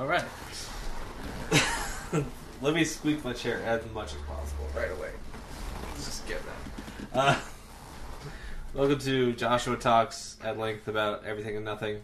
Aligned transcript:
All 0.00 0.06
right. 0.06 0.24
Let 2.62 2.72
me 2.74 2.84
squeak 2.84 3.22
my 3.22 3.34
chair 3.34 3.62
as 3.66 3.82
much 3.92 4.14
as 4.14 4.20
possible 4.22 4.66
right 4.74 4.90
away. 4.90 5.10
Let's 5.90 6.06
just 6.06 6.26
get 6.26 6.40
that. 7.12 7.18
Uh, 7.18 7.38
welcome 8.74 8.98
to 9.00 9.34
Joshua 9.34 9.76
Talks 9.76 10.38
at 10.42 10.58
length 10.58 10.88
about 10.88 11.24
everything 11.26 11.54
and 11.56 11.66
nothing. 11.66 12.00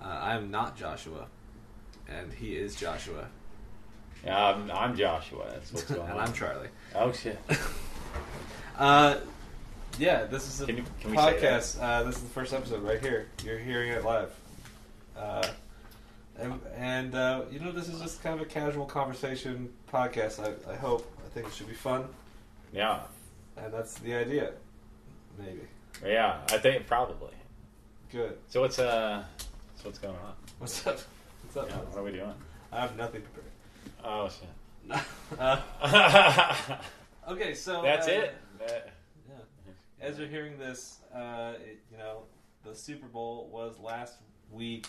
Uh, 0.00 0.06
I'm 0.22 0.52
not 0.52 0.76
Joshua, 0.76 1.26
and 2.08 2.32
he 2.32 2.54
is 2.54 2.76
Joshua, 2.76 3.26
Yeah, 4.24 4.40
I'm, 4.46 4.70
I'm 4.70 4.96
Joshua. 4.96 5.44
That's 5.50 5.72
what's 5.72 5.84
going 5.90 6.02
on. 6.02 6.10
and 6.10 6.18
on. 6.20 6.28
I'm 6.28 6.32
Charlie. 6.32 6.68
oh 6.94 7.10
shit! 7.10 7.36
Uh, 8.78 9.16
yeah, 9.98 10.24
this 10.26 10.46
is 10.46 10.60
a 10.60 10.66
Can 10.66 10.76
you- 10.76 10.84
can 11.00 11.10
we 11.10 11.16
say 11.16 11.40
that? 11.40 11.62
podcast. 11.62 11.82
Uh, 11.82 12.04
this 12.04 12.14
is 12.14 12.22
the 12.22 12.30
first 12.30 12.52
episode 12.52 12.84
right 12.84 13.00
here. 13.00 13.26
You're 13.44 13.58
hearing 13.58 13.90
it 13.90 14.04
live. 14.04 14.30
Uh, 15.16 15.46
and 16.38 16.60
and 16.76 17.14
uh, 17.14 17.42
you 17.50 17.60
know, 17.60 17.72
this 17.72 17.88
is 17.88 18.00
just 18.00 18.22
kind 18.22 18.40
of 18.40 18.46
a 18.46 18.48
casual 18.48 18.86
conversation 18.86 19.72
podcast. 19.92 20.40
I, 20.40 20.72
I 20.72 20.76
hope. 20.76 21.10
I 21.24 21.28
think 21.34 21.46
it 21.46 21.52
should 21.54 21.68
be 21.68 21.74
fun, 21.74 22.06
Yeah, 22.72 23.00
and 23.56 23.72
that's 23.72 23.94
the 24.00 24.14
idea. 24.14 24.52
Maybe. 25.38 25.62
yeah. 26.04 26.38
I 26.50 26.58
think 26.58 26.86
probably. 26.86 27.32
Good. 28.10 28.36
So 28.48 28.60
what's 28.60 28.78
uh? 28.78 29.24
So 29.76 29.84
what's 29.88 29.98
going 29.98 30.14
on? 30.16 30.34
What's 30.58 30.86
up? 30.86 30.98
What's 31.44 31.56
up? 31.56 31.68
Yeah, 31.70 31.76
what 31.76 31.98
are 31.98 32.02
we 32.04 32.12
doing? 32.12 32.34
I 32.70 32.80
have 32.80 32.96
nothing 32.96 33.22
prepared. 33.22 33.46
Oh 34.04 34.28
shit! 34.28 35.00
uh, 35.38 36.78
okay, 37.28 37.54
so 37.54 37.80
uh, 37.80 37.84
it. 38.06 38.34
That- 38.58 38.92
Yeah. 39.28 39.36
As 40.06 40.18
you're 40.18 40.28
hearing 40.28 40.58
this, 40.58 40.98
uh, 41.14 41.52
it, 41.64 41.78
you 41.90 41.96
know, 41.98 42.24
the 42.64 42.74
Super 42.74 43.06
Bowl 43.06 43.48
was 43.52 43.78
last 43.78 44.16
week 44.50 44.86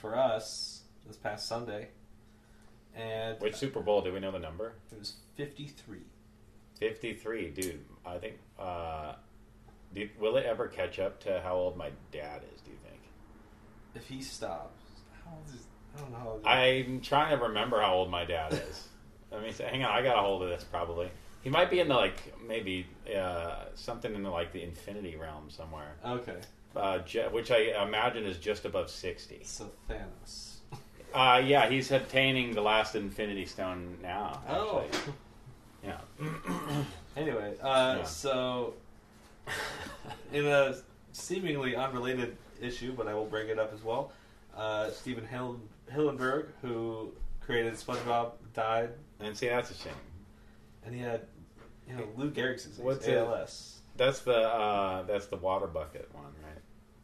for 0.00 0.16
us, 0.16 0.82
this 1.06 1.16
past 1.16 1.46
Sunday, 1.46 1.88
and 2.94 3.38
Which 3.40 3.56
Super 3.56 3.80
Bowl? 3.80 4.02
Do 4.02 4.12
we 4.12 4.20
know 4.20 4.32
the 4.32 4.38
number? 4.38 4.74
it 4.92 4.98
was 4.98 5.14
53. 5.36 5.98
Fifty-three, 6.78 7.50
dude. 7.50 7.84
I 8.06 8.16
think. 8.18 8.34
Uh, 8.58 9.12
do, 9.94 10.08
will 10.18 10.36
it 10.36 10.46
ever 10.46 10.66
catch 10.68 10.98
up 10.98 11.20
to 11.24 11.40
how 11.42 11.54
old 11.56 11.76
my 11.76 11.90
dad 12.10 12.40
is? 12.54 12.60
Do 12.62 12.70
you 12.70 12.78
think? 12.88 13.00
If 13.94 14.06
he 14.08 14.22
stops, 14.22 14.80
how 15.24 15.32
old 15.36 15.46
is? 15.54 15.66
I 15.96 16.00
don't 16.00 16.10
know. 16.12 16.16
How 16.18 16.28
old 16.30 16.42
he 16.46 16.78
is. 16.80 16.86
I'm 16.86 17.00
trying 17.02 17.36
to 17.38 17.44
remember 17.44 17.80
how 17.80 17.94
old 17.94 18.10
my 18.10 18.24
dad 18.24 18.54
is. 18.54 18.88
I 19.32 19.40
mean, 19.40 19.52
hang 19.52 19.84
on, 19.84 19.90
I 19.92 20.02
got 20.02 20.18
a 20.18 20.22
hold 20.22 20.42
of 20.42 20.48
this 20.48 20.64
probably. 20.64 21.10
He 21.42 21.50
might 21.50 21.70
be 21.70 21.80
in 21.80 21.88
the 21.88 21.94
like 21.94 22.34
maybe 22.46 22.86
uh, 23.14 23.64
something 23.74 24.14
in 24.14 24.22
the 24.22 24.30
like 24.30 24.52
the 24.52 24.62
infinity 24.62 25.16
realm 25.16 25.50
somewhere, 25.50 25.96
Okay, 26.04 26.36
uh, 26.76 26.98
ju- 26.98 27.28
which 27.30 27.50
I 27.50 27.82
imagine 27.82 28.24
is 28.24 28.38
just 28.38 28.64
above 28.64 28.90
sixty. 28.90 29.40
so 29.44 29.70
Thanos. 29.88 30.46
Uh, 31.12 31.42
yeah, 31.44 31.68
he's 31.68 31.90
obtaining 31.90 32.54
the 32.54 32.60
last 32.62 32.94
Infinity 32.94 33.44
Stone 33.46 33.98
now. 34.02 34.40
Oh. 34.48 34.84
Actually. 34.86 35.12
yeah. 35.84 35.98
Anyway, 37.16 37.54
uh, 37.60 37.96
Yeah. 37.98 38.02
so 38.04 38.74
in 40.32 40.46
a 40.46 40.76
seemingly 41.12 41.74
unrelated 41.74 42.36
issue, 42.60 42.92
but 42.92 43.08
I 43.08 43.14
will 43.14 43.26
bring 43.26 43.48
it 43.48 43.58
up 43.58 43.72
as 43.74 43.82
well. 43.82 44.12
Uh, 44.56 44.90
Stephen 44.90 45.26
Hill- 45.26 45.60
Hillenburg, 45.92 46.46
who 46.62 47.10
created 47.40 47.74
SpongeBob, 47.74 48.32
died, 48.54 48.90
and 49.18 49.36
see, 49.36 49.48
that's 49.48 49.72
a 49.72 49.74
shame. 49.74 49.92
and 50.86 50.94
he 50.94 51.00
had, 51.00 51.22
you 51.88 51.96
know, 51.96 52.04
Lou 52.16 52.30
Gehrig's 52.30 52.64
disease, 52.64 52.78
What's 52.84 53.06
it? 53.08 53.18
ALS. 53.18 53.80
That's 53.96 54.20
the 54.20 54.36
uh, 54.48 55.02
that's 55.02 55.26
the 55.26 55.36
water 55.36 55.66
bucket 55.66 56.08
one, 56.14 56.24
right? 56.44 56.59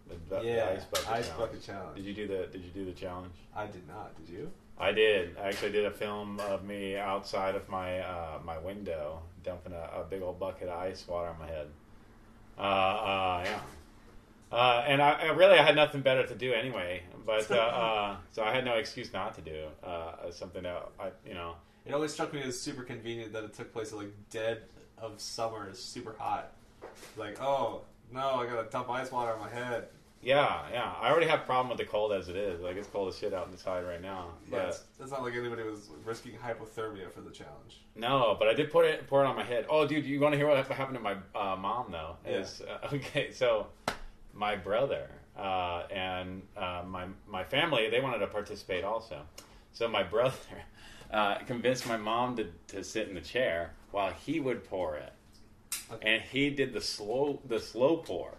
The, 0.09 0.37
the 0.37 0.43
yeah, 0.45 0.71
ice 0.73 0.85
bucket. 0.85 1.11
ice 1.11 1.29
challenge. 1.29 1.39
bucket 1.39 1.63
challenge. 1.63 1.97
Did 1.97 2.05
you 2.05 2.15
do 2.15 2.29
the 2.29 2.47
Did 2.47 2.63
you 2.63 2.71
do 2.71 2.85
the 2.85 2.93
challenge? 2.93 3.35
I 3.55 3.67
did 3.67 3.87
not. 3.89 4.17
Did 4.17 4.33
you? 4.33 4.51
I 4.79 4.93
did. 4.93 5.37
I 5.39 5.49
actually 5.49 5.73
did 5.73 5.87
a 5.87 5.91
film 5.91 6.39
of 6.41 6.65
me 6.65 6.97
outside 6.97 7.55
of 7.55 7.69
my 7.69 8.01
uh, 8.01 8.39
my 8.45 8.59
window, 8.59 9.23
dumping 9.43 9.73
a, 9.73 10.01
a 10.01 10.05
big 10.09 10.23
old 10.23 10.39
bucket 10.39 10.69
of 10.69 10.79
ice 10.79 11.07
water 11.09 11.29
on 11.29 11.39
my 11.39 11.47
head. 11.47 11.69
Uh, 12.59 12.63
uh, 12.63 13.43
yeah. 13.45 13.61
Uh, 14.53 14.85
and 14.87 15.03
I, 15.03 15.13
I 15.13 15.27
really 15.33 15.59
I 15.59 15.65
had 15.65 15.75
nothing 15.75 16.03
better 16.03 16.25
to 16.27 16.35
do 16.35 16.53
anyway, 16.53 17.03
but 17.25 17.51
uh, 17.51 17.55
uh, 17.55 18.17
so 18.33 18.45
I 18.45 18.55
had 18.55 18.65
no 18.65 18.75
excuse 18.75 19.13
not 19.13 19.35
to 19.35 19.41
do 19.41 19.67
uh, 19.83 20.31
something 20.31 20.63
that 20.63 20.89
I 21.01 21.11
you 21.27 21.35
know 21.35 21.55
It 21.85 21.93
always 21.93 22.13
struck 22.13 22.33
me 22.33 22.43
as 22.43 22.59
super 22.59 22.83
convenient 22.83 23.33
that 23.33 23.45
it 23.45 23.55
took 23.55 23.73
place 23.73 23.93
at 23.93 23.99
like 23.99 24.13
dead 24.31 24.63
of 24.99 25.21
summer. 25.21 25.69
It's 25.69 25.83
super 25.83 26.15
hot. 26.19 26.53
Like, 27.17 27.41
oh 27.43 27.83
no, 28.13 28.37
I 28.37 28.47
gotta 28.47 28.69
dump 28.71 28.89
ice 28.91 29.11
water 29.11 29.33
on 29.33 29.41
my 29.41 29.51
head. 29.51 29.89
Yeah 30.23 30.63
yeah 30.73 30.93
I 31.01 31.11
already 31.11 31.27
have 31.27 31.41
a 31.41 31.45
problem 31.45 31.69
with 31.69 31.79
the 31.79 31.85
cold 31.85 32.13
as 32.13 32.29
it 32.29 32.37
is 32.37 32.61
like 32.61 32.77
it's 32.77 32.89
cold 32.89 33.09
as 33.09 33.19
shit 33.19 33.33
out 33.35 33.45
in 33.45 33.51
the 33.51 33.57
inside 33.57 33.83
right 33.83 34.01
now 34.03 34.31
but 34.51 34.57
Yeah, 34.57 34.69
it's, 34.69 34.83
it's 35.01 35.11
not 35.11 35.23
like 35.23 35.35
anybody 35.35 35.63
was 35.63 35.91
risking 36.05 36.33
hypothermia 36.33 37.11
for 37.13 37.21
the 37.21 37.31
challenge. 37.31 37.83
No, 37.95 38.37
but 38.39 38.49
I 38.49 38.55
did 38.55 38.71
put 38.73 38.85
it 38.87 39.07
pour 39.07 39.23
it 39.25 39.27
on 39.27 39.37
my 39.37 39.45
head. 39.45 39.67
Oh, 39.69 39.87
dude, 39.87 40.05
you 40.05 40.19
want 40.21 40.33
to 40.33 40.39
hear 40.39 40.49
what 40.49 40.67
happened 40.67 40.97
to 40.99 41.03
my 41.03 41.17
uh, 41.35 41.57
mom 41.57 41.91
though? 41.91 42.17
Yeah. 42.27 42.39
Is 42.39 42.63
uh, 42.63 42.89
okay. 42.95 43.31
So 43.33 43.69
my 44.35 44.57
brother 44.57 45.09
uh, 45.39 45.83
and 45.91 46.43
uh, 46.57 46.83
my 46.87 47.07
my 47.29 47.45
family 47.45 47.89
they 47.91 48.01
wanted 48.01 48.19
to 48.19 48.27
participate 48.27 48.85
also. 48.85 49.21
So 49.73 49.87
my 49.89 50.03
brother 50.15 50.37
uh, 51.13 51.37
convinced 51.47 51.87
my 51.87 51.97
mom 51.99 52.37
to 52.37 52.45
to 52.69 52.83
sit 52.83 53.09
in 53.09 53.15
the 53.15 53.21
chair 53.21 53.73
while 53.93 54.13
he 54.13 54.41
would 54.41 54.65
pour 54.65 54.97
it, 54.97 55.13
Okay. 55.93 56.15
and 56.15 56.23
he 56.23 56.51
did 56.51 56.73
the 56.73 56.81
slow 56.81 57.41
the 57.47 57.61
slow 57.61 57.99
pour. 57.99 58.35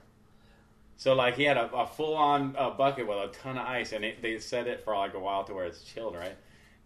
So 0.97 1.13
like 1.13 1.35
he 1.35 1.43
had 1.43 1.57
a, 1.57 1.71
a 1.71 1.85
full 1.85 2.15
on 2.15 2.55
uh, 2.57 2.71
bucket 2.71 3.07
with 3.07 3.17
a 3.17 3.27
ton 3.27 3.57
of 3.57 3.65
ice, 3.67 3.91
and 3.91 4.03
it, 4.03 4.21
they 4.21 4.39
set 4.39 4.67
it 4.67 4.83
for 4.83 4.95
like 4.95 5.13
a 5.13 5.19
while 5.19 5.43
to 5.43 5.53
where 5.53 5.65
it's 5.65 5.83
chilled, 5.83 6.15
right? 6.15 6.35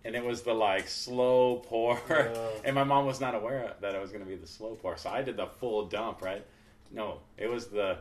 And 0.03 0.15
it 0.15 0.23
was 0.23 0.41
the 0.41 0.53
like 0.53 0.87
slow 0.89 1.63
pour, 1.65 1.99
Yeah. 2.09 2.33
and 2.65 2.75
my 2.75 2.83
mom 2.83 3.05
was 3.05 3.21
not 3.21 3.35
aware 3.35 3.73
that 3.79 3.95
it 3.95 4.01
was 4.01 4.11
going 4.11 4.23
to 4.23 4.29
be 4.29 4.35
the 4.35 4.47
slow 4.47 4.75
pour, 4.75 4.97
so 4.97 5.09
I 5.09 5.21
did 5.21 5.37
the 5.37 5.47
full 5.47 5.85
dump, 5.85 6.21
right? 6.21 6.45
No, 6.91 7.19
it 7.37 7.47
was 7.47 7.67
the 7.67 7.99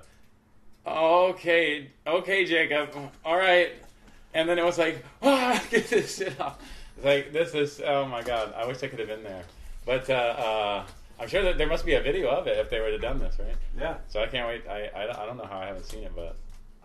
okay, 0.84 1.90
okay, 2.06 2.44
Jacob, 2.44 2.90
all 3.24 3.36
right, 3.36 3.70
and 4.34 4.48
then 4.48 4.58
it 4.58 4.64
was 4.64 4.78
like, 4.78 5.04
ah, 5.22 5.62
get 5.70 5.88
this 5.88 6.16
shit 6.16 6.40
off. 6.40 6.58
Like 7.04 7.32
this 7.32 7.54
is 7.54 7.80
oh 7.86 8.04
my 8.06 8.22
god, 8.22 8.52
I 8.56 8.66
wish 8.66 8.82
I 8.82 8.88
could 8.88 8.98
have 8.98 9.08
been 9.08 9.22
there, 9.22 9.44
but 9.86 10.10
uh, 10.10 10.12
uh, 10.14 10.86
I'm 11.20 11.28
sure 11.28 11.42
that 11.42 11.58
there 11.58 11.66
must 11.66 11.84
be 11.84 11.94
a 11.94 12.00
video 12.00 12.28
of 12.30 12.46
it 12.46 12.56
if 12.58 12.70
they 12.70 12.80
would 12.80 12.92
have 12.92 13.02
done 13.02 13.18
this, 13.18 13.38
right? 13.38 13.54
Yeah. 13.78 13.96
So 14.08 14.22
I 14.22 14.26
can't 14.26 14.48
wait. 14.48 14.66
I, 14.68 14.86
I, 14.96 15.22
I 15.22 15.26
don't 15.26 15.36
know 15.36 15.44
how 15.44 15.58
I 15.58 15.66
haven't 15.66 15.84
seen 15.84 16.02
it, 16.04 16.12
but 16.16 16.36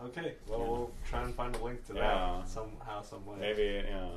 Okay. 0.04 0.34
Well, 0.48 0.60
Yeah. 0.60 0.66
we'll 0.68 0.92
try 1.10 1.24
and 1.24 1.34
find 1.34 1.56
a 1.56 1.64
link 1.64 1.86
to 1.88 1.94
Yeah. 1.96 2.42
that 2.42 2.50
somehow, 2.50 3.02
some 3.02 3.26
way. 3.26 3.38
maybe 3.40 3.82
yeah. 3.88 4.10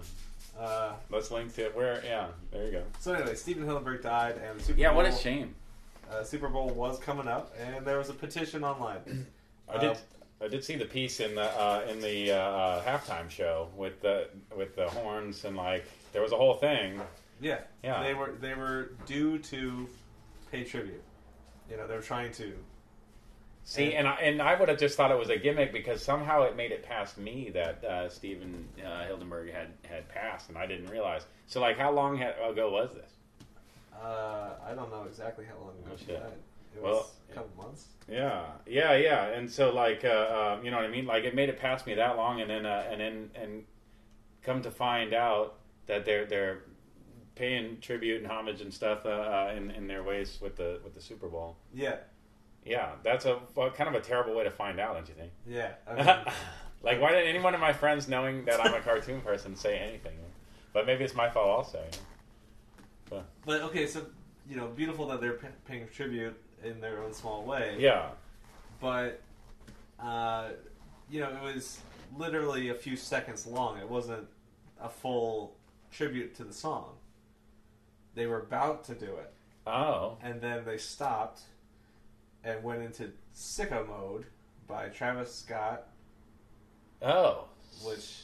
Uh, 0.60 0.94
Let's 1.08 1.30
link 1.30 1.54
to 1.54 1.66
it. 1.66 1.76
Where 1.76 2.02
yeah, 2.04 2.26
there 2.50 2.64
you 2.66 2.72
go. 2.72 2.82
so 2.98 3.12
anyway, 3.14 3.36
Stephen 3.36 3.64
Hillenburg 3.64 4.02
died, 4.02 4.38
and 4.44 4.58
the 4.58 4.64
Super 4.64 4.80
Yeah, 4.80 4.88
Bowl, 4.88 4.96
what 5.04 5.06
a 5.06 5.12
shame. 5.12 5.54
Uh, 6.10 6.24
Super 6.24 6.48
Bowl 6.48 6.68
was 6.70 6.98
coming 6.98 7.28
up, 7.28 7.54
and 7.60 7.86
there 7.86 7.98
was 7.98 8.08
a 8.08 8.14
petition 8.14 8.64
online. 8.64 9.26
I 9.68 9.78
did 9.78 9.90
Uh, 9.92 9.96
I 10.40 10.48
did 10.48 10.64
see 10.64 10.74
the 10.76 10.84
piece 10.84 11.20
in 11.20 11.36
the 11.36 11.42
uh, 11.44 11.84
in 11.88 12.00
the 12.00 12.32
uh, 12.32 12.36
uh, 12.38 12.82
halftime 12.84 13.30
show 13.30 13.68
with 13.76 14.00
the 14.00 14.28
with 14.56 14.74
the 14.74 14.88
horns 14.88 15.44
and 15.44 15.56
like 15.56 15.84
there 16.12 16.22
was 16.22 16.32
a 16.32 16.36
whole 16.36 16.54
thing. 16.54 17.00
Yeah. 17.40 17.60
Yeah. 17.84 18.02
They 18.02 18.14
were 18.14 18.32
they 18.40 18.54
were 18.54 18.90
due 19.06 19.38
to 19.38 19.88
pay 20.50 20.64
tribute. 20.64 21.02
You 21.70 21.76
know, 21.76 21.86
they 21.86 21.94
were 21.94 22.02
trying 22.02 22.32
to. 22.32 22.52
See, 23.64 23.92
and 23.92 24.08
I 24.08 24.14
and 24.14 24.40
I 24.40 24.58
would 24.58 24.70
have 24.70 24.78
just 24.78 24.96
thought 24.96 25.10
it 25.10 25.18
was 25.18 25.28
a 25.28 25.36
gimmick 25.36 25.72
because 25.72 26.02
somehow 26.02 26.44
it 26.44 26.56
made 26.56 26.72
it 26.72 26.82
past 26.82 27.18
me 27.18 27.50
that 27.52 27.84
uh, 27.84 28.08
Stephen 28.08 28.66
uh, 28.82 29.04
Hildenberg 29.06 29.52
had 29.52 29.68
had 29.82 30.08
passed, 30.08 30.48
and 30.48 30.56
I 30.56 30.64
didn't 30.64 30.88
realize. 30.88 31.26
So, 31.46 31.60
like, 31.60 31.76
how 31.76 31.92
long 31.92 32.16
had, 32.16 32.34
ago 32.42 32.70
was 32.70 32.94
this? 32.94 33.10
Uh, 33.94 34.50
I 34.66 34.74
don't 34.74 34.90
know 34.90 35.04
exactly 35.04 35.44
how 35.44 35.58
long 35.62 35.70
ago 35.70 35.90
Oh, 35.92 35.96
she 35.98 36.06
died. 36.12 36.38
It 36.74 36.82
Well, 36.82 36.94
was 36.94 37.12
a 37.30 37.34
couple 37.34 37.62
months. 37.62 37.86
Yeah, 38.10 38.44
yeah, 38.66 38.96
yeah. 38.96 39.26
And 39.26 39.50
so, 39.50 39.70
like, 39.70 40.04
uh, 40.04 40.08
uh, 40.08 40.60
you 40.62 40.70
know 40.70 40.78
what 40.78 40.86
I 40.86 40.90
mean? 40.90 41.04
Like, 41.06 41.24
it 41.24 41.34
made 41.34 41.48
it 41.50 41.58
past 41.58 41.86
me 41.86 41.94
that 41.94 42.16
long, 42.16 42.40
and 42.40 42.48
then, 42.48 42.64
uh, 42.64 42.86
and 42.90 43.00
then, 43.00 43.30
and 43.34 43.64
come 44.42 44.62
to 44.62 44.70
find 44.70 45.12
out 45.12 45.56
that 45.86 46.04
they're 46.06 46.24
they're 46.24 46.62
paying 47.38 47.78
tribute 47.80 48.22
and 48.22 48.30
homage 48.30 48.60
and 48.60 48.72
stuff 48.72 49.06
uh, 49.06 49.08
uh, 49.08 49.54
in 49.56 49.70
in 49.70 49.86
their 49.86 50.02
ways 50.02 50.38
with 50.42 50.56
the 50.56 50.80
with 50.84 50.94
the 50.94 51.00
Super 51.00 51.28
Bowl. 51.28 51.56
Yeah. 51.72 51.96
Yeah, 52.64 52.90
that's 53.02 53.24
a 53.24 53.38
well, 53.54 53.70
kind 53.70 53.88
of 53.88 53.94
a 53.94 54.04
terrible 54.04 54.34
way 54.34 54.44
to 54.44 54.50
find 54.50 54.78
out, 54.78 54.94
don't 54.94 55.08
you 55.08 55.14
think? 55.14 55.32
Yeah. 55.46 55.72
Mean, 55.96 56.34
like, 56.82 57.00
why 57.00 57.12
didn't 57.12 57.28
any 57.28 57.38
one 57.38 57.54
of 57.54 57.60
my 57.60 57.72
friends, 57.72 58.08
knowing 58.08 58.44
that 58.44 58.60
I'm 58.60 58.74
a 58.74 58.80
cartoon 58.80 59.20
person, 59.22 59.56
say 59.56 59.78
anything? 59.78 60.16
But 60.74 60.84
maybe 60.84 61.04
it's 61.04 61.14
my 61.14 61.30
fault 61.30 61.48
also. 61.48 61.82
You 63.10 63.16
know? 63.16 63.24
but 63.46 63.62
okay, 63.62 63.86
so 63.86 64.04
you 64.48 64.56
know, 64.56 64.66
beautiful 64.66 65.06
that 65.08 65.20
they're 65.20 65.34
pa- 65.34 65.48
paying 65.66 65.88
tribute 65.88 66.36
in 66.62 66.80
their 66.80 67.02
own 67.02 67.12
small 67.12 67.44
way. 67.44 67.76
Yeah, 67.78 68.08
But 68.80 69.20
uh, 70.00 70.48
you 71.10 71.20
know, 71.20 71.30
it 71.30 71.54
was 71.54 71.80
literally 72.16 72.68
a 72.68 72.74
few 72.74 72.96
seconds 72.96 73.46
long. 73.46 73.78
It 73.78 73.88
wasn't 73.88 74.26
a 74.80 74.88
full 74.88 75.56
tribute 75.90 76.34
to 76.36 76.44
the 76.44 76.52
song. 76.52 76.92
They 78.14 78.26
were 78.26 78.40
about 78.40 78.84
to 78.84 78.94
do 78.94 79.06
it, 79.16 79.32
Oh, 79.66 80.16
and 80.22 80.40
then 80.40 80.64
they 80.64 80.78
stopped 80.78 81.40
and 82.44 82.62
went 82.64 82.82
into 82.82 83.10
sicko 83.34 83.86
mode 83.86 84.26
by 84.66 84.88
Travis 84.88 85.34
Scott, 85.34 85.86
oh, 87.02 87.44
which 87.84 88.22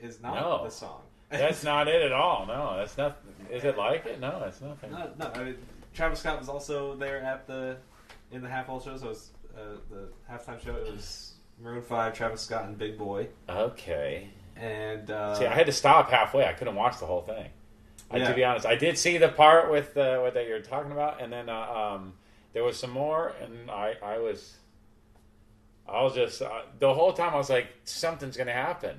is 0.00 0.20
not 0.20 0.34
No. 0.34 0.64
the 0.64 0.70
song. 0.70 1.00
That's 1.30 1.62
not 1.64 1.88
it 1.88 2.02
at 2.02 2.12
all. 2.12 2.44
No, 2.46 2.76
that's 2.76 2.98
not. 2.98 3.16
Is 3.50 3.64
it 3.64 3.78
like 3.78 4.04
it? 4.04 4.20
No, 4.20 4.42
it's 4.46 4.60
nothing. 4.60 4.90
no, 4.92 5.10
no. 5.18 5.30
I 5.34 5.44
mean, 5.44 5.56
Travis 5.94 6.20
Scott 6.20 6.38
was 6.38 6.50
also 6.50 6.94
there 6.94 7.22
at 7.22 7.46
the 7.46 7.78
in 8.32 8.42
the 8.42 8.48
half 8.50 8.66
whole 8.66 8.80
show. 8.80 8.94
So 8.98 9.06
it 9.06 9.08
was 9.08 9.30
uh, 9.56 9.60
the 9.88 10.08
halftime 10.30 10.62
show. 10.62 10.74
It 10.76 10.92
was 10.92 11.32
Maroon 11.58 11.80
Five, 11.80 12.12
Travis 12.12 12.42
Scott, 12.42 12.64
and 12.66 12.76
Big 12.76 12.98
Boi. 12.98 13.28
Okay. 13.48 14.28
And 14.56 15.10
uh, 15.10 15.34
See, 15.36 15.46
I 15.46 15.54
had 15.54 15.64
to 15.64 15.72
stop 15.72 16.10
halfway. 16.10 16.44
I 16.44 16.52
couldn't 16.52 16.74
watch 16.74 16.98
the 16.98 17.06
whole 17.06 17.22
thing. 17.22 17.48
I, 18.12 18.18
Yeah. 18.18 18.28
to 18.28 18.34
be 18.34 18.44
honest, 18.44 18.66
I 18.66 18.74
did 18.76 18.98
see 18.98 19.16
the 19.18 19.28
part 19.28 19.70
with 19.70 19.96
uh, 19.96 20.18
what 20.18 20.34
that 20.34 20.46
you're 20.46 20.60
talking 20.60 20.92
about, 20.92 21.20
and 21.22 21.32
then 21.32 21.48
uh, 21.48 21.54
um, 21.94 22.12
there 22.52 22.62
was 22.62 22.78
some 22.78 22.90
more, 22.90 23.32
and 23.40 23.70
I, 23.70 23.94
I 24.02 24.18
was, 24.18 24.56
I 25.88 26.02
was 26.02 26.14
just 26.14 26.42
uh, 26.42 26.62
the 26.78 26.92
whole 26.92 27.12
time 27.12 27.32
I 27.34 27.36
was 27.36 27.50
like, 27.50 27.68
something's 27.84 28.36
gonna 28.36 28.52
happen. 28.52 28.98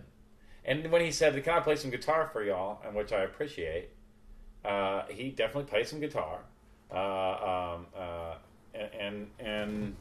And 0.65 0.89
when 0.91 1.01
he 1.01 1.11
said, 1.11 1.41
"Can 1.43 1.53
I 1.53 1.59
play 1.59 1.75
some 1.75 1.91
guitar 1.91 2.29
for 2.31 2.43
y'all?" 2.43 2.81
and 2.85 2.95
which 2.95 3.11
I 3.11 3.21
appreciate, 3.23 3.89
uh, 4.65 5.03
he 5.09 5.29
definitely 5.29 5.69
played 5.69 5.87
some 5.87 5.99
guitar, 5.99 6.39
uh, 6.91 6.95
um, 7.75 7.85
uh, 7.95 8.35
and, 8.73 8.89
and 8.99 9.27
and 9.39 9.95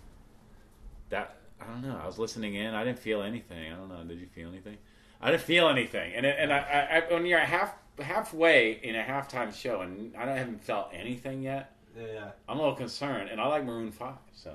that 1.11 1.37
I 1.61 1.67
don't 1.67 1.83
know. 1.83 1.99
I 2.03 2.07
was 2.07 2.19
listening 2.19 2.55
in. 2.55 2.75
I 2.75 2.85
didn't 2.85 2.99
feel 3.01 3.23
anything. 3.23 3.73
I 3.73 3.77
don't 3.77 3.89
know. 3.89 4.03
Did 4.05 4.19
you 4.21 4.27
feel 4.29 4.49
anything? 4.49 4.79
I 5.21 5.31
didn't 5.31 5.43
feel 5.43 5.69
anything. 5.69 6.15
And 6.15 6.27
it- 6.27 6.37
and 6.39 6.53
I, 6.53 6.59
I, 6.59 6.97
I 7.09 7.13
when 7.13 7.27
you're 7.27 7.39
half 7.41 7.73
halfway 8.01 8.81
in 8.83 8.97
a 8.97 9.03
halftime 9.03 9.55
show 9.55 9.81
and 9.83 10.15
I 10.17 10.27
haven't 10.37 10.63
felt 10.63 10.91
anything 10.93 11.43
yet, 11.43 11.73
yeah, 11.97 12.31
I'm 12.49 12.59
a 12.59 12.61
little 12.61 12.77
concerned. 12.77 13.31
And 13.31 13.41
I 13.41 13.47
like 13.47 13.65
Maroon 13.65 13.91
Five, 13.91 14.15
so 14.33 14.55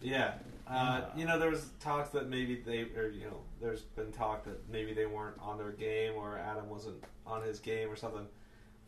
yeah. 0.00 0.32
Uh, 0.68 1.02
you 1.16 1.24
know, 1.24 1.36
there 1.38 1.50
was 1.50 1.70
talks 1.80 2.10
that 2.10 2.28
maybe 2.28 2.62
they, 2.64 2.82
or 2.96 3.08
you 3.08 3.24
know, 3.24 3.38
there's 3.60 3.82
been 3.82 4.12
talk 4.12 4.44
that 4.44 4.70
maybe 4.70 4.92
they 4.92 5.06
weren't 5.06 5.36
on 5.40 5.58
their 5.58 5.72
game, 5.72 6.12
or 6.16 6.38
Adam 6.38 6.68
wasn't 6.68 7.02
on 7.26 7.42
his 7.42 7.58
game, 7.58 7.90
or 7.90 7.96
something. 7.96 8.26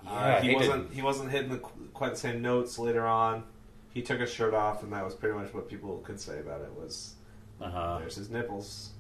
Yeah, 0.05 0.11
uh, 0.11 0.41
he 0.41 0.49
hated- 0.49 0.61
wasn't. 0.61 0.93
He 0.93 1.03
wasn't 1.03 1.31
hitting 1.31 1.51
the, 1.51 1.59
quite 1.59 2.11
the 2.11 2.19
same 2.19 2.41
notes 2.41 2.79
later 2.79 3.07
on. 3.07 3.45
He 3.93 4.01
took 4.01 4.21
his 4.21 4.33
shirt 4.33 4.55
off, 4.55 4.83
and 4.83 4.93
that 4.93 5.05
was 5.05 5.15
pretty 5.15 5.37
much 5.37 5.53
what 5.53 5.69
people 5.69 5.99
could 5.99 6.21
say 6.21 6.39
about 6.39 6.61
it. 6.61 6.73
Was 6.73 7.15
uh-huh. 7.61 7.99
there's 7.99 8.15
his 8.15 8.31
nipples. 8.31 8.91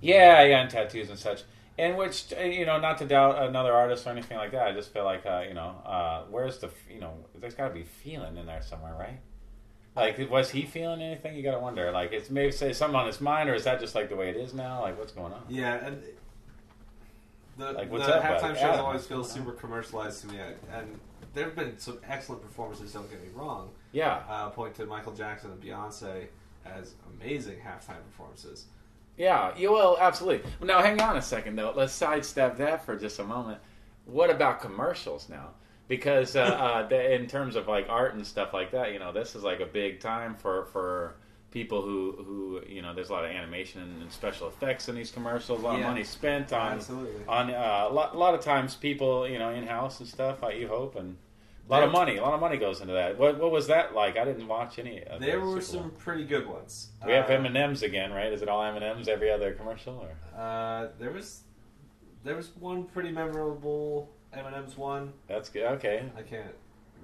yeah, 0.00 0.42
yeah, 0.42 0.62
and 0.62 0.70
tattoos 0.70 1.10
and 1.10 1.18
such. 1.18 1.42
And 1.78 1.96
which 1.96 2.32
uh, 2.38 2.42
you 2.42 2.66
know, 2.66 2.78
not 2.78 2.98
to 2.98 3.06
doubt 3.06 3.42
another 3.48 3.72
artist 3.72 4.06
or 4.06 4.10
anything 4.10 4.36
like 4.36 4.52
that. 4.52 4.66
I 4.66 4.72
just 4.72 4.92
feel 4.92 5.04
like 5.04 5.24
uh, 5.24 5.44
you 5.48 5.54
know, 5.54 5.76
uh, 5.86 6.24
where's 6.30 6.58
the 6.58 6.70
you 6.92 7.00
know, 7.00 7.14
there's 7.38 7.54
got 7.54 7.68
to 7.68 7.74
be 7.74 7.84
feeling 7.84 8.36
in 8.36 8.46
there 8.46 8.62
somewhere, 8.62 8.94
right? 8.98 9.20
Like, 9.96 10.30
was 10.30 10.50
he 10.50 10.62
feeling 10.62 11.02
anything? 11.02 11.36
You 11.36 11.42
got 11.42 11.52
to 11.52 11.58
wonder. 11.58 11.90
Like, 11.90 12.12
it's 12.12 12.30
maybe 12.30 12.52
say 12.52 12.72
something 12.72 12.94
on 12.94 13.06
his 13.06 13.20
mind, 13.20 13.50
or 13.50 13.54
is 13.54 13.64
that 13.64 13.80
just 13.80 13.94
like 13.94 14.08
the 14.08 14.16
way 14.16 14.30
it 14.30 14.36
is 14.36 14.54
now? 14.54 14.82
Like, 14.82 14.96
what's 14.98 15.12
going 15.12 15.32
on? 15.32 15.42
Yeah, 15.48 15.84
and 15.84 16.02
the, 17.58 17.72
Like, 17.72 17.90
what's 17.90 18.06
the 18.06 18.16
up, 18.16 18.22
halftime 18.22 18.54
shows 18.54 18.62
Adam, 18.62 18.86
always 18.86 19.06
feel 19.06 19.24
super 19.24 19.52
commercialized 19.52 20.20
to 20.22 20.28
me, 20.28 20.38
and 20.72 20.98
there 21.34 21.44
have 21.44 21.56
been 21.56 21.76
some 21.78 21.98
excellent 22.08 22.42
performances. 22.42 22.92
Don't 22.92 23.10
get 23.10 23.20
me 23.20 23.28
wrong. 23.34 23.70
Yeah, 23.92 24.22
Uh, 24.28 24.50
point 24.50 24.74
to 24.76 24.86
Michael 24.86 25.12
Jackson 25.12 25.50
and 25.50 25.60
Beyonce 25.60 26.26
as 26.64 26.94
amazing 27.20 27.56
halftime 27.58 28.02
performances. 28.10 28.66
Yeah, 29.20 29.52
you 29.54 29.70
will 29.70 29.98
absolutely. 30.00 30.50
Now, 30.66 30.80
hang 30.80 30.98
on 31.02 31.18
a 31.18 31.20
second 31.22 31.56
though. 31.56 31.74
Let's 31.76 31.92
sidestep 31.92 32.56
that 32.56 32.86
for 32.86 32.96
just 32.96 33.18
a 33.18 33.24
moment. 33.24 33.58
What 34.06 34.30
about 34.30 34.62
commercials 34.62 35.28
now? 35.28 35.48
Because 35.88 36.36
uh, 36.36 36.40
uh, 36.40 36.88
the, 36.88 37.14
in 37.14 37.26
terms 37.26 37.54
of 37.54 37.68
like 37.68 37.86
art 37.90 38.14
and 38.14 38.26
stuff 38.26 38.54
like 38.54 38.70
that, 38.70 38.94
you 38.94 38.98
know, 38.98 39.12
this 39.12 39.34
is 39.34 39.42
like 39.42 39.60
a 39.60 39.66
big 39.66 40.00
time 40.00 40.34
for 40.34 40.64
for 40.72 41.16
people 41.50 41.82
who 41.82 42.12
who 42.26 42.62
you 42.66 42.80
know. 42.80 42.94
There's 42.94 43.10
a 43.10 43.12
lot 43.12 43.26
of 43.26 43.30
animation 43.30 43.82
and 44.00 44.10
special 44.10 44.48
effects 44.48 44.88
in 44.88 44.94
these 44.94 45.10
commercials. 45.10 45.60
A 45.60 45.64
lot 45.66 45.74
Yeah. 45.78 45.80
of 45.80 45.86
money 45.88 46.04
spent 46.04 46.54
on 46.54 46.72
Absolutely. 46.74 47.22
on 47.28 47.50
uh, 47.50 47.88
a, 47.90 47.92
lot, 47.92 48.14
a 48.14 48.18
lot 48.18 48.34
of 48.34 48.40
times 48.40 48.74
people 48.74 49.28
you 49.28 49.38
know 49.38 49.50
in 49.50 49.66
house 49.66 50.00
and 50.00 50.08
stuff. 50.08 50.42
I 50.42 50.52
you 50.52 50.68
hope 50.68 50.96
and. 50.96 51.18
A 51.70 51.74
lot 51.74 51.82
of 51.84 51.92
money, 51.92 52.16
a 52.16 52.22
lot 52.22 52.34
of 52.34 52.40
money 52.40 52.56
goes 52.56 52.80
into 52.80 52.94
that. 52.94 53.16
What, 53.16 53.38
what 53.38 53.52
was 53.52 53.68
that 53.68 53.94
like? 53.94 54.16
I 54.18 54.24
didn't 54.24 54.48
watch 54.48 54.80
any. 54.80 55.04
Of 55.04 55.20
There 55.20 55.38
the 55.38 55.46
were 55.46 55.60
some 55.60 55.92
pretty 55.92 56.24
good 56.24 56.46
ones. 56.48 56.88
We 57.06 57.12
have 57.12 57.30
Uh, 57.30 57.34
M 57.34 57.46
and 57.46 57.56
M's 57.56 57.82
again, 57.84 58.12
right? 58.12 58.32
Is 58.32 58.42
it 58.42 58.48
all 58.48 58.62
M 58.64 58.74
and 58.74 58.84
M's 58.84 59.06
every 59.06 59.30
other 59.30 59.52
commercial? 59.52 59.94
Or 59.94 60.38
Uh, 60.40 60.88
there 60.98 61.12
was 61.12 61.42
there 62.24 62.34
was 62.34 62.50
one 62.58 62.84
pretty 62.86 63.12
memorable 63.12 64.10
M&M's 64.32 64.76
one. 64.76 65.12
that's 65.28 65.48
good. 65.48 65.62
Okay, 65.74 66.10
I 66.18 66.22
can't 66.22 66.54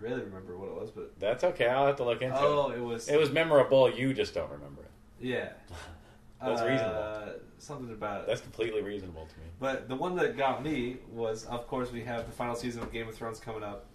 really 0.00 0.22
remember 0.22 0.56
what 0.58 0.68
it 0.68 0.74
was, 0.80 0.90
but 0.90 1.18
that's 1.20 1.44
okay. 1.44 1.68
I'll 1.68 1.86
have 1.86 1.96
to 1.96 2.04
look 2.04 2.20
into 2.22 2.36
oh, 2.38 2.70
it 2.70 2.80
was 2.80 3.08
it. 3.08 3.14
It 3.14 3.18
was 3.20 3.30
memorable. 3.30 3.88
You 3.90 4.12
just 4.14 4.34
don't 4.34 4.50
remember 4.50 4.82
it. 4.82 4.90
yeah. 5.20 5.50
That's 6.44 6.60
Uh, 6.60 6.66
reasonable. 6.66 7.40
Something 7.58 7.92
about 7.94 8.20
it. 8.20 8.26
That's 8.26 8.42
completely 8.42 8.82
reasonable 8.82 9.24
to 9.26 9.38
me. 9.40 9.46
But 9.58 9.88
the 9.88 9.96
one 9.96 10.14
that 10.16 10.36
got 10.36 10.62
me 10.62 10.98
was, 11.10 11.46
of 11.46 11.66
course, 11.66 11.90
we 11.90 12.02
have 12.02 12.26
the 12.26 12.32
final 12.32 12.54
season 12.54 12.82
of 12.82 12.92
Game 12.92 13.08
of 13.08 13.14
Thrones 13.14 13.40
coming 13.40 13.62
up. 13.62 13.86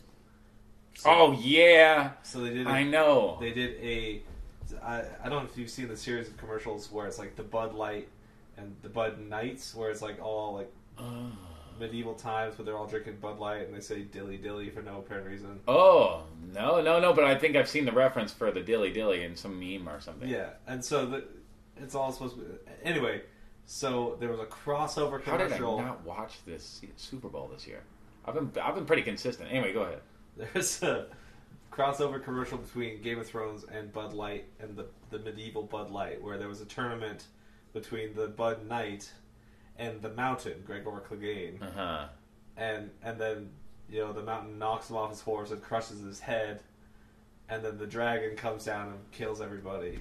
So, 0.96 1.10
Oh 1.10 1.32
yeah, 1.34 2.12
so 2.24 2.42
they 2.42 2.52
did. 2.54 2.68
I 2.68 2.80
A, 2.80 2.86
know. 2.86 3.38
they 3.40 3.52
did 3.52 3.76
a. 3.82 4.22
I, 4.84 5.04
I 5.24 5.30
don't 5.30 5.44
know 5.44 5.50
if 5.50 5.58
you've 5.58 5.70
seen 5.70 5.88
the 5.88 5.98
series 5.98 6.28
of 6.28 6.38
commercials 6.38 6.92
where 6.92 7.06
it's 7.08 7.20
like 7.20 7.36
the 7.36 7.44
Bud 7.44 7.74
Light 7.74 8.08
and 8.58 8.76
the 8.82 8.90
Bud 8.90 9.20
Knights, 9.20 9.74
where 9.76 9.90
it's 9.90 10.02
like 10.02 10.22
all 10.22 10.54
like 10.56 10.72
Oh. 11.00 11.32
medieval 11.80 12.14
times, 12.14 12.56
but 12.56 12.66
they're 12.66 12.78
all 12.78 12.86
drinking 12.88 13.18
Bud 13.22 13.40
Light 13.40 13.66
and 13.66 13.76
they 13.76 13.80
say 13.82 14.02
dilly 14.04 14.38
dilly 14.38 14.70
for 14.70 14.82
no 14.82 15.00
apparent 15.00 15.28
reason. 15.28 15.60
Oh 15.68 16.24
no, 16.54 16.82
no, 16.82 17.00
no! 17.00 17.14
But 17.14 17.24
I 17.26 17.36
think 17.36 17.56
I've 17.56 17.70
seen 17.70 17.86
the 17.86 17.92
reference 17.92 18.32
for 18.32 18.52
the 18.52 18.62
dilly 18.62 18.92
dilly 18.92 19.24
in 19.24 19.36
some 19.36 19.60
meme 19.60 19.90
or 19.90 20.00
something. 20.00 20.28
Yeah, 20.30 20.50
and 20.68 20.84
so 20.84 21.06
the, 21.06 21.24
it's 21.78 21.96
all 21.96 22.12
supposed 22.12 22.36
to 22.36 22.42
be. 22.42 22.48
Anyway, 22.84 23.22
so 23.66 24.18
there 24.20 24.30
was 24.30 24.40
a 24.40 24.46
crossover 24.46 25.22
commercial. 25.24 25.28
How 25.32 25.38
did 25.38 25.54
I 25.54 25.88
not 25.88 26.04
watch 26.06 26.34
this 26.46 26.82
Super 26.98 27.30
Bowl 27.30 27.50
this 27.54 27.66
year? 27.66 27.82
I've 28.26 28.36
been 28.36 28.52
I've 28.62 28.76
been 28.76 28.86
pretty 28.86 29.02
consistent. 29.04 29.50
Anyway, 29.52 29.74
go 29.74 29.82
ahead. 29.84 30.02
There's 30.54 30.82
a 30.84 31.06
crossover 31.72 32.24
commercial 32.24 32.58
between 32.58 33.02
Game 33.02 33.20
of 33.20 33.28
Thrones 33.28 33.64
and 33.72 33.92
Bud 33.94 34.14
Light 34.14 34.46
and 34.60 34.76
the 34.76 34.86
the 35.10 35.20
medieval 35.20 35.64
Bud 35.64 35.92
Light, 35.92 36.22
where 36.22 36.38
there 36.38 36.48
was 36.48 36.62
a 36.62 36.66
tournament 36.66 37.26
between 37.74 38.14
the 38.16 38.28
Bud 38.28 38.68
Knight 38.68 39.12
and 39.78 40.02
the 40.02 40.10
Mountain, 40.10 40.64
Gregor 40.66 41.02
Clegane, 41.10 41.62
Uh 41.62 41.72
huh. 41.76 42.06
and 42.58 42.90
and 43.04 43.20
then 43.20 43.50
you 43.90 44.00
know 44.00 44.14
the 44.14 44.24
Mountain 44.24 44.58
knocks 44.58 44.90
him 44.90 44.96
off 44.98 45.10
his 45.12 45.22
horse 45.22 45.52
and 45.52 45.62
crushes 45.62 46.02
his 46.02 46.20
head, 46.20 46.62
and 47.50 47.64
then 47.64 47.78
the 47.78 47.88
dragon 47.88 48.36
comes 48.36 48.66
down 48.66 48.88
and 48.90 49.12
kills 49.12 49.42
everybody. 49.42 50.00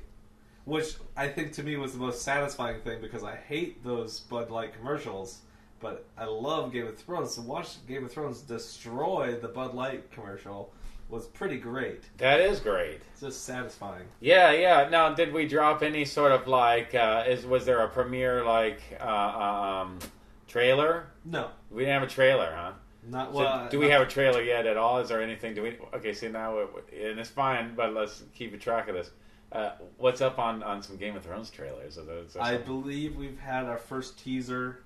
Which 0.65 0.95
I 1.17 1.29
think 1.29 1.53
to 1.55 1.63
me 1.63 1.77
was 1.77 1.93
the 1.93 1.99
most 1.99 2.23
satisfying 2.23 2.81
thing 2.83 3.01
because 3.01 3.25
I 3.25 3.35
hate 3.37 3.83
those 3.83 4.21
Bud 4.21 4.51
Light 4.51 4.75
commercials, 4.75 5.41
but 5.81 6.07
I 6.17 6.25
love 6.25 6.73
Game 6.73 6.87
of 6.87 6.97
Thrones. 6.99 7.35
So 7.35 7.43
watch 7.43 7.85
Game 7.87 8.05
of 8.05 8.13
Thrones 8.13 8.43
destroy 8.43 9.37
the 9.41 9.49
Bud 9.49 9.75
Light 9.75 10.11
commercial 10.11 10.73
was 11.09 11.27
pretty 11.27 11.59
great. 11.59 12.05
That 12.19 12.41
is 12.41 12.61
great. 12.61 13.01
It's 13.13 13.21
just 13.21 13.45
satisfying. 13.45 14.05
Yeah, 14.21 14.53
yeah. 14.53 14.89
Now, 14.89 15.13
did 15.13 15.33
we 15.33 15.47
drop 15.47 15.83
any 15.83 16.05
sort 16.05 16.33
of 16.33 16.47
like? 16.47 16.95
Uh, 16.95 17.25
is 17.27 17.45
was 17.45 17.65
there 17.67 17.81
a 17.81 17.89
premiere 17.89 18.45
like 18.45 18.81
uh, 19.01 19.83
um, 19.85 19.99
trailer? 20.47 21.07
No, 21.25 21.51
We 21.71 21.83
didn't 21.83 21.95
have 21.95 22.03
a 22.09 22.13
trailer, 22.13 22.53
huh? 22.55 22.73
not 23.09 23.33
So 23.33 23.39
well. 23.39 23.69
do 23.71 23.79
we 23.79 23.89
have 23.89 24.03
a 24.03 24.07
trailer 24.07 24.43
yet 24.43 24.67
at 24.67 24.77
all? 24.77 24.99
Is 24.99 25.09
there 25.09 25.23
anything? 25.23 25.55
Do 25.55 25.63
we? 25.63 25.79
Okay, 25.95 26.13
see 26.13 26.29
now, 26.29 26.59
it, 26.59 26.71
and 26.93 27.19
it's 27.19 27.31
fine, 27.31 27.75
but 27.75 27.93
let's 27.95 28.23
keep 28.35 28.55
a 28.55 28.59
track 28.59 28.89
of 28.89 28.95
this. 28.95 29.11
Uh, 29.53 29.73
what's 29.97 30.21
up 30.21 30.39
on, 30.39 30.63
on 30.63 30.81
some 30.81 30.97
Game 30.97 31.17
of 31.17 31.25
Thrones 31.25 31.51
trailers? 31.51 31.97
Is 31.97 32.07
there, 32.07 32.19
is 32.19 32.35
there 32.35 32.43
I 32.43 32.57
believe 32.57 33.17
we've 33.17 33.39
had 33.39 33.65
our 33.65 33.79
first 33.79 34.17
teaser. 34.17 34.85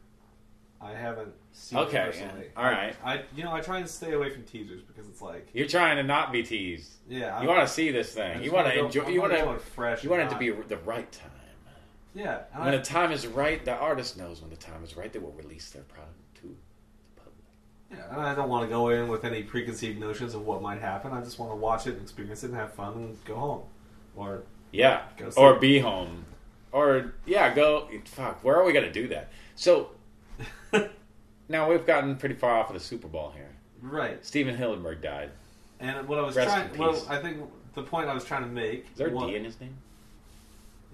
I 0.84 0.92
haven't 0.92 1.32
seen 1.52 1.78
Okay, 1.78 1.96
it 1.98 2.06
personally. 2.12 2.46
yeah. 2.54 2.62
All 2.62 2.70
right. 2.70 2.94
I, 3.02 3.14
I 3.14 3.22
you 3.34 3.42
know 3.42 3.52
I 3.52 3.60
try 3.60 3.78
and 3.78 3.88
stay 3.88 4.12
away 4.12 4.28
from 4.30 4.42
teasers 4.44 4.82
because 4.82 5.08
it's 5.08 5.22
like 5.22 5.48
You're 5.54 5.66
trying 5.66 5.96
to 5.96 6.02
not 6.02 6.30
be 6.30 6.42
teased. 6.42 6.92
yeah 7.08 7.40
You 7.40 7.48
want 7.48 7.66
to 7.66 7.72
see 7.72 7.90
this 7.90 8.12
thing. 8.12 8.42
You 8.42 8.52
want 8.52 8.66
wanna 8.68 8.84
enjoy. 8.84 9.08
You 9.08 9.20
want 9.22 9.32
go 9.32 9.56
fresh. 9.58 10.04
You 10.04 10.10
want 10.10 10.22
it 10.22 10.30
to 10.30 10.38
be 10.38 10.50
the 10.50 10.76
right 10.78 11.10
time. 11.10 11.30
yeah. 12.14 12.42
When 12.54 12.68
I- 12.68 12.76
the 12.76 12.82
time 12.82 13.12
is 13.12 13.26
right, 13.26 13.64
the 13.64 13.74
artist 13.74 14.16
knows 14.18 14.40
when 14.42 14.50
the 14.50 14.56
time 14.56 14.84
is 14.84 14.96
right. 14.96 15.12
They 15.12 15.18
will 15.18 15.32
release 15.32 15.70
their 15.70 15.82
product 15.84 16.14
to 16.42 16.48
the 16.48 17.20
public. 17.22 17.44
Yeah, 18.12 18.30
I 18.30 18.34
don't 18.34 18.48
want 18.50 18.64
to 18.64 18.68
go 18.68 18.90
in 18.90 19.08
with 19.08 19.24
any 19.24 19.42
preconceived 19.42 19.98
notions 19.98 20.34
of 20.34 20.44
what 20.44 20.60
might 20.60 20.80
happen. 20.80 21.12
I 21.12 21.22
just 21.22 21.38
want 21.38 21.50
to 21.52 21.56
watch 21.56 21.86
it 21.86 21.94
and 21.94 22.02
experience 22.02 22.44
it 22.44 22.50
and 22.50 22.56
have 22.56 22.72
fun 22.74 22.92
and 22.94 23.24
go 23.24 23.36
home. 23.36 23.62
Or 24.16 24.42
Yeah, 24.70 25.02
Go 25.16 25.30
or 25.36 25.54
be 25.58 25.78
home, 25.78 26.24
or 26.72 27.14
yeah, 27.26 27.54
go. 27.54 27.88
Fuck, 28.04 28.44
where 28.44 28.56
are 28.56 28.64
we 28.64 28.72
gonna 28.72 28.92
do 28.92 29.08
that? 29.08 29.30
So 29.56 29.90
now 31.48 31.68
we've 31.70 31.86
gotten 31.86 32.16
pretty 32.16 32.34
far 32.34 32.58
off 32.58 32.68
of 32.68 32.74
the 32.74 32.80
Super 32.80 33.08
Bowl 33.08 33.32
here. 33.34 33.50
right. 33.82 34.24
Stephen 34.24 34.56
Hillenburg 34.56 35.02
died. 35.02 35.30
And 35.80 36.06
what 36.08 36.18
I 36.18 36.22
was 36.22 36.36
Rest 36.36 36.48
trying, 36.54 36.72
in 36.72 36.78
well, 36.78 36.92
peace. 36.92 37.06
I 37.08 37.20
think 37.20 37.38
the 37.74 37.82
point 37.82 38.08
I 38.08 38.14
was 38.14 38.24
trying 38.24 38.42
to 38.42 38.48
make. 38.48 38.86
Is 38.92 38.96
there 38.98 39.08
a 39.08 39.18
D 39.18 39.34
in 39.36 39.44
his 39.44 39.60
name? 39.60 39.76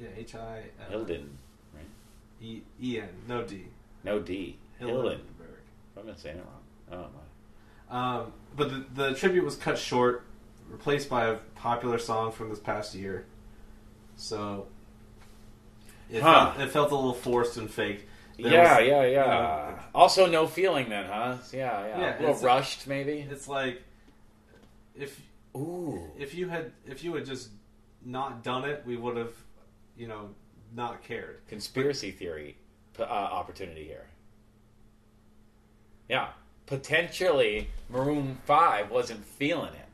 Yeah, 0.01 0.09
H 0.17 0.35
I 0.35 0.63
Hilden, 0.89 1.37
right? 1.75 1.85
E 2.41 2.63
E 2.83 2.99
N, 3.01 3.09
no 3.29 3.43
D. 3.43 3.65
No 4.03 4.19
D. 4.19 4.57
Hilden. 4.79 5.19
Hildenberg. 5.19 5.99
I've 5.99 6.07
been 6.07 6.17
saying 6.17 6.39
it 6.39 6.45
wrong. 6.91 7.01
Oh 7.01 7.07
my. 7.91 8.21
Um, 8.21 8.33
but 8.57 8.71
the, 8.71 8.85
the 9.11 9.15
tribute 9.15 9.45
was 9.45 9.57
cut 9.57 9.77
short, 9.79 10.25
replaced 10.71 11.11
by 11.11 11.27
a 11.27 11.35
popular 11.57 11.99
song 11.99 12.33
from 12.33 12.49
this 12.49 12.59
past 12.59 12.95
year. 12.95 13.27
So 14.17 14.67
it, 16.11 16.23
Huh. 16.23 16.53
felt, 16.53 16.61
it 16.69 16.73
felt 16.73 16.91
a 16.93 16.95
little 16.95 17.13
forced 17.13 17.57
and 17.59 17.71
fake. 17.71 18.07
Yeah, 18.43 18.79
was- 18.79 18.89
yeah, 18.89 19.03
yeah. 19.05 19.07
you 19.07 19.17
know, 19.17 19.79
also, 19.95 20.27
no 20.27 20.47
feeling 20.47 20.89
then, 20.89 21.07
huh? 21.07 21.37
Yeah, 21.53 21.87
yeah. 21.87 22.01
Yeah, 22.01 22.19
a 22.19 22.21
little 22.21 22.37
rushed, 22.37 22.87
maybe. 22.87 23.27
it's 23.31 23.49
like 23.49 23.83
if 24.95 25.21
Ooh. 25.57 26.01
if 26.19 26.35
you 26.35 26.49
had 26.49 26.73
if 26.87 27.03
you 27.03 27.15
had 27.15 27.25
just 27.27 27.51
not 28.05 28.43
done 28.43 28.65
it, 28.65 28.83
we 28.87 28.97
would 28.97 29.17
have, 29.17 29.35
you 29.97 30.07
know, 30.07 30.31
not 30.75 31.03
cared. 31.03 31.41
Conspiracy 31.49 32.11
theory 32.11 32.57
uh, 32.99 33.03
opportunity 33.03 33.85
here. 33.85 34.07
Yeah. 36.09 36.29
Potentially, 36.67 37.69
Maroon 37.89 38.39
5 38.45 38.91
wasn't 38.91 39.25
feeling 39.25 39.73
it, 39.75 39.89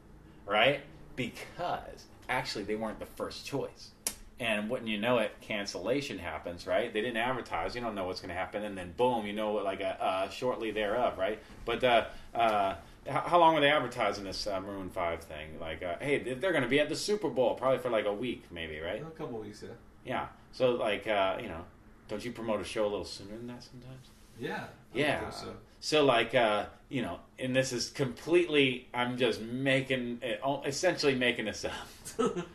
right? 0.45 0.81
Because 1.15 2.05
actually 2.29 2.65
they 2.65 2.75
weren't 2.75 2.99
the 2.99 3.07
first 3.07 3.47
choice. 3.47 3.91
And 4.38 4.69
wouldn't 4.69 4.88
you 4.88 4.99
know 4.99 5.19
it, 5.19 5.33
cancellation 5.40 6.19
happens, 6.19 6.66
right? 6.66 6.93
They 6.93 7.00
didn't 7.00 7.16
advertise. 7.16 7.75
You 7.75 7.81
don't 7.81 7.95
know 7.95 8.05
what's 8.05 8.21
going 8.21 8.28
to 8.28 8.35
happen, 8.35 8.64
and 8.64 8.76
then 8.76 8.93
boom, 8.95 9.26
you 9.26 9.33
know, 9.33 9.55
like 9.55 9.81
a, 9.81 10.02
uh, 10.02 10.28
shortly 10.28 10.71
thereof, 10.71 11.16
right? 11.16 11.38
But 11.64 11.83
uh, 11.83 12.05
uh, 12.35 12.75
how, 13.09 13.38
long 13.38 13.55
were 13.55 13.61
they 13.61 13.71
advertising 13.71 14.25
this 14.25 14.47
uh, 14.47 14.61
Maroon 14.61 14.90
Five 14.90 15.23
thing? 15.23 15.59
Like, 15.61 15.83
uh, 15.83 15.97
hey, 16.00 16.19
they're 16.35 16.52
going 16.52 16.64
to 16.64 16.69
be 16.69 16.81
at 16.81 16.88
the 16.88 16.97
Super 16.97 17.28
Bowl 17.28 17.55
probably 17.55 17.78
for 17.78 17.90
like 17.90 18.05
a 18.05 18.12
week, 18.12 18.45
maybe, 18.50 18.78
right? 18.81 19.00
A 19.00 19.11
couple 19.11 19.38
weeks, 19.38 19.62
yeah. 19.62 19.71
Yeah. 20.05 20.26
So, 20.52 20.73
like, 20.73 21.07
uh, 21.07 21.38
you 21.40 21.49
know, 21.49 21.64
don't 22.09 22.25
you 22.25 22.33
promote 22.33 22.61
a 22.61 22.64
show 22.64 22.85
a 22.85 22.88
little 22.88 23.05
sooner 23.05 23.37
than 23.37 23.47
that 23.49 23.62
sometimes? 23.62 24.09
Yeah. 24.38 24.64
I 24.95 24.99
Yeah. 24.99 25.31
so. 25.31 25.55
So, 25.81 26.05
like, 26.05 26.35
uh, 26.35 26.66
you 26.88 27.02
know, 27.02 27.21
and 27.38 27.55
this 27.55 27.73
is 27.73 27.90
completely, 27.90 28.88
I'm 28.95 29.19
just 29.19 29.40
making, 29.40 30.21
uh, 30.43 30.61
essentially 30.64 31.14
making 31.14 31.45
this 31.45 31.64
up. 31.64 31.73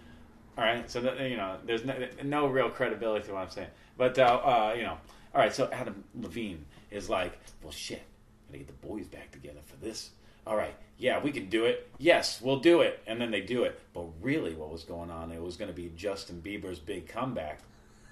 All 0.58 0.64
right, 0.64 0.90
so 0.90 1.00
that, 1.02 1.20
you 1.30 1.38
know, 1.38 1.58
there's 1.66 1.86
no, 1.86 1.96
no 2.24 2.48
real 2.48 2.70
credibility 2.70 3.26
to 3.28 3.34
what 3.34 3.44
I'm 3.44 3.50
saying. 3.50 3.70
But 3.98 4.20
uh, 4.20 4.24
uh, 4.44 4.74
you 4.78 4.84
know, 4.84 4.98
all 5.34 5.42
right. 5.42 5.54
So 5.54 5.70
Adam 5.72 6.04
Levine 6.20 6.66
is 6.92 7.10
like, 7.10 7.40
well, 7.64 7.72
shit, 7.72 8.02
gotta 8.48 8.60
get 8.60 8.68
the 8.68 8.88
boys 8.88 9.08
back 9.08 9.32
together 9.32 9.60
for 9.66 9.76
this. 9.78 10.12
All 10.48 10.56
right, 10.58 10.74
yeah, 10.98 11.22
we 11.22 11.32
can 11.32 11.50
do 11.50 11.66
it. 11.66 11.88
Yes, 12.00 12.42
we'll 12.42 12.60
do 12.60 12.82
it. 12.82 13.00
And 13.06 13.22
then 13.22 13.30
they 13.32 13.42
do 13.42 13.64
it. 13.64 13.80
But 13.94 14.06
really, 14.22 14.56
what 14.56 14.72
was 14.72 14.84
going 14.84 15.12
on? 15.12 15.32
It 15.32 15.42
was 15.42 15.56
going 15.56 15.70
to 15.70 15.76
be 15.76 15.92
Justin 15.96 16.42
Bieber's 16.44 16.80
big 16.80 17.08
comeback, 17.08 17.60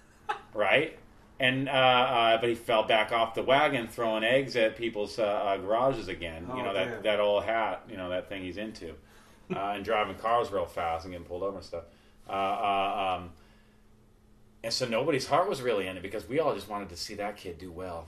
right? 0.54 0.98
And 1.40 1.70
uh, 1.70 1.72
uh, 1.72 2.38
but 2.40 2.50
he 2.50 2.56
fell 2.56 2.84
back 2.84 3.12
off 3.12 3.34
the 3.34 3.42
wagon, 3.44 3.88
throwing 3.88 4.24
eggs 4.24 4.56
at 4.56 4.78
people's 4.78 5.18
uh, 5.20 5.24
uh, 5.24 5.58
garages 5.58 6.08
again. 6.08 6.46
you 6.54 6.62
Oh, 6.62 6.66
know 6.66 6.74
damn. 6.74 6.90
that 6.92 7.04
that 7.04 7.20
old 7.20 7.44
hat, 7.46 7.84
you 7.90 7.98
know 7.98 8.10
that 8.10 8.28
thing 8.30 8.44
he's 8.44 8.58
into, 8.58 8.90
uh, 9.56 9.72
and 9.76 9.84
driving 9.86 10.16
cars 10.16 10.52
real 10.52 10.66
fast 10.66 11.06
and 11.06 11.14
getting 11.14 11.26
pulled 11.26 11.44
over 11.44 11.56
and 11.58 11.66
stuff. 11.66 11.86
Uh, 12.30 12.32
uh, 12.32 13.18
um, 13.18 13.32
and 14.64 14.74
so 14.74 14.86
nobody's 14.88 15.28
heart 15.28 15.50
was 15.50 15.62
really 15.62 15.88
in 15.88 15.98
it 15.98 16.04
because 16.04 16.28
we 16.28 16.40
all 16.40 16.54
just 16.54 16.70
wanted 16.70 16.90
to 16.90 16.98
see 16.98 17.16
that 17.16 17.38
kid 17.38 17.58
do 17.58 17.72
well. 17.72 18.08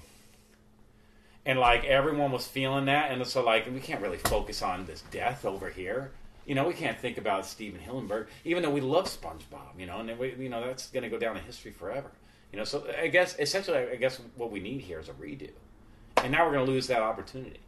And 1.45 1.59
like 1.59 1.85
everyone 1.85 2.31
was 2.31 2.45
feeling 2.45 2.85
that, 2.85 3.11
and 3.11 3.25
so 3.25 3.43
like 3.43 3.65
we 3.71 3.79
can't 3.79 4.01
really 4.01 4.17
focus 4.17 4.61
on 4.61 4.85
this 4.85 5.01
death 5.11 5.45
over 5.45 5.69
here. 5.69 6.11
You 6.45 6.55
know, 6.55 6.67
we 6.67 6.73
can't 6.73 6.99
think 6.99 7.17
about 7.17 7.45
Stephen 7.45 7.79
Hillenburg, 7.79 8.27
even 8.45 8.61
though 8.61 8.69
we 8.69 8.81
love 8.81 9.05
SpongeBob. 9.05 9.79
You 9.79 9.87
know, 9.87 9.99
and 9.99 10.19
we, 10.19 10.35
you 10.37 10.49
know 10.49 10.65
that's 10.65 10.89
going 10.89 11.03
to 11.03 11.09
go 11.09 11.17
down 11.17 11.37
in 11.37 11.43
history 11.43 11.71
forever. 11.71 12.11
You 12.51 12.59
know, 12.59 12.65
so 12.65 12.85
I 12.99 13.07
guess 13.07 13.39
essentially, 13.39 13.77
I 13.77 13.95
guess 13.95 14.19
what 14.35 14.51
we 14.51 14.59
need 14.59 14.81
here 14.81 14.99
is 14.99 15.09
a 15.09 15.13
redo, 15.13 15.49
and 16.17 16.31
now 16.31 16.45
we're 16.45 16.53
going 16.53 16.65
to 16.65 16.71
lose 16.71 16.85
that 16.87 17.01
opportunity 17.01 17.61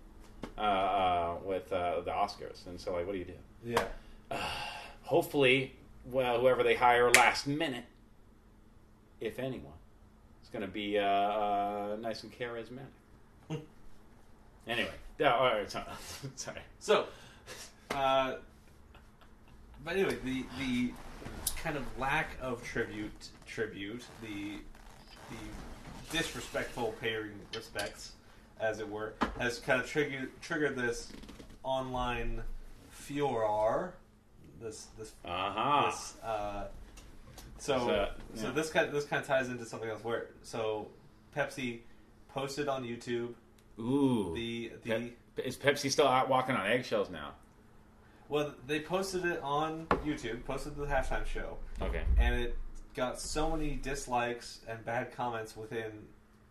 uh, 0.58 0.62
uh, 0.62 1.36
with 1.44 1.72
uh, 1.74 2.02
the 2.02 2.12
Oscars. 2.12 2.68
And 2.68 2.80
so, 2.80 2.94
like, 2.94 3.08
what 3.08 3.14
do 3.14 3.20
you 3.20 3.26
do? 3.26 3.34
Yeah. 3.66 3.86
hopefully, 5.04 5.74
well, 6.12 6.40
whoever 6.40 6.64
they 6.64 6.76
hire 6.76 7.10
last 7.12 7.48
minute, 7.48 7.86
if 9.20 9.40
anyone, 9.40 9.74
is 10.44 10.50
going 10.50 10.62
to 10.66 10.72
be 10.72 11.00
uh, 11.00 11.04
uh, 11.04 11.98
nice 12.00 12.24
and 12.24 12.32
charismatic. 12.32 12.80
anyway, 14.68 14.92
yeah, 15.20 15.34
all 15.36 15.46
right, 15.46 15.70
so- 15.70 15.84
sorry. 16.36 16.62
So, 16.80 17.06
uh, 17.92 18.36
but 19.86 19.96
anyway, 19.96 20.18
the 20.24 20.46
the 20.60 20.92
kind 21.62 21.78
of 21.78 21.84
lack 21.98 22.38
of 22.42 22.64
tribute, 22.64 23.30
tribute, 23.46 24.04
the 24.22 24.58
the 25.30 26.18
disrespectful 26.18 26.94
paying 27.02 27.32
respects, 27.56 28.14
as 28.60 28.80
it 28.80 28.90
were, 28.90 29.14
has 29.40 29.60
kind 29.60 29.82
of 29.82 29.88
triggered 29.88 30.30
triggered 30.42 30.76
this 30.76 31.12
online 31.64 32.44
furor. 32.92 33.94
This 34.64 34.88
this 34.98 35.12
Uh 35.26 35.52
huh. 35.52 35.86
this 35.92 36.14
uh, 36.24 36.68
so 37.60 37.78
So, 37.80 38.08
so 38.36 38.52
this 38.52 38.70
kind 38.70 38.92
this 38.92 39.06
kind 39.06 39.22
of 39.22 39.28
ties 39.28 39.50
into 39.50 39.66
something 39.66 39.90
else 39.90 40.04
where 40.04 40.28
so 40.42 40.88
Pepsi 41.36 41.80
posted 42.34 42.68
on 42.68 42.84
YouTube 42.84 43.34
Ooh. 43.80 44.32
the 44.34 44.72
the 44.84 45.12
Pe- 45.36 45.44
is 45.44 45.58
Pepsi 45.58 45.92
still 45.92 46.08
out 46.08 46.30
walking 46.30 46.56
on 46.56 46.66
eggshells 46.66 47.10
now? 47.10 47.32
well 48.30 48.54
they 48.68 48.80
posted 48.80 49.26
it 49.26 49.40
on 49.44 49.86
YouTube 50.06 50.44
posted 50.46 50.76
the 50.78 50.86
halftime 50.86 51.26
show 51.26 51.58
Okay. 51.82 52.04
and 52.18 52.34
it 52.36 52.58
got 52.96 53.20
so 53.20 53.50
many 53.52 53.76
dislikes 53.76 54.60
and 54.68 54.84
bad 54.86 55.12
comments 55.16 55.58
within 55.58 55.92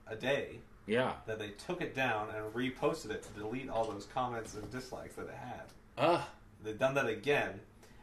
a 0.07 0.14
day 0.16 0.59
Yeah. 0.87 1.12
that 1.26 1.38
they 1.38 1.50
took 1.50 1.81
it 1.81 1.95
down 1.95 2.28
and 2.35 2.45
reposted 2.52 3.11
it 3.11 3.23
to 3.23 3.28
delete 3.40 3.71
all 3.71 3.85
those 3.90 4.07
comments 4.07 4.54
and 4.54 4.69
dislikes 4.71 5.14
that 5.14 5.28
it 5.28 5.35
had. 5.35 5.62
Uh, 5.97 6.23
They've 6.64 6.78
done 6.78 6.95
that 6.95 7.07
again, 7.07 7.59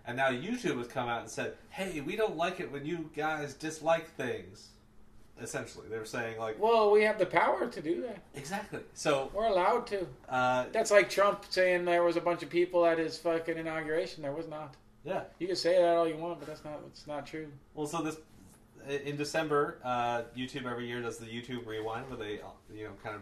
and 0.06 0.18
now 0.18 0.30
YouTube 0.30 0.78
has 0.78 0.88
come 0.88 1.08
out 1.10 1.22
and 1.22 1.30
said, 1.30 1.54
"Hey, 1.70 2.02
we 2.02 2.16
don't 2.16 2.38
like 2.38 2.60
it 2.60 2.72
when 2.72 2.86
you 2.86 3.10
guys 3.16 3.54
dislike 3.54 4.10
things." 4.16 4.70
Essentially, 5.42 5.88
they're 5.90 6.04
saying 6.04 6.38
like, 6.38 6.60
well, 6.60 6.92
we 6.92 7.02
have 7.04 7.18
the 7.18 7.26
power 7.26 7.66
to 7.68 7.82
do 7.82 8.02
that. 8.02 8.18
exactly. 8.36 8.82
So, 8.94 9.32
We're 9.34 9.46
allowed 9.46 9.88
to. 9.88 10.06
uh, 10.28 10.66
That's 10.74 10.92
like 10.92 11.10
Trump 11.10 11.46
saying 11.50 11.86
there 11.86 12.04
was 12.04 12.18
a 12.18 12.22
bunch 12.22 12.44
of 12.44 12.50
people 12.50 12.86
at 12.86 12.98
his 12.98 13.18
fucking 13.18 13.58
inauguration. 13.58 14.22
There 14.22 14.34
was 14.34 14.50
not. 14.50 14.76
yeah. 15.06 15.22
You 15.40 15.48
can 15.48 15.56
say 15.56 15.78
that 15.82 15.96
all 15.96 16.06
you 16.10 16.18
want, 16.18 16.40
but 16.40 16.48
that's 16.50 16.66
not. 16.66 16.82
It's 16.88 17.08
not 17.08 17.26
true. 17.26 17.48
Well, 17.74 17.88
so 17.88 18.02
this 18.02 18.18
in 19.06 19.16
December, 19.16 19.78
uh, 19.84 20.24
YouTube 20.38 20.70
every 20.70 20.88
year 20.88 21.02
does 21.02 21.18
the 21.20 21.26
YouTube 21.28 21.66
Rewind, 21.66 22.10
where 22.10 22.18
they 22.18 22.42
you 22.76 22.84
know 22.84 22.92
kind 23.02 23.16
of 23.16 23.22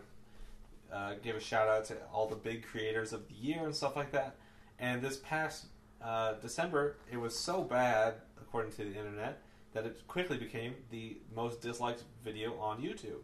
uh, 0.91 1.13
give 1.23 1.35
a 1.35 1.39
shout 1.39 1.67
out 1.67 1.85
to 1.85 1.97
all 2.11 2.27
the 2.27 2.35
big 2.35 2.65
creators 2.65 3.13
of 3.13 3.27
the 3.27 3.35
year 3.35 3.63
and 3.63 3.75
stuff 3.75 3.95
like 3.95 4.11
that. 4.11 4.37
And 4.79 5.03
this 5.03 5.17
past 5.17 5.65
uh, 6.01 6.33
December, 6.41 6.97
it 7.11 7.17
was 7.17 7.37
so 7.37 7.63
bad, 7.63 8.15
according 8.39 8.71
to 8.73 8.77
the 8.83 8.97
internet, 8.97 9.41
that 9.73 9.85
it 9.85 10.07
quickly 10.07 10.37
became 10.37 10.75
the 10.89 11.17
most 11.35 11.61
disliked 11.61 12.03
video 12.23 12.57
on 12.59 12.81
YouTube. 12.81 13.21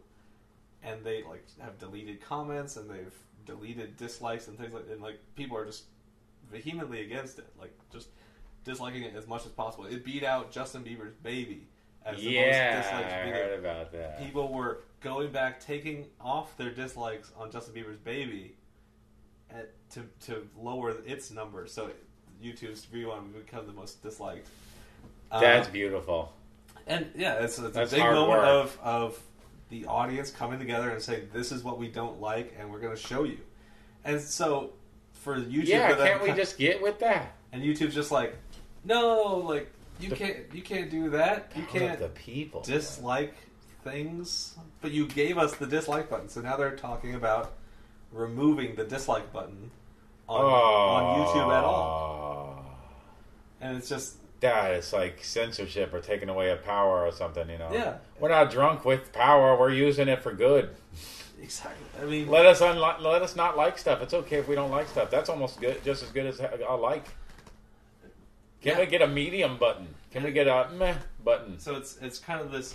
And 0.82 1.02
they 1.02 1.22
like 1.22 1.44
have 1.60 1.78
deleted 1.78 2.20
comments 2.20 2.76
and 2.76 2.90
they've 2.90 3.14
deleted 3.46 3.96
dislikes 3.96 4.48
and 4.48 4.58
things 4.58 4.72
like 4.72 4.84
and 4.90 5.00
like 5.02 5.18
people 5.34 5.56
are 5.56 5.64
just 5.64 5.84
vehemently 6.50 7.02
against 7.02 7.38
it, 7.38 7.46
like 7.58 7.72
just 7.90 8.08
disliking 8.64 9.02
it 9.02 9.14
as 9.16 9.26
much 9.26 9.46
as 9.46 9.52
possible. 9.52 9.86
It 9.86 10.04
beat 10.04 10.24
out 10.24 10.52
Justin 10.52 10.84
Bieber's 10.84 11.14
"Baby" 11.22 11.68
as 12.04 12.18
the 12.18 12.22
yeah, 12.22 12.76
most 12.76 12.84
disliked 12.84 13.12
I 13.12 13.24
video 13.24 13.34
heard 13.34 13.58
about 13.58 13.92
that. 13.92 14.18
people 14.22 14.52
were 14.52 14.82
going 15.00 15.32
back, 15.32 15.58
taking 15.58 16.06
off 16.20 16.56
their 16.56 16.70
dislikes 16.70 17.32
on 17.36 17.50
Justin 17.50 17.74
Bieber's 17.74 17.98
"Baby" 17.98 18.56
at, 19.50 19.72
to 19.92 20.02
to 20.26 20.46
lower 20.56 20.94
its 21.06 21.30
number. 21.30 21.66
So 21.66 21.90
YouTube's 22.44 22.86
rewind 22.92 23.32
would 23.34 23.46
become 23.46 23.66
the 23.66 23.72
most 23.72 24.02
disliked. 24.02 24.46
Uh, 25.30 25.40
That's 25.40 25.68
beautiful. 25.68 26.32
and 26.86 27.06
yeah, 27.16 27.34
it's, 27.42 27.58
it's 27.58 27.76
a 27.76 27.86
big 27.86 28.00
moment 28.02 28.28
work. 28.28 28.44
of 28.44 28.78
of 28.82 29.20
the 29.70 29.86
audience 29.86 30.30
coming 30.30 30.58
together 30.58 30.90
and 30.90 31.00
saying, 31.02 31.28
"This 31.32 31.50
is 31.50 31.64
what 31.64 31.78
we 31.78 31.88
don't 31.88 32.20
like, 32.20 32.54
and 32.58 32.70
we're 32.70 32.78
going 32.80 32.94
to 32.94 33.02
show 33.02 33.24
you." 33.24 33.38
And 34.04 34.20
so 34.20 34.70
for 35.14 35.36
YouTube, 35.40 35.66
Yeah, 35.68 35.88
to 35.88 35.94
then 35.96 36.06
can't 36.18 36.22
we 36.22 36.32
just 36.32 36.58
get 36.58 36.82
with 36.82 36.98
that? 37.00 37.32
And 37.52 37.62
YouTube's 37.62 37.94
just 37.94 38.10
like, 38.12 38.36
"No, 38.84 39.36
like 39.38 39.72
you 39.98 40.10
The- 40.10 40.16
can't 40.16 40.36
you 40.52 40.62
can't 40.62 40.90
do 40.90 41.10
that. 41.10 41.50
You 41.56 41.64
can't." 41.64 41.98
the 41.98 42.08
people. 42.08 42.60
dislike 42.62 43.34
things, 43.82 44.54
but 44.82 44.90
you 44.92 45.06
gave 45.06 45.38
us 45.38 45.54
the 45.56 45.66
dislike 45.66 46.08
button. 46.10 46.28
So 46.28 46.40
now 46.42 46.56
they're 46.56 46.76
talking 46.76 47.14
about 47.14 47.52
removing 48.12 48.74
the 48.76 48.84
dislike 48.84 49.32
button 49.32 49.70
on, 50.28 50.44
on 50.44 51.26
YouTube 51.26 51.56
at 51.58 51.64
all. 51.64 52.64
And 53.60 53.76
it's 53.76 53.88
just 53.88 54.16
that 54.40 54.72
it's 54.72 54.92
like 54.92 55.24
censorship 55.24 55.92
or 55.94 56.00
taking 56.00 56.28
away 56.28 56.50
a 56.50 56.56
power 56.56 57.06
or 57.06 57.12
something, 57.12 57.48
you 57.48 57.58
know. 57.58 57.70
Yeah. 57.72 57.96
We're 58.20 58.28
not 58.28 58.50
drunk 58.50 58.84
with 58.84 59.12
power. 59.12 59.58
We're 59.58 59.70
using 59.72 60.08
it 60.08 60.22
for 60.22 60.32
good. 60.32 60.70
exactly. 61.40 61.86
I 62.00 62.04
mean, 62.04 62.28
Let 62.28 62.44
us 62.46 62.60
unli- 62.60 63.00
let 63.00 63.22
us 63.22 63.36
not 63.36 63.56
like 63.56 63.78
stuff. 63.78 64.02
It's 64.02 64.12
okay 64.14 64.36
if 64.36 64.48
we 64.48 64.54
don't 64.54 64.70
like 64.70 64.88
stuff. 64.88 65.10
That's 65.10 65.28
almost 65.30 65.60
good, 65.60 65.82
just 65.84 66.02
as 66.02 66.10
good 66.10 66.26
as 66.26 66.40
a 66.40 66.74
like. 66.74 67.04
Can 68.60 68.72
Yeah. 68.72 68.80
we 68.80 68.86
get 68.86 69.02
a 69.02 69.06
medium 69.06 69.56
button? 69.58 69.88
Can 70.10 70.22
we 70.24 70.30
get 70.32 70.46
a 70.46 70.68
meh 70.74 70.94
button? 71.22 71.58
so 71.58 71.74
it's 71.76 71.96
it's 72.02 72.18
kind 72.18 72.40
of 72.40 72.50
this 72.50 72.74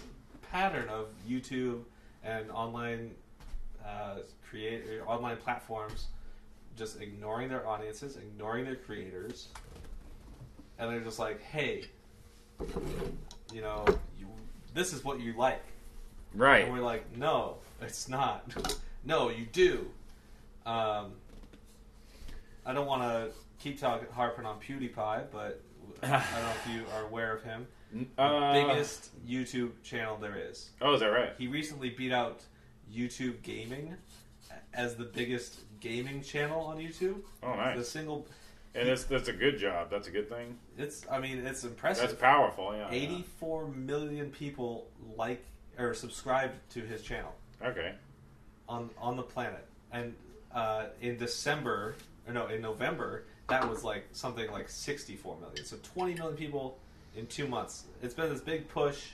pattern 0.51 0.89
of 0.89 1.08
YouTube 1.27 1.82
and 2.24 2.50
online 2.51 3.12
uh, 3.86 4.15
create 4.50 4.84
online 5.06 5.38
platforms 5.38 6.08
just 6.80 7.00
ignoring 7.02 7.50
their 7.50 7.68
audiences, 7.68 8.18
ignoring 8.18 8.66
their 8.66 8.78
creators, 8.78 9.50
and 10.80 10.90
they're 10.92 11.02
just 11.02 11.20
like, 11.20 11.42
"Hey, 11.42 11.86
you 13.54 13.62
know, 13.62 13.86
you, 14.18 14.26
this 14.74 14.94
is 14.94 15.04
what 15.04 15.20
you 15.20 15.34
like." 15.38 15.62
Right. 16.34 16.66
And 16.66 16.74
we're 16.74 16.82
like, 16.82 17.16
no, 17.18 17.58
It's 17.82 18.10
not. 18.10 18.44
No, 19.06 19.30
you 19.30 19.46
do. 19.46 19.90
Um, 20.66 21.14
I 22.66 22.74
don't 22.74 22.86
want 22.86 23.02
to 23.02 23.30
keep 23.58 23.80
talking 23.80 24.10
harping 24.12 24.46
on 24.46 24.60
PewDiePie, 24.60 25.28
but 25.32 25.62
I 26.04 26.08
don't 26.08 26.44
know 26.44 26.52
if 26.66 26.70
you 26.74 26.84
are 26.94 27.06
aware 27.06 27.34
of 27.34 27.42
him. 27.42 27.66
Uh, 28.18 28.52
biggest 28.52 29.26
YouTube 29.26 29.72
channel 29.84 30.18
there 30.18 30.36
is. 30.38 30.72
Oh, 30.82 30.96
is 30.96 31.00
that 31.00 31.08
right? 31.08 31.32
He 31.38 31.48
recently 31.48 31.92
beat 31.92 32.12
out 32.12 32.44
YouTube 32.94 33.42
Gaming 33.42 33.96
as 34.74 34.96
the 34.96 35.06
biggest 35.06 35.62
gaming 35.80 36.22
channel 36.22 36.62
on 36.62 36.78
YouTube. 36.78 37.22
Oh, 37.44 37.56
nice. 37.56 37.78
The 37.78 37.84
single, 37.86 38.28
And 38.76 38.88
that's 38.88 39.04
that's 39.06 39.28
a 39.30 39.34
good 39.34 39.58
job. 39.58 39.90
That's 39.90 40.08
a 40.08 40.12
good 40.12 40.30
thing. 40.30 40.58
it's 40.78 41.06
I 41.12 41.20
mean 41.20 41.46
it's 41.46 41.64
impressive. 41.64 42.10
That's 42.10 42.20
powerful. 42.20 42.76
Yeah. 42.76 42.88
84 42.92 43.68
million 43.70 44.30
people 44.30 44.88
like 45.18 45.44
or 45.78 45.94
subscribe 45.94 46.52
to 46.72 46.82
his 46.82 47.02
channel. 47.02 47.34
Okay. 47.64 47.94
on 48.68 48.90
on 48.98 49.16
the 49.18 49.24
planet. 49.24 49.66
And 49.92 50.14
uh, 50.54 50.86
in 51.02 51.18
December, 51.18 51.96
or 52.28 52.34
no, 52.34 52.48
in 52.48 52.62
November, 52.62 53.24
that 53.50 53.68
was 53.68 53.84
like 53.84 54.08
something 54.12 54.50
like 54.52 54.70
64 54.70 55.38
million. 55.40 55.66
So 55.66 55.78
20 55.96 56.16
million 56.16 56.36
people 56.38 56.78
in 57.16 57.26
two 57.28 57.48
months. 57.48 57.86
It's 58.04 58.14
been 58.14 58.30
this 58.30 58.42
big 58.42 58.68
push 58.68 59.08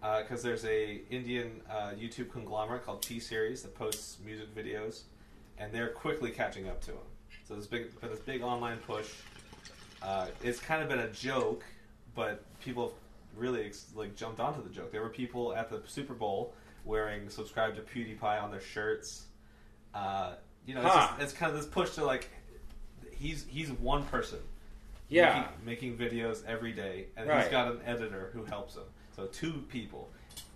because 0.00 0.42
there's 0.42 0.64
a 0.64 1.00
Indian 1.10 1.60
uh, 1.68 1.90
YouTube 1.98 2.30
conglomerate 2.30 2.84
called 2.86 3.02
T 3.02 3.18
Series 3.18 3.62
that 3.62 3.74
posts 3.74 4.18
music 4.24 4.54
videos, 4.54 5.02
and 5.58 5.72
they're 5.72 5.88
quickly 5.90 6.30
catching 6.30 6.68
up 6.68 6.80
to 6.82 6.92
him. 6.92 6.98
So 7.46 7.54
there's 7.54 7.66
big, 7.66 7.98
been 8.00 8.10
this 8.10 8.18
big 8.20 8.42
online 8.42 8.78
push. 8.78 9.08
Uh, 10.02 10.26
it's 10.42 10.58
kind 10.60 10.82
of 10.82 10.88
been 10.88 10.98
a 11.00 11.10
joke, 11.10 11.64
but 12.14 12.44
people 12.60 12.88
have 12.88 12.94
really 13.36 13.64
ex- 13.66 13.86
like 13.94 14.14
jumped 14.16 14.40
onto 14.40 14.62
the 14.62 14.70
joke. 14.70 14.92
There 14.92 15.02
were 15.02 15.08
people 15.08 15.54
at 15.54 15.70
the 15.70 15.82
Super 15.86 16.14
Bowl 16.14 16.54
wearing 16.84 17.28
"Subscribe 17.28 17.74
to 17.76 17.82
PewDiePie" 17.82 18.42
on 18.42 18.50
their 18.50 18.60
shirts. 18.60 19.26
Uh, 19.94 20.34
you 20.66 20.74
know, 20.74 20.82
it's, 20.82 20.90
Huh. 20.90 21.06
just, 21.08 21.22
it's 21.22 21.32
kind 21.32 21.52
of 21.52 21.58
this 21.58 21.66
push 21.66 21.90
to 21.94 22.04
like 22.04 22.28
he's 23.12 23.46
he's 23.48 23.70
one 23.72 24.04
person 24.04 24.40
Yeah. 25.08 25.48
making, 25.64 25.96
making 25.96 26.10
videos 26.20 26.44
every 26.46 26.72
day, 26.72 27.06
and 27.16 27.28
Right. 27.28 27.42
he's 27.42 27.50
got 27.50 27.72
an 27.72 27.80
editor 27.86 28.30
who 28.34 28.44
helps 28.44 28.74
him. 28.74 28.82
So 29.14 29.26
two 29.26 29.64
people. 29.68 30.10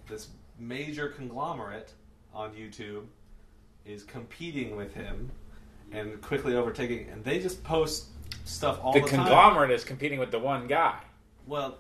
This 0.09 0.29
major 0.59 1.09
conglomerate 1.09 1.93
on 2.35 2.53
YouTube 2.55 3.07
is 3.85 4.05
competing 4.05 4.77
with 4.77 4.95
him 4.95 5.31
and 5.93 6.21
quickly 6.23 6.55
overtaking, 6.55 7.09
and 7.11 7.25
they 7.25 7.39
just 7.41 7.63
post 7.65 8.07
stuff 8.45 8.79
all 8.83 8.93
the 8.93 9.01
time. 9.01 9.11
the, 9.11 9.17
time. 9.17 9.27
conglomerate 9.27 9.71
is 9.71 9.85
competing 9.85 10.19
with 10.19 10.31
the 10.31 10.39
one 10.39 10.67
guy. 10.67 10.99
Well, 11.47 11.79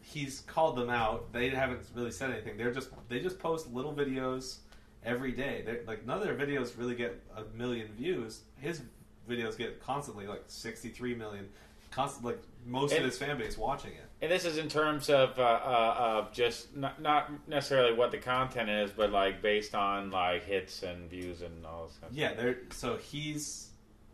he's 0.00 0.40
called 0.46 0.76
them 0.76 0.90
out. 0.90 1.32
They 1.32 1.48
haven't 1.50 1.80
really 1.94 2.10
said 2.10 2.30
anything. 2.30 2.56
They're 2.56 2.72
just 2.72 2.90
they 3.08 3.20
just 3.20 3.38
post 3.38 3.72
little 3.72 3.94
videos 3.94 4.58
every 5.04 5.32
day. 5.32 5.62
They're, 5.64 5.80
like 5.86 6.06
none 6.06 6.18
of 6.18 6.24
their 6.24 6.34
videos 6.34 6.78
really 6.78 6.94
get 6.94 7.20
a 7.36 7.44
million 7.56 7.88
views. 7.96 8.42
His 8.58 8.82
videos 9.28 9.56
get 9.56 9.80
constantly 9.82 10.26
like 10.26 10.44
sixty 10.46 10.88
three 10.88 11.14
million. 11.14 11.48
Constant 11.92 12.24
like 12.24 12.42
most 12.66 12.92
And- 12.92 13.04
of 13.04 13.10
his 13.10 13.18
fan 13.18 13.38
base 13.38 13.56
watching 13.56 13.92
it. 13.92 14.04
And 14.20 14.30
this 14.30 14.44
is 14.44 14.56
in 14.56 14.68
terms 14.68 15.10
of 15.10 15.38
uh, 15.38 15.42
uh, 15.42 15.94
of 15.98 16.32
just 16.32 16.76
not, 16.76 17.00
not 17.02 17.30
necessarily 17.48 17.92
what 17.92 18.10
the 18.12 18.18
content 18.18 18.70
is, 18.70 18.90
but 18.92 19.10
like 19.10 19.42
based 19.42 19.74
on 19.74 20.10
like 20.10 20.44
hits 20.44 20.82
and 20.82 21.10
views 21.10 21.42
and 21.42 21.66
all 21.66 21.86
this. 21.86 21.96
Kind 21.96 22.10
of 22.10 22.16
stuff. 22.16 22.18
Yeah, 22.18 22.34
they're 22.34 22.58
so 22.70 22.96
he's 22.96 23.68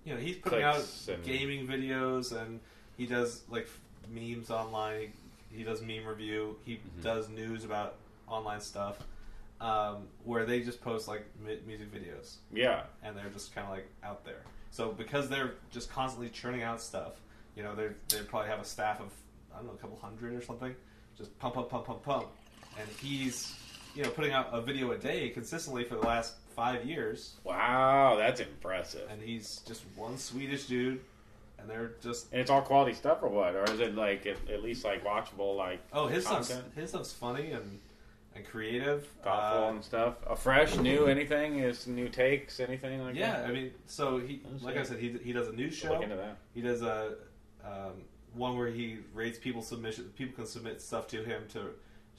you 0.05 0.15
know 0.15 0.21
he's 0.21 0.37
putting 0.37 0.63
out 0.65 0.85
and- 1.09 1.23
gaming 1.25 1.67
videos 1.67 2.33
and 2.39 2.61
he 2.97 3.07
does 3.07 3.43
like 3.51 3.69
memes 4.11 4.51
online. 4.51 5.13
He 5.51 5.63
does 5.63 5.81
meme 5.83 6.07
review. 6.07 6.57
He 6.65 6.75
Mm-hmm. 6.77 7.03
does 7.03 7.29
news 7.29 7.65
about 7.65 7.97
online 8.27 8.61
stuff. 8.61 8.97
Um, 9.61 10.07
where 10.25 10.47
they 10.47 10.61
just 10.61 10.81
post 10.81 11.09
like 11.09 11.27
mi- 11.45 11.59
music 11.67 11.93
videos 11.93 12.37
Yeah. 12.53 12.83
and 13.03 13.17
they're 13.17 13.29
just 13.29 13.53
kind 13.55 13.67
of 13.67 13.73
like 13.73 13.89
out 14.05 14.25
there. 14.25 14.43
So 14.71 14.93
because 14.93 15.29
they're 15.29 15.55
just 15.73 15.91
constantly 15.91 16.29
churning 16.31 16.63
out 16.63 16.81
stuff, 16.81 17.15
you 17.59 17.65
know, 17.65 17.75
they 17.75 17.89
they 18.09 18.23
probably 18.23 18.49
have 18.49 18.61
a 18.61 18.65
staff 18.65 19.01
of 19.01 19.13
I 19.53 19.57
don't 19.59 19.67
know 19.67 19.73
a 19.75 19.77
couple 19.77 19.99
hundred 20.01 20.33
or 20.35 20.41
something, 20.43 20.75
just 21.19 21.37
pump, 21.41 21.55
pump, 21.57 21.69
pump, 21.69 21.85
pump, 21.87 22.03
pump, 22.05 22.27
and 22.79 22.89
he's 23.03 23.53
you 23.95 24.05
know 24.05 24.11
putting 24.11 24.33
out 24.33 24.49
a 24.53 24.61
video 24.63 24.93
a 24.93 24.97
day 24.97 25.29
consistently 25.31 25.83
for 25.85 25.97
the 25.97 26.07
last 26.07 26.35
five 26.55 26.85
years, 26.87 27.35
Wow, 27.45 28.17
that's 28.17 28.41
impressive. 28.41 29.09
and 29.11 29.21
he's 29.21 29.59
just 29.67 29.83
one 29.97 30.17
Swedish 30.19 30.67
dude, 30.67 31.01
and 31.59 31.69
they're 31.69 31.93
just 32.01 32.31
And 32.33 32.41
it's 32.41 32.51
all 32.51 32.63
quality 32.63 32.95
stuff, 32.95 33.19
or 33.23 33.29
what? 33.29 33.55
Or 33.57 33.65
is 33.65 33.81
it 33.81 33.95
like 33.97 34.27
at, 34.27 34.37
at 34.49 34.63
least 34.63 34.85
like 34.85 35.05
watchable, 35.05 35.57
like 35.57 35.81
oh 35.93 36.07
his 36.07 36.25
stuff's 36.25 36.55
his 36.77 36.91
stuff's 36.91 37.13
funny 37.13 37.51
and 37.51 37.81
and 38.37 38.47
creative, 38.47 39.05
thoughtful 39.25 39.65
Uh, 39.65 39.71
and 39.71 39.85
stuff? 39.85 40.15
A 40.29 40.37
fresh, 40.37 40.77
new 40.77 41.07
anything? 41.07 41.59
Is 41.59 41.87
new 41.89 42.09
takes? 42.09 42.61
Anything 42.61 43.03
like 43.03 43.17
yeah, 43.17 43.33
that? 43.33 43.41
Yeah, 43.43 43.49
I 43.49 43.53
mean, 43.53 43.73
so 43.87 44.19
he 44.19 44.43
like. 44.61 44.77
I 44.77 44.83
said, 44.85 44.99
he 45.01 45.17
he 45.25 45.33
does 45.33 45.49
a 45.49 45.53
news 45.53 45.75
show. 45.75 45.93
Look 45.95 46.03
into 46.05 46.17
that. 46.17 46.37
He 46.55 46.61
does 46.61 46.83
a 46.83 47.15
um, 47.69 47.93
one 48.35 48.57
where 48.57 48.69
he 48.69 48.99
rates 49.15 49.39
people's 49.39 49.69
submission. 49.69 50.13
People 50.17 50.35
can 50.35 50.47
submit 50.47 50.81
stuff 50.81 51.07
to 51.09 51.23
him 51.23 51.43
to 51.53 51.71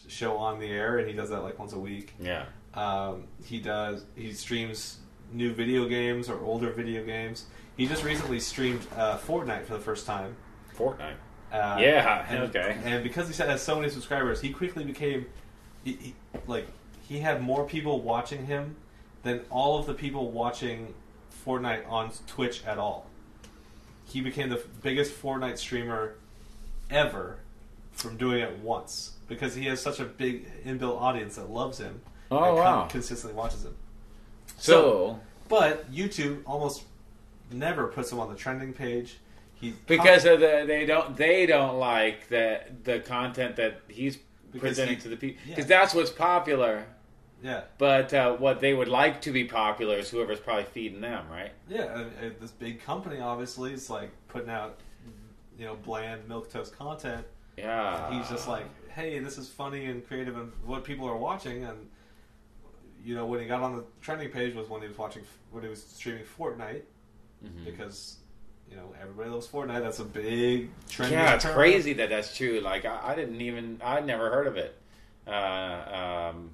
show 0.08 0.38
on 0.38 0.60
the 0.60 0.68
air, 0.68 1.00
and 1.00 1.08
he 1.08 1.14
does 1.14 1.30
that 1.30 1.42
like 1.42 1.60
once 1.60 1.74
a 1.74 1.80
week. 1.80 2.14
Yeah. 2.20 2.46
Um, 2.74 3.28
he 3.44 3.60
does. 3.60 4.06
He 4.16 4.34
streams 4.34 5.00
new 5.32 5.54
video 5.54 5.88
games 5.88 6.30
or 6.30 6.40
older 6.40 6.72
video 6.72 7.04
games. 7.04 7.46
He 7.78 7.88
just 7.88 8.04
recently 8.04 8.40
streamed 8.40 8.86
uh, 8.96 9.18
Fortnite 9.18 9.66
for 9.66 9.74
the 9.74 9.80
first 9.80 10.06
time. 10.06 10.36
Fortnite. 10.76 11.16
Uh, 11.52 11.78
Yeah, 11.80 12.26
and, 12.30 12.44
okay. 12.56 12.78
And 12.84 13.04
because 13.04 13.28
he 13.28 13.44
has 13.44 13.62
so 13.62 13.76
many 13.76 13.90
subscribers, 13.90 14.42
he 14.42 14.52
quickly 14.52 14.84
became 14.84 15.26
he, 15.84 15.94
he, 15.94 16.16
like 16.48 16.68
he 17.02 17.20
had 17.20 17.42
more 17.42 17.66
people 17.66 18.02
watching 18.02 18.46
him 18.46 18.76
than 19.24 19.42
all 19.50 19.80
of 19.80 19.86
the 19.86 19.94
people 19.94 20.32
watching 20.32 20.94
Fortnite 21.46 21.90
on 21.90 22.12
Twitch 22.28 22.64
at 22.66 22.78
all. 22.78 23.09
He 24.10 24.22
became 24.22 24.50
the 24.50 24.62
biggest 24.82 25.14
Fortnite 25.22 25.58
streamer 25.58 26.16
ever 26.90 27.38
from 27.92 28.18
doing 28.18 28.40
it 28.42 28.58
once 28.60 29.14
because 29.28 29.54
he 29.56 29.66
has 29.66 29.82
such 29.82 30.00
a 30.00 30.06
big 30.06 30.64
inbuilt 30.64 31.00
audience 31.00 31.36
that 31.36 31.50
loves 31.50 31.78
him. 31.78 32.02
Oh, 32.32 32.44
and 32.44 32.56
wow. 32.58 32.88
consistently 32.90 33.36
watches 33.38 33.66
him. 33.66 33.76
So, 34.58 35.20
But 35.48 35.92
YouTube 35.92 36.42
almost 36.46 36.84
never 37.52 37.88
puts 37.88 38.12
him 38.12 38.20
on 38.20 38.30
the 38.30 38.36
trending 38.36 38.74
page. 38.74 39.18
He 39.56 39.74
because 39.88 40.26
of 40.26 40.40
the 40.40 40.64
they 40.66 40.86
don't 40.86 41.18
they 41.18 41.46
don't 41.46 41.80
like 41.80 42.30
the 42.30 42.62
the 42.86 43.00
content 43.02 43.58
that 43.58 43.82
he's 43.90 44.18
Because 44.54 44.62
presenting 44.78 44.96
he- 44.96 45.02
to 45.02 45.10
the 45.10 45.18
people 45.18 45.42
yeah. 45.46 45.56
because 45.56 45.68
that's 45.68 45.94
what's 45.94 46.10
popular. 46.12 46.86
Yeah. 47.42 47.62
But 47.78 48.14
uh, 48.14 48.36
what 48.36 48.60
they 48.60 48.74
would 48.74 48.88
like 48.90 49.22
to 49.22 49.32
be 49.32 49.46
popular 49.46 49.98
is 49.98 50.10
whoever's 50.10 50.40
probably 50.40 50.66
feeding 50.66 51.02
them, 51.02 51.26
right? 51.32 51.52
Yeah, 51.70 51.84
uh, 51.84 52.00
uh, 52.26 52.30
this 52.40 52.52
big 52.52 52.82
company 52.82 53.20
obviously 53.22 53.74
is 53.74 53.90
like 53.90 54.12
putting 54.28 54.50
out, 54.50 54.80
you 55.58 55.66
know, 55.66 55.76
bland 55.76 56.28
milquetoast 56.28 56.74
content. 56.78 57.26
Yeah. 57.58 58.12
He's 58.18 58.30
just 58.30 58.48
like, 58.48 58.66
hey, 58.90 59.20
this 59.20 59.38
is 59.38 59.50
funny 59.50 59.86
and 59.86 60.06
creative 60.08 60.38
and 60.38 60.52
what 60.66 60.84
people 60.84 61.08
are 61.08 61.16
watching. 61.18 61.64
And 61.64 61.88
you 63.06 63.16
know, 63.16 63.26
when 63.26 63.40
he 63.40 63.46
got 63.48 63.62
on 63.62 63.78
the 63.78 63.84
trending 64.02 64.30
page 64.30 64.54
was 64.56 64.68
when 64.70 64.82
he 64.82 64.88
was 64.90 64.98
watching 64.98 65.24
when 65.52 65.64
he 65.64 65.70
was 65.70 65.82
streaming 65.84 66.24
Fortnite 66.38 66.82
Mhm. 67.46 67.64
because 67.64 68.18
you 68.70 68.76
know 68.76 68.94
everybody 69.02 69.30
loves 69.30 69.48
Fortnite. 69.48 69.82
That's 69.82 70.00
a 70.00 70.04
big 70.04 70.70
trending. 70.90 71.18
Yeah, 71.18 71.36
it's 71.36 71.46
term. 71.46 71.54
crazy 71.54 71.94
that 71.94 72.10
that's 72.10 72.36
true. 72.36 72.60
Like 72.60 72.84
I, 72.84 73.00
I 73.12 73.16
didn't 73.16 73.40
even 73.40 73.80
I'd 73.82 74.06
never 74.06 74.30
heard 74.30 74.48
of 74.48 74.58
it. 74.58 74.76
Uh, 75.26 76.32
um, 76.34 76.50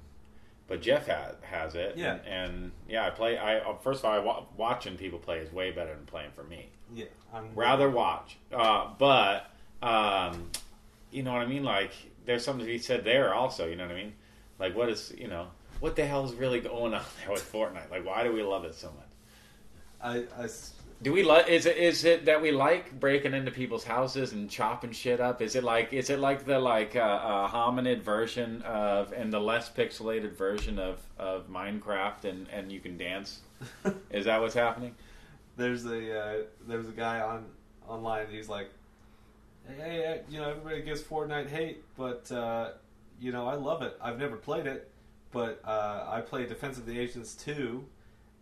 but 0.68 0.82
Jeff 0.82 1.06
has 1.06 1.34
has 1.42 1.74
it. 1.74 1.96
Yeah. 1.96 2.14
and, 2.14 2.26
and 2.26 2.72
yeah, 2.88 3.06
I 3.06 3.10
play. 3.10 3.38
I 3.38 3.58
uh, 3.58 3.76
first 3.78 4.00
of 4.00 4.06
all, 4.06 4.12
I 4.12 4.18
wa- 4.18 4.44
watching 4.56 4.96
people 4.96 5.18
play 5.18 5.38
is 5.38 5.52
way 5.52 5.70
better 5.70 5.94
than 5.94 6.06
playing 6.06 6.30
for 6.34 6.44
me. 6.44 6.68
Yeah, 6.94 7.06
I'm 7.32 7.50
rather 7.54 7.88
watch. 7.90 8.36
Uh, 8.52 8.90
but 8.98 9.50
um, 9.82 10.50
you 11.10 11.22
know 11.22 11.32
what 11.32 11.42
I 11.42 11.46
mean? 11.46 11.64
Like 11.64 11.92
there's 12.24 12.44
something 12.44 12.66
to 12.66 12.72
be 12.72 12.78
said 12.78 13.04
there 13.04 13.34
also. 13.34 13.66
You 13.66 13.76
know 13.76 13.86
what 13.86 13.94
I 13.94 13.98
mean? 13.98 14.12
Like 14.58 14.76
what 14.76 14.88
is 14.88 15.12
you 15.16 15.28
know 15.28 15.48
what 15.80 15.96
the 15.96 16.06
hell 16.06 16.24
is 16.24 16.34
really 16.34 16.60
going 16.60 16.94
on 16.94 17.02
there 17.20 17.30
with 17.32 17.52
Fortnite? 17.52 17.90
Like 17.90 18.04
why 18.04 18.24
do 18.24 18.32
we 18.32 18.42
love 18.42 18.64
it 18.64 18.74
so 18.74 18.88
much? 18.88 19.06
I, 20.00 20.42
I 20.42 20.46
Do 21.02 21.12
we 21.12 21.22
like? 21.22 21.48
Is 21.48 21.66
it 21.66 21.76
is 21.76 22.04
it 22.04 22.24
that 22.24 22.40
we 22.40 22.50
like 22.50 22.98
breaking 22.98 23.34
into 23.34 23.50
people's 23.50 23.84
houses 23.84 24.32
and 24.32 24.48
chopping 24.50 24.92
shit 24.92 25.20
up? 25.20 25.42
Is 25.42 25.54
it 25.54 25.62
like 25.62 25.92
is 25.92 26.08
it 26.08 26.18
like 26.18 26.46
the 26.46 26.58
like 26.58 26.96
uh, 26.96 27.00
uh, 27.00 27.48
hominid 27.48 28.00
version 28.00 28.62
of 28.62 29.12
and 29.12 29.32
the 29.32 29.40
less 29.40 29.70
pixelated 29.70 30.32
version 30.32 30.78
of 30.78 31.00
of 31.18 31.48
Minecraft 31.48 32.24
and 32.24 32.48
and 32.48 32.72
you 32.72 32.80
can 32.80 32.96
dance? 32.96 33.40
Is 34.10 34.26
that 34.26 34.40
what's 34.40 34.54
happening? 34.54 34.94
there's 35.56 35.84
a 35.86 36.18
uh, 36.18 36.34
there's 36.66 36.88
a 36.88 36.92
guy 36.92 37.20
on 37.20 37.46
online. 37.88 38.26
He's 38.30 38.48
like, 38.48 38.70
hey, 39.66 40.20
you 40.28 40.38
know, 40.38 40.50
everybody 40.50 40.82
gives 40.82 41.02
Fortnite 41.02 41.48
hate, 41.48 41.82
but 41.96 42.30
uh, 42.30 42.70
you 43.20 43.32
know, 43.32 43.46
I 43.46 43.54
love 43.54 43.82
it. 43.82 43.96
I've 44.00 44.18
never 44.18 44.36
played 44.36 44.66
it, 44.66 44.90
but 45.32 45.60
uh, 45.64 46.04
I 46.08 46.20
play 46.20 46.46
Defense 46.46 46.78
of 46.78 46.86
the 46.86 47.00
Ancients 47.00 47.34
2, 47.34 47.84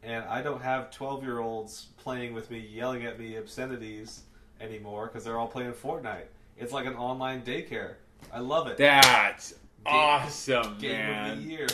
and 0.04 0.24
I 0.26 0.42
don't 0.42 0.62
have 0.62 0.90
12 0.90 1.22
year 1.24 1.40
olds 1.40 1.86
playing 1.96 2.34
with 2.34 2.50
me, 2.50 2.58
yelling 2.58 3.04
at 3.04 3.18
me 3.18 3.36
obscenities 3.36 4.22
anymore 4.60 5.06
because 5.06 5.24
they're 5.24 5.38
all 5.38 5.48
playing 5.48 5.72
Fortnite. 5.72 6.26
It's 6.58 6.72
like 6.72 6.86
an 6.86 6.94
online 6.94 7.42
daycare. 7.42 7.94
I 8.32 8.40
love 8.40 8.66
it. 8.68 8.76
That's 8.76 9.54
awesome, 9.84 10.78
Game 10.78 11.00
of 11.00 11.06
man. 11.06 11.36
the 11.36 11.42
year. 11.42 11.68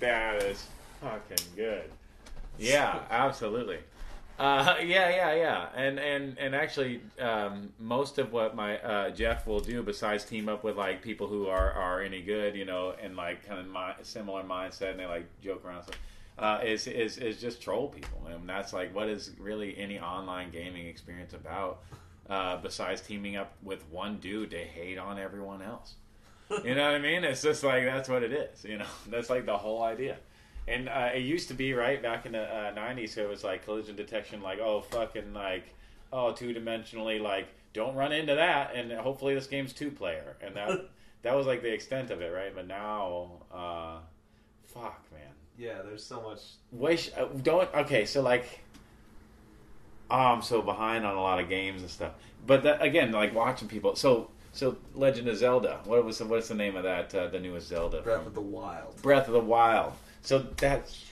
That 0.00 0.42
is 0.42 0.66
fucking 1.00 1.46
good. 1.56 1.84
Yeah, 2.58 2.98
absolutely. 3.10 3.78
Uh, 4.38 4.74
yeah, 4.84 5.08
yeah, 5.08 5.34
yeah, 5.34 5.68
and 5.74 5.98
and 5.98 6.36
and 6.38 6.54
actually, 6.54 7.00
um, 7.18 7.72
most 7.78 8.18
of 8.18 8.32
what 8.32 8.54
my 8.54 8.78
uh, 8.80 9.10
Jeff 9.10 9.46
will 9.46 9.60
do, 9.60 9.82
besides 9.82 10.24
team 10.26 10.46
up 10.46 10.62
with 10.62 10.76
like 10.76 11.00
people 11.00 11.26
who 11.26 11.46
are 11.46 11.72
are 11.72 12.02
any 12.02 12.20
good, 12.20 12.54
you 12.54 12.66
know, 12.66 12.94
and 13.02 13.16
like 13.16 13.46
kind 13.46 13.60
of 13.60 13.66
my, 13.66 13.94
similar 14.02 14.42
mindset, 14.42 14.90
and 14.90 15.00
they 15.00 15.06
like 15.06 15.24
joke 15.42 15.64
around, 15.64 15.84
stuff, 15.84 15.98
uh, 16.40 16.58
is 16.64 16.86
is 16.86 17.18
is 17.18 17.40
just 17.40 17.62
troll 17.62 17.88
people, 17.88 18.26
and 18.26 18.48
that's 18.48 18.72
like 18.72 18.94
what 18.94 19.08
is 19.08 19.32
really 19.38 19.76
any 19.78 20.00
online 20.00 20.50
gaming 20.50 20.86
experience 20.86 21.34
about, 21.34 21.82
uh, 22.30 22.56
besides 22.56 23.02
teaming 23.02 23.36
up 23.36 23.52
with 23.62 23.84
one 23.90 24.18
dude 24.18 24.50
to 24.50 24.58
hate 24.58 24.98
on 24.98 25.18
everyone 25.18 25.60
else. 25.60 25.94
You 26.64 26.74
know 26.74 26.86
what 26.86 26.94
I 26.94 26.98
mean? 26.98 27.22
It's 27.22 27.42
just 27.42 27.62
like 27.62 27.84
that's 27.84 28.08
what 28.08 28.22
it 28.22 28.32
is. 28.32 28.64
You 28.64 28.78
know, 28.78 28.86
that's 29.08 29.28
like 29.28 29.44
the 29.46 29.56
whole 29.56 29.82
idea. 29.82 30.16
And 30.66 30.88
uh, 30.88 31.10
it 31.14 31.20
used 31.20 31.48
to 31.48 31.54
be 31.54 31.74
right 31.74 32.02
back 32.02 32.24
in 32.26 32.32
the 32.32 32.42
uh, 32.42 32.74
'90s. 32.74 33.10
So 33.10 33.22
it 33.22 33.28
was 33.28 33.44
like 33.44 33.64
collision 33.64 33.94
detection, 33.94 34.40
like 34.40 34.60
oh 34.60 34.80
fucking 34.80 35.34
like 35.34 35.74
oh 36.12 36.32
two 36.32 36.54
dimensionally, 36.54 37.20
like 37.20 37.48
don't 37.74 37.94
run 37.94 38.12
into 38.12 38.34
that. 38.34 38.74
And 38.74 38.90
hopefully 38.92 39.34
this 39.34 39.46
game's 39.46 39.74
two 39.74 39.90
player. 39.90 40.36
And 40.40 40.56
that 40.56 40.88
that 41.22 41.34
was 41.36 41.46
like 41.46 41.60
the 41.62 41.72
extent 41.72 42.10
of 42.10 42.22
it, 42.22 42.32
right? 42.32 42.54
But 42.54 42.66
now, 42.66 43.42
uh, 43.52 43.98
fuck, 44.64 45.04
man. 45.12 45.29
Yeah, 45.60 45.82
there's 45.84 46.02
so 46.04 46.22
much. 46.22 46.40
Wish 46.72 47.10
uh, 47.18 47.26
don't 47.42 47.72
okay. 47.74 48.06
So 48.06 48.22
like, 48.22 48.60
oh, 50.10 50.16
I'm 50.16 50.40
so 50.40 50.62
behind 50.62 51.04
on 51.04 51.14
a 51.16 51.20
lot 51.20 51.38
of 51.38 51.50
games 51.50 51.82
and 51.82 51.90
stuff. 51.90 52.12
But 52.46 52.62
that, 52.62 52.80
again, 52.80 53.12
like 53.12 53.34
watching 53.34 53.68
people. 53.68 53.94
So 53.94 54.30
so 54.52 54.78
Legend 54.94 55.28
of 55.28 55.36
Zelda. 55.36 55.80
What 55.84 56.02
was 56.06 56.16
the, 56.16 56.24
what's 56.24 56.48
the 56.48 56.54
name 56.54 56.76
of 56.76 56.84
that? 56.84 57.14
Uh, 57.14 57.28
the 57.28 57.38
newest 57.38 57.68
Zelda. 57.68 58.00
Breath 58.00 58.26
of 58.26 58.34
the 58.34 58.40
Wild. 58.40 59.02
Breath 59.02 59.26
of 59.26 59.34
the 59.34 59.40
Wild. 59.40 59.92
So 60.22 60.38
that's 60.38 61.04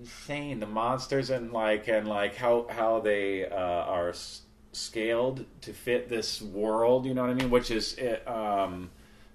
insane. 0.00 0.58
The 0.60 0.66
monsters 0.66 1.28
and 1.28 1.52
like 1.52 1.86
and 1.88 2.08
like 2.08 2.34
how 2.34 2.66
how 2.70 3.00
they 3.00 3.46
uh, 3.46 3.54
are 3.56 4.08
s- 4.08 4.40
scaled 4.72 5.44
to 5.60 5.74
fit 5.74 6.08
this 6.08 6.40
world. 6.40 7.04
You 7.04 7.12
know 7.12 7.20
what 7.20 7.30
I 7.30 7.34
mean? 7.34 7.50
Which 7.50 7.70
is 7.70 7.94
um, 8.26 8.90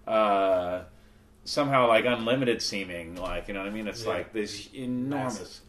uh, 0.08 0.82
somehow 1.48 1.88
like 1.88 2.06
unlimited 2.06 2.62
seeming. 2.62 3.16
Like 3.16 3.48
you 3.48 3.54
know 3.54 3.62
what 3.62 3.70
I 3.70 3.72
mean? 3.72 3.88
It's 3.88 4.04
Yeah. 4.04 4.10
like 4.12 4.34
this 4.34 4.70
enormous. 4.74 5.40
Massive. 5.40 5.62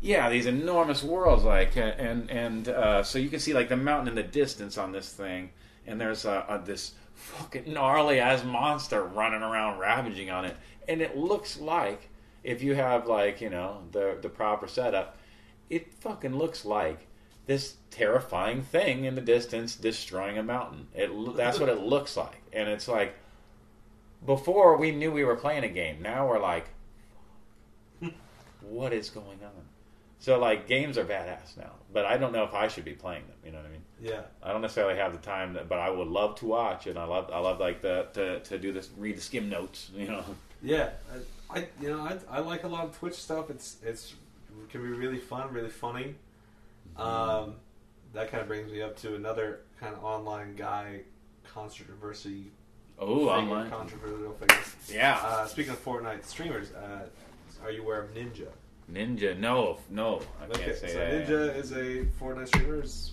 Yeah, 0.00 0.28
these 0.30 0.46
enormous 0.46 1.02
worlds, 1.04 1.44
like, 1.44 1.76
uh, 1.76 1.80
and 1.80 2.28
and 2.30 2.68
uh, 2.68 3.02
so 3.04 3.18
you 3.18 3.28
can 3.28 3.38
see 3.40 3.52
like 3.54 3.68
the 3.68 3.76
mountain 3.76 4.08
in 4.08 4.14
the 4.14 4.22
distance 4.22 4.76
on 4.76 4.92
this 4.92 5.12
thing, 5.12 5.50
and 5.86 6.00
there's 6.00 6.26
uh, 6.26 6.44
uh, 6.48 6.58
this 6.58 6.92
fucking 7.14 7.72
gnarly 7.72 8.18
ass 8.18 8.42
monster 8.44 9.04
running 9.04 9.42
around 9.42 9.78
ravaging 9.78 10.28
on 10.30 10.44
it, 10.44 10.56
and 10.88 11.00
it 11.00 11.16
looks 11.16 11.58
like 11.60 12.08
if 12.42 12.62
you 12.64 12.74
have 12.74 13.06
like 13.06 13.40
you 13.40 13.48
know 13.50 13.82
the 13.92 14.18
the 14.20 14.28
proper 14.28 14.66
setup, 14.66 15.18
it 15.70 15.94
fucking 16.00 16.34
looks 16.36 16.64
like 16.64 17.06
this 17.46 17.76
terrifying 17.90 18.62
thing 18.62 19.04
in 19.04 19.14
the 19.14 19.20
distance 19.20 19.76
destroying 19.76 20.36
a 20.36 20.42
mountain. 20.42 20.88
It 20.94 21.10
that's 21.36 21.60
what 21.60 21.68
it 21.68 21.78
looks 21.78 22.16
like, 22.16 22.42
and 22.52 22.68
it's 22.68 22.88
like 22.88 23.14
before 24.24 24.76
we 24.76 24.90
knew 24.90 25.10
we 25.10 25.24
were 25.24 25.36
playing 25.36 25.64
a 25.64 25.68
game. 25.68 26.02
Now 26.02 26.28
we're 26.28 26.40
like, 26.40 26.66
what 28.60 28.92
is 28.92 29.10
going 29.10 29.38
on? 29.42 29.62
So 30.18 30.38
like 30.38 30.68
games 30.68 30.98
are 30.98 31.04
badass 31.04 31.56
now, 31.56 31.72
but 31.92 32.04
I 32.04 32.16
don't 32.16 32.32
know 32.32 32.44
if 32.44 32.54
I 32.54 32.68
should 32.68 32.84
be 32.84 32.92
playing 32.92 33.26
them. 33.26 33.36
You 33.44 33.50
know 33.50 33.58
what 33.58 33.66
I 33.66 33.70
mean? 33.70 33.82
Yeah. 34.00 34.20
I 34.40 34.52
don't 34.52 34.62
necessarily 34.62 34.96
have 34.96 35.12
the 35.12 35.18
time, 35.18 35.58
but 35.68 35.78
I 35.78 35.90
would 35.90 36.06
love 36.06 36.36
to 36.36 36.46
watch, 36.46 36.86
and 36.86 36.96
I 36.96 37.04
love 37.04 37.30
I 37.32 37.40
love 37.40 37.58
like 37.58 37.80
the 37.80 38.06
to, 38.14 38.38
to 38.40 38.58
do 38.58 38.72
this, 38.72 38.90
read 38.96 39.16
the 39.16 39.20
skim 39.20 39.48
notes. 39.48 39.90
You 39.94 40.06
know? 40.06 40.24
Yeah, 40.62 40.90
I, 41.50 41.58
I 41.58 41.66
you 41.80 41.88
know 41.90 42.00
I, 42.02 42.18
I 42.30 42.38
like 42.38 42.62
a 42.62 42.68
lot 42.68 42.84
of 42.84 42.96
Twitch 42.96 43.14
stuff. 43.14 43.50
It's 43.50 43.78
it's 43.84 44.14
it 44.62 44.70
can 44.70 44.82
be 44.82 44.88
really 44.88 45.18
fun, 45.18 45.52
really 45.52 45.70
funny. 45.70 46.14
Um, 46.96 47.54
that 48.12 48.30
kind 48.30 48.42
of 48.42 48.46
brings 48.46 48.70
me 48.70 48.80
up 48.80 48.96
to 48.98 49.16
another 49.16 49.60
kind 49.80 49.94
of 49.94 50.04
online 50.04 50.54
guy 50.54 51.00
controversy. 51.52 52.52
Oh, 53.02 53.28
online. 53.28 53.68
controversial 53.70 54.32
figure. 54.34 54.56
Yeah, 54.88 55.18
Uh, 55.22 55.46
speaking 55.46 55.72
of 55.72 55.84
Fortnite 55.84 56.24
streamers, 56.24 56.72
uh, 56.72 57.06
are 57.62 57.70
you 57.70 57.82
aware 57.82 58.02
of 58.02 58.14
Ninja? 58.14 58.48
Ninja. 58.90 59.36
No, 59.38 59.78
no, 59.90 60.20
I 60.40 60.46
can't 60.46 60.76
say 60.76 60.88
so 60.88 60.98
that. 60.98 61.26
Ninja 61.26 61.56
is 61.56 61.72
a 61.72 62.04
Fortnite 62.20 62.48
streamer. 62.48 62.82
Is 62.82 63.12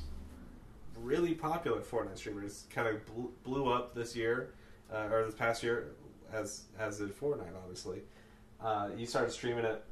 really 1.01 1.33
popular 1.33 1.79
Fortnite 1.81 2.17
streamer. 2.17 2.43
It's 2.43 2.65
kind 2.69 2.87
of 2.87 3.05
blew, 3.05 3.31
blew 3.43 3.71
up 3.71 3.95
this 3.95 4.15
year 4.15 4.53
uh, 4.93 5.07
or 5.11 5.25
this 5.25 5.35
past 5.35 5.63
year, 5.63 5.91
as 6.31 6.63
as 6.77 6.97
did 6.99 7.17
Fortnite. 7.19 7.55
Obviously, 7.63 8.01
uh, 8.61 8.89
he 8.89 9.05
started 9.05 9.31
streaming 9.31 9.65
it, 9.65 9.83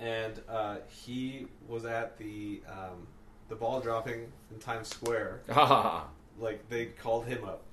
and 0.00 0.40
uh, 0.48 0.76
he 0.88 1.46
was 1.66 1.84
at 1.84 2.16
the 2.18 2.62
um, 2.68 3.06
the 3.48 3.54
ball 3.56 3.80
dropping 3.80 4.30
in 4.50 4.58
Times 4.58 4.88
Square. 4.88 5.40
Like 6.40 6.68
they 6.68 6.86
called 6.86 7.26
him 7.26 7.42
up. 7.42 7.64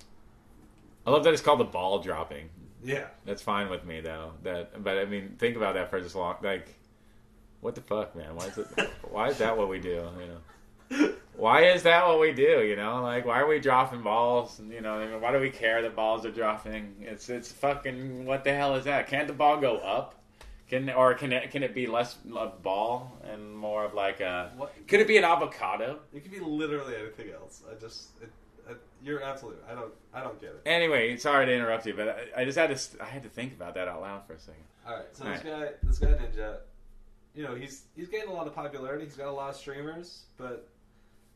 I 1.06 1.10
love 1.10 1.24
that 1.24 1.32
it's 1.32 1.42
called 1.42 1.60
the 1.60 1.64
ball 1.64 2.00
dropping. 2.00 2.50
Yeah, 2.84 3.06
That's 3.24 3.42
fine 3.42 3.68
with 3.68 3.84
me 3.84 4.00
though. 4.00 4.32
That, 4.42 4.82
but 4.82 4.98
I 4.98 5.06
mean, 5.06 5.36
think 5.38 5.56
about 5.56 5.74
that 5.74 5.90
for 5.90 6.00
just 6.00 6.14
long. 6.14 6.36
Like, 6.42 6.68
what 7.60 7.74
the 7.74 7.80
fuck, 7.80 8.14
man? 8.14 8.36
Why 8.36 8.46
is 8.46 8.58
it? 8.58 8.66
why 9.10 9.28
is 9.28 9.38
that 9.38 9.56
what 9.56 9.68
we 9.68 9.80
do? 9.80 10.08
You 10.20 10.26
know. 10.28 11.12
Why 11.36 11.64
is 11.64 11.82
that 11.82 12.06
what 12.06 12.18
we 12.18 12.32
do? 12.32 12.64
You 12.64 12.76
know, 12.76 13.02
like 13.02 13.26
why 13.26 13.40
are 13.40 13.46
we 13.46 13.60
dropping 13.60 14.02
balls? 14.02 14.60
You 14.70 14.80
know, 14.80 14.94
I 14.94 15.06
mean, 15.06 15.20
why 15.20 15.32
do 15.32 15.38
we 15.38 15.50
care 15.50 15.82
that 15.82 15.94
balls 15.94 16.24
are 16.24 16.30
dropping? 16.30 16.94
It's 17.00 17.28
it's 17.28 17.52
fucking 17.52 18.24
what 18.24 18.44
the 18.44 18.54
hell 18.54 18.74
is 18.76 18.84
that? 18.84 19.06
Can't 19.08 19.26
the 19.26 19.34
ball 19.34 19.60
go 19.60 19.76
up? 19.78 20.14
Can 20.68 20.88
or 20.90 21.14
can 21.14 21.32
it 21.32 21.50
can 21.50 21.62
it 21.62 21.74
be 21.74 21.86
less 21.86 22.16
of 22.34 22.62
ball 22.62 23.18
and 23.30 23.54
more 23.54 23.84
of 23.84 23.94
like 23.94 24.20
a? 24.20 24.52
What? 24.56 24.72
Could 24.88 25.00
it 25.00 25.06
be 25.06 25.18
an 25.18 25.24
avocado? 25.24 26.00
it 26.14 26.22
could 26.22 26.32
be 26.32 26.40
literally 26.40 26.96
anything 26.96 27.30
else. 27.30 27.62
I 27.70 27.78
just 27.78 28.08
it, 28.22 28.24
it, 28.24 28.30
you're 29.02 29.22
absolutely. 29.22 29.62
I 29.70 29.74
don't. 29.74 29.92
I 30.14 30.22
don't 30.22 30.40
get 30.40 30.50
it. 30.50 30.62
Anyway, 30.66 31.16
sorry 31.16 31.46
to 31.46 31.52
interrupt 31.52 31.86
you, 31.86 31.94
but 31.94 32.30
I, 32.36 32.42
I 32.42 32.44
just 32.44 32.58
had 32.58 32.70
to 32.70 32.76
st- 32.76 33.00
I 33.02 33.06
had 33.06 33.22
to 33.22 33.28
think 33.28 33.52
about 33.52 33.74
that 33.74 33.88
out 33.88 34.00
loud 34.00 34.26
for 34.26 34.34
a 34.34 34.38
second. 34.38 34.62
All 34.86 34.96
right, 34.96 35.04
so 35.12 35.24
All 35.24 35.32
this 35.32 35.42
guy, 35.42 35.68
this 35.82 35.98
guy 35.98 36.08
Ninja, 36.08 36.58
you 37.34 37.42
know, 37.42 37.54
he's 37.54 37.84
he's 37.96 38.08
getting 38.08 38.30
a 38.30 38.32
lot 38.32 38.46
of 38.46 38.54
popularity. 38.54 39.04
He's 39.04 39.16
got 39.16 39.28
a 39.28 39.32
lot 39.32 39.50
of 39.50 39.56
streamers, 39.56 40.24
but 40.36 40.68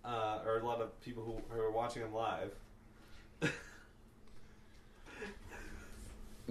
uh, 0.04 0.40
or 0.46 0.58
a 0.58 0.66
lot 0.66 0.80
of 0.80 0.98
people 1.00 1.22
who, 1.24 1.54
who 1.54 1.60
are 1.60 1.70
watching 1.70 2.02
him 2.02 2.14
live. 2.14 2.52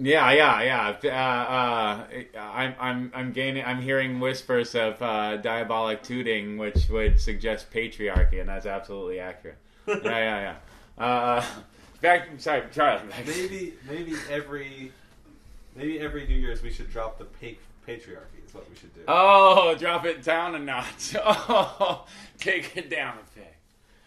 Yeah, 0.02 0.32
yeah, 0.32 0.62
yeah. 0.62 0.96
Uh, 1.04 2.38
uh, 2.38 2.40
I'm, 2.40 2.74
I'm, 2.80 3.12
I'm 3.14 3.32
gaining. 3.32 3.64
I'm 3.64 3.82
hearing 3.82 4.18
whispers 4.18 4.74
of 4.74 5.00
uh, 5.02 5.36
diabolic 5.36 6.02
tooting, 6.02 6.56
which 6.56 6.88
would 6.88 7.20
suggest 7.20 7.70
patriarchy, 7.70 8.40
and 8.40 8.48
that's 8.48 8.64
absolutely 8.64 9.20
accurate. 9.20 9.58
Yeah, 9.86 9.96
yeah, 10.02 10.40
yeah. 10.40 10.54
Uh, 11.00 11.44
back. 12.00 12.28
Sorry, 12.38 12.62
Charlie. 12.72 13.08
Back. 13.08 13.26
maybe 13.26 13.74
maybe 13.88 14.14
every 14.30 14.92
maybe 15.74 15.98
every 16.00 16.26
New 16.26 16.36
Year's 16.36 16.62
we 16.62 16.70
should 16.70 16.90
drop 16.90 17.18
the 17.18 17.24
pa- 17.24 17.58
patriarchy. 17.88 18.46
Is 18.46 18.52
what 18.54 18.68
we 18.68 18.76
should 18.76 18.94
do. 18.94 19.00
Oh, 19.08 19.74
drop 19.78 20.04
it 20.04 20.22
down 20.22 20.54
a 20.54 20.58
notch. 20.58 21.16
Oh, 21.24 22.06
take 22.38 22.76
it 22.76 22.90
down 22.90 23.14
a 23.18 23.38
peg. 23.38 23.46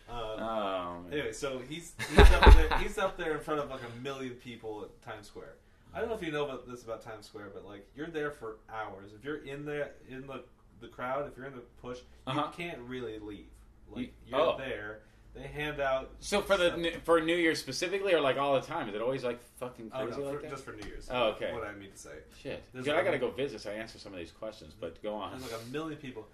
Um, 0.09 0.17
Oh, 0.19 0.97
man. 1.03 1.13
Anyway, 1.13 1.31
so 1.33 1.59
he's 1.67 1.93
he's 2.09 2.19
up 2.31 2.53
there. 2.53 2.77
He's 2.79 2.97
up 2.97 3.17
there 3.17 3.33
in 3.33 3.39
front 3.39 3.59
of 3.61 3.69
like 3.69 3.81
a 3.81 4.01
million 4.03 4.33
people 4.35 4.83
at 4.85 5.01
Times 5.11 5.27
Square. 5.27 5.53
I 5.95 5.99
don't 5.99 6.09
know 6.09 6.15
if 6.15 6.23
you 6.23 6.31
know 6.31 6.45
about 6.45 6.67
this 6.67 6.83
about 6.83 7.01
Times 7.03 7.25
Square, 7.25 7.49
but 7.53 7.65
like 7.65 7.87
you're 7.95 8.07
there 8.07 8.31
for 8.31 8.57
hours. 8.71 9.11
If 9.17 9.23
you're 9.25 9.43
in 9.45 9.65
there 9.65 9.91
in 10.09 10.27
the 10.27 10.43
the 10.81 10.87
crowd, 10.89 11.27
if 11.31 11.37
you're 11.37 11.47
in 11.47 11.53
the 11.55 11.61
push, 11.81 11.99
Uh-huh. 12.27 12.47
you 12.57 12.65
can't 12.65 12.79
really 12.81 13.17
leave. 13.19 13.45
Like 13.89 14.05
You- 14.05 14.09
you're 14.27 14.39
oh. 14.39 14.57
there. 14.57 14.99
They 15.35 15.47
hand 15.47 15.79
out. 15.79 16.11
So 16.19 16.41
for 16.41 16.57
the 16.57 16.77
new- 16.77 16.99
for 17.03 17.19
New 17.19 17.35
Year 17.35 17.55
specifically, 17.55 18.13
or 18.13 18.21
like 18.21 18.37
all 18.37 18.53
the 18.53 18.65
time? 18.65 18.87
Is 18.87 18.95
it 18.95 19.01
always 19.01 19.23
like 19.23 19.39
fucking 19.57 19.91
oh 19.93 20.05
crazy 20.05 20.21
no, 20.21 20.25
like 20.27 20.35
for, 20.35 20.41
that? 20.43 20.51
just 20.51 20.65
for 20.65 20.71
New 20.73 20.87
Year's. 20.87 21.07
Oh, 21.09 21.29
okay. 21.29 21.51
What 21.51 21.63
I 21.63 21.73
mean 21.73 21.91
to 21.91 21.97
say, 21.97 22.11
Shit. 22.41 22.63
Dude, 22.73 22.85
like 22.87 22.97
I 22.97 23.03
gotta 23.03 23.17
go 23.17 23.31
visit 23.31 23.61
so 23.61 23.71
I 23.71 23.73
answer 23.73 23.97
some 23.97 24.13
of 24.13 24.19
these 24.19 24.31
questions. 24.31 24.73
But 24.79 25.01
go 25.01 25.15
on. 25.15 25.39
there's 25.39 25.51
like 25.51 25.61
a 25.61 25.71
million 25.71 25.97
people, 25.97 26.27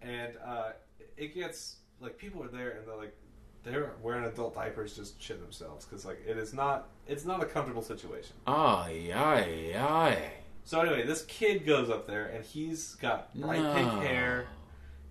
and 0.00 0.32
uh, 0.44 0.70
it 1.16 1.34
gets 1.34 1.76
like 2.00 2.16
people 2.16 2.42
are 2.42 2.48
there 2.48 2.70
and 2.70 2.86
they're 2.86 2.96
like 2.96 3.14
they're 3.62 3.92
wearing 4.00 4.24
adult 4.24 4.54
diapers, 4.54 4.96
just 4.96 5.20
shit 5.20 5.40
themselves 5.40 5.84
because 5.84 6.06
like 6.06 6.22
it 6.26 6.38
is 6.38 6.54
not 6.54 6.88
it's 7.06 7.24
not 7.24 7.42
a 7.42 7.46
comfortable 7.46 7.82
situation. 7.82 8.36
Ay, 8.46 9.10
ay, 9.14 9.74
ay. 9.76 10.18
So 10.64 10.80
anyway, 10.80 11.04
this 11.04 11.24
kid 11.26 11.66
goes 11.66 11.90
up 11.90 12.06
there 12.06 12.26
and 12.26 12.44
he's 12.44 12.94
got 12.94 13.34
bright 13.38 13.74
pink 13.74 13.92
hair 14.02 14.46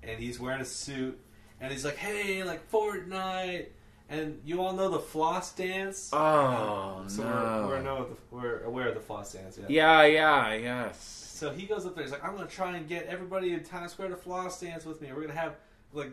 and 0.04 0.20
he's 0.20 0.40
wearing 0.40 0.62
a 0.62 0.66
suit 0.66 1.20
and 1.62 1.72
he's 1.72 1.86
like, 1.86 1.98
"Hey, 1.98 2.44
like 2.44 2.70
Fortnite." 2.72 3.68
And 4.08 4.40
you 4.46 4.62
all 4.62 4.74
know 4.74 4.90
the 4.90 5.00
floss 5.00 5.54
dance. 5.56 6.12
Oh 6.14 7.04
so 7.08 7.24
no. 7.24 7.66
we're, 7.68 7.68
we're, 7.70 7.82
know 7.82 8.06
the, 8.06 8.16
we're 8.36 8.64
aware 8.64 8.90
of 8.90 8.94
the 8.94 9.00
floss 9.00 9.34
dance. 9.34 9.58
Yeah. 9.58 9.66
Yeah, 9.68 10.06
yeah, 10.06 10.54
yes. 10.54 11.32
So 11.34 11.50
he 11.50 11.66
goes 11.66 11.88
up 11.88 11.96
there. 11.96 12.04
He's 12.04 12.12
like, 12.12 12.24
"I'm 12.24 12.36
gonna 12.36 12.48
try 12.48 12.78
and 12.78 12.88
get 12.88 13.08
everybody 13.08 13.54
in 13.54 13.64
Times 13.64 13.94
Square 13.94 14.10
to 14.10 14.16
floss 14.16 14.60
dance 14.62 14.86
with 14.86 15.02
me. 15.02 15.12
We're 15.12 15.22
gonna 15.22 15.34
have 15.34 15.56
like 15.92 16.12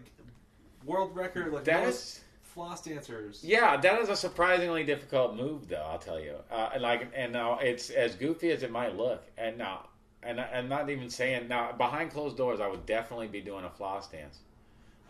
world 0.87 1.15
record 1.15 1.53
like 1.53 1.65
That 1.65 1.85
most 1.85 2.17
is, 2.17 2.21
floss 2.43 2.83
dancers." 2.83 3.45
yeah, 3.45 3.77
that 3.77 4.01
is 4.01 4.09
a 4.09 4.17
surprisingly 4.17 4.85
difficult 4.85 5.37
move, 5.37 5.69
though. 5.69 5.87
I'll 5.87 5.99
tell 5.99 6.19
you. 6.19 6.37
Uh, 6.51 6.71
like, 6.81 7.13
and 7.15 7.33
now 7.33 7.59
it's 7.59 7.91
as 7.91 8.15
goofy 8.15 8.53
as 8.53 8.63
it 8.63 8.71
might 8.71 8.97
look. 8.97 9.23
And 9.37 9.59
now, 9.59 9.89
and 10.23 10.41
I'm 10.41 10.69
not 10.69 10.89
even 10.89 11.11
saying 11.11 11.47
now 11.47 11.73
behind 11.73 12.11
closed 12.11 12.39
doors. 12.39 12.59
I 12.59 12.69
would 12.69 12.87
definitely 12.87 13.29
be 13.29 13.43
doing 13.43 13.67
a 13.67 13.71
floss 13.71 14.09
dance. 14.11 14.39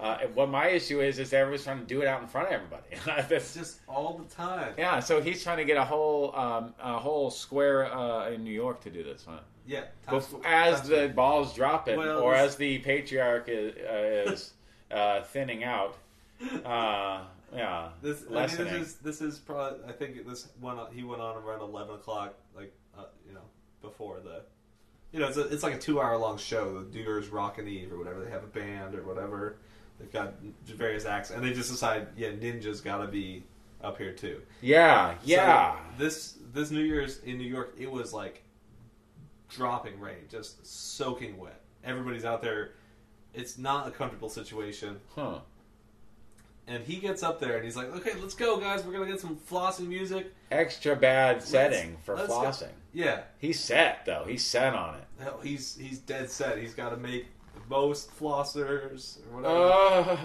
Uh, 0.01 0.19
and 0.23 0.35
what 0.35 0.49
my 0.49 0.69
issue 0.69 1.01
is 1.01 1.19
is 1.21 1.33
everybody's 1.33 1.65
trying 1.65 1.79
to 1.79 1.85
do 1.87 2.01
it 2.03 2.09
out 2.09 2.21
in 2.23 2.27
front 2.27 2.49
of 2.49 2.55
everybody. 2.55 2.83
It's 2.91 3.05
That's- 3.05 3.55
just 3.55 3.81
all 3.87 4.19
the 4.19 4.35
time. 4.35 4.75
yeah, 4.77 4.99
so 5.01 5.21
he's 5.21 5.43
trying 5.43 5.59
to 5.59 5.65
get 5.65 5.77
a 5.77 5.85
whole 5.85 6.35
um, 6.35 6.75
a 6.83 6.99
whole 6.99 7.31
square 7.31 7.93
uh, 7.93 8.31
in 8.31 8.43
New 8.43 8.51
York 8.53 8.81
to 8.83 8.91
do 8.91 9.05
this, 9.05 9.25
huh? 9.29 9.39
Yeah. 9.67 9.85
Bef- 10.09 10.43
as 10.45 10.79
Times- 10.79 10.89
the 10.89 11.13
balls 11.15 11.55
drop 11.55 11.89
it, 11.89 11.97
Well, 11.97 12.19
or 12.21 12.35
as 12.35 12.57
the 12.57 12.79
patriarch 12.79 13.45
is, 13.49 13.77
uh, 13.77 14.33
is 14.33 14.53
uh, 14.91 15.23
thinning 15.23 15.63
out. 15.65 15.97
Uh, 16.65 17.21
yeah, 17.55 17.91
This, 18.01 18.25
I 18.29 18.47
mean, 18.47 18.57
this 18.57 18.59
is 18.73 18.95
this 18.97 19.21
is 19.21 19.39
probably. 19.39 19.79
I 19.87 19.93
think 19.93 20.27
this 20.27 20.49
went 20.61 20.79
on, 20.81 20.93
he 20.93 21.05
went 21.05 21.21
on 21.21 21.37
around 21.37 21.61
eleven 21.61 21.95
o'clock, 21.95 22.35
like 22.57 22.73
uh, 22.99 23.05
you 23.29 23.35
know, 23.35 23.43
before 23.83 24.21
the, 24.21 24.41
you 25.13 25.21
know, 25.21 25.29
it's 25.29 25.37
a, 25.37 25.43
it's 25.49 25.63
like 25.63 25.75
a 25.75 25.79
two 25.79 26.01
hour 26.01 26.17
long 26.17 26.39
show. 26.39 26.83
The 26.83 26.99
Year's 26.99 27.29
Rockin' 27.29 27.69
Eve 27.69 27.93
or 27.93 27.99
whatever. 27.99 28.25
They 28.25 28.31
have 28.31 28.43
a 28.43 28.47
band 28.49 28.95
or 28.97 29.03
whatever. 29.05 29.59
They've 30.03 30.13
got 30.13 30.35
various 30.67 31.05
acts, 31.07 31.31
and 31.31 31.43
they 31.45 31.53
just 31.53 31.71
decide, 31.71 32.09
yeah, 32.17 32.31
Ninja's 32.33 32.81
got 32.81 32.99
to 32.99 33.07
be 33.07 33.45
up 33.83 33.99
here 33.99 34.13
too. 34.13 34.43
yeah, 34.61 35.15
So 35.15 35.19
yeah. 35.25 35.77
this 35.97 36.39
this 36.53 36.71
New 36.73 36.83
Year's 36.83 37.21
in 37.21 37.39
New 37.39 37.49
York, 37.49 37.75
it 37.79 37.91
was 37.91 38.13
like 38.13 38.43
dropping 39.49 39.99
rain, 40.01 40.17
just 40.29 40.67
soaking 40.67 41.39
wet. 41.39 41.61
Everybody's 41.85 42.25
out 42.25 42.43
there. 42.43 42.73
It's 43.35 43.59
not 43.59 43.87
a 43.87 43.91
comfortable 43.91 44.29
situation. 44.29 45.01
huh. 45.15 45.39
And 46.69 46.85
he 46.85 46.97
gets 46.97 47.25
up 47.25 47.41
there 47.41 47.57
and 47.57 47.65
he's 47.65 47.77
like, 47.77 47.89
"Okay, 47.97 48.13
let's 48.21 48.35
go, 48.35 48.59
guys. 48.61 48.85
We're 48.85 48.93
gonna 48.93 49.07
get 49.11 49.21
some 49.21 49.37
flossing 49.51 49.89
music." 49.89 50.33
Extra 50.53 50.95
bad 50.95 51.43
setting 51.43 51.97
for 52.05 52.15
let's 52.15 52.29
go. 52.29 52.41
flossing. 52.41 52.71
Yeah, 52.93 53.23
He's 53.39 53.59
set 53.59 54.05
though. 54.07 54.25
He's 54.29 54.45
set 54.45 54.73
on 54.75 54.95
it. 54.97 55.05
hell, 55.19 55.41
he's 55.43 55.77
he's 55.77 55.99
dead 55.99 56.31
set. 56.31 56.59
He's 56.59 56.75
got 56.75 56.91
to 56.91 56.97
make 56.97 57.27
most 57.69 58.17
flossers 58.19 59.19
or 59.33 59.37
whatever. 59.43 60.11
Uh, 60.11 60.17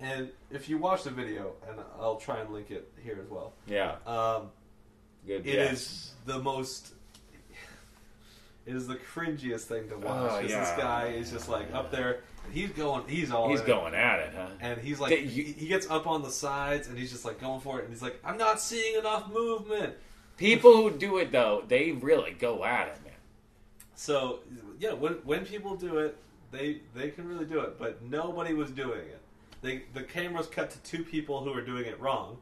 and 0.00 0.30
if 0.50 0.68
you 0.68 0.78
watch 0.78 1.02
the 1.04 1.10
video, 1.10 1.52
and 1.68 1.78
I'll 2.00 2.16
try 2.16 2.38
and 2.40 2.50
link 2.50 2.70
it 2.70 2.90
here 3.02 3.18
as 3.22 3.28
well. 3.30 3.52
yeah, 3.66 3.96
Um, 4.06 4.50
good. 5.26 5.46
It 5.46 5.58
is 5.72 6.12
the 6.26 6.38
most. 6.38 6.94
It 8.66 8.76
is 8.76 8.86
the 8.86 8.96
cringiest 8.96 9.62
thing 9.64 9.88
to 9.88 9.96
watch. 9.96 10.30
Oh, 10.32 10.38
yeah. 10.40 10.60
This 10.60 10.70
guy 10.76 11.06
is 11.08 11.30
just 11.30 11.48
like 11.48 11.72
up 11.74 11.90
there. 11.90 12.20
He's 12.52 12.70
going. 12.70 13.08
He's 13.08 13.30
all. 13.30 13.48
He's 13.50 13.60
it. 13.60 13.66
going 13.66 13.94
at 13.94 14.20
it, 14.20 14.32
huh? 14.34 14.46
And 14.60 14.80
he's 14.80 15.00
like, 15.00 15.10
you- 15.18 15.26
he 15.26 15.42
he 15.44 15.66
gets 15.66 15.88
up 15.90 16.06
on 16.06 16.22
the 16.22 16.30
sides, 16.30 16.88
and 16.88 16.96
he's 16.98 17.10
just 17.10 17.24
like 17.24 17.40
going 17.40 17.60
for 17.60 17.78
it. 17.80 17.84
And 17.84 17.92
he's 17.92 18.02
like, 18.02 18.20
I'm 18.24 18.36
not 18.36 18.60
seeing 18.60 18.98
enough 18.98 19.32
movement. 19.32 19.94
People 20.36 20.76
who 20.76 20.90
do 20.90 21.18
it 21.18 21.32
though, 21.32 21.64
they 21.68 21.92
really 21.92 22.32
go 22.32 22.64
at 22.64 22.88
it, 22.88 22.98
man. 23.04 23.12
So 23.94 24.40
yeah, 24.78 24.92
when 24.92 25.14
when 25.24 25.44
people 25.44 25.74
do 25.76 25.98
it, 25.98 26.16
they 26.50 26.80
they 26.94 27.10
can 27.10 27.26
really 27.28 27.44
do 27.46 27.60
it. 27.60 27.78
But 27.78 28.02
nobody 28.02 28.54
was 28.54 28.70
doing 28.70 29.00
it. 29.00 29.20
They 29.62 29.82
the 29.94 30.02
cameras 30.02 30.46
cut 30.46 30.70
to 30.70 30.78
two 30.80 31.04
people 31.04 31.42
who 31.44 31.52
were 31.52 31.60
doing 31.62 31.86
it 31.86 32.00
wrong, 32.00 32.38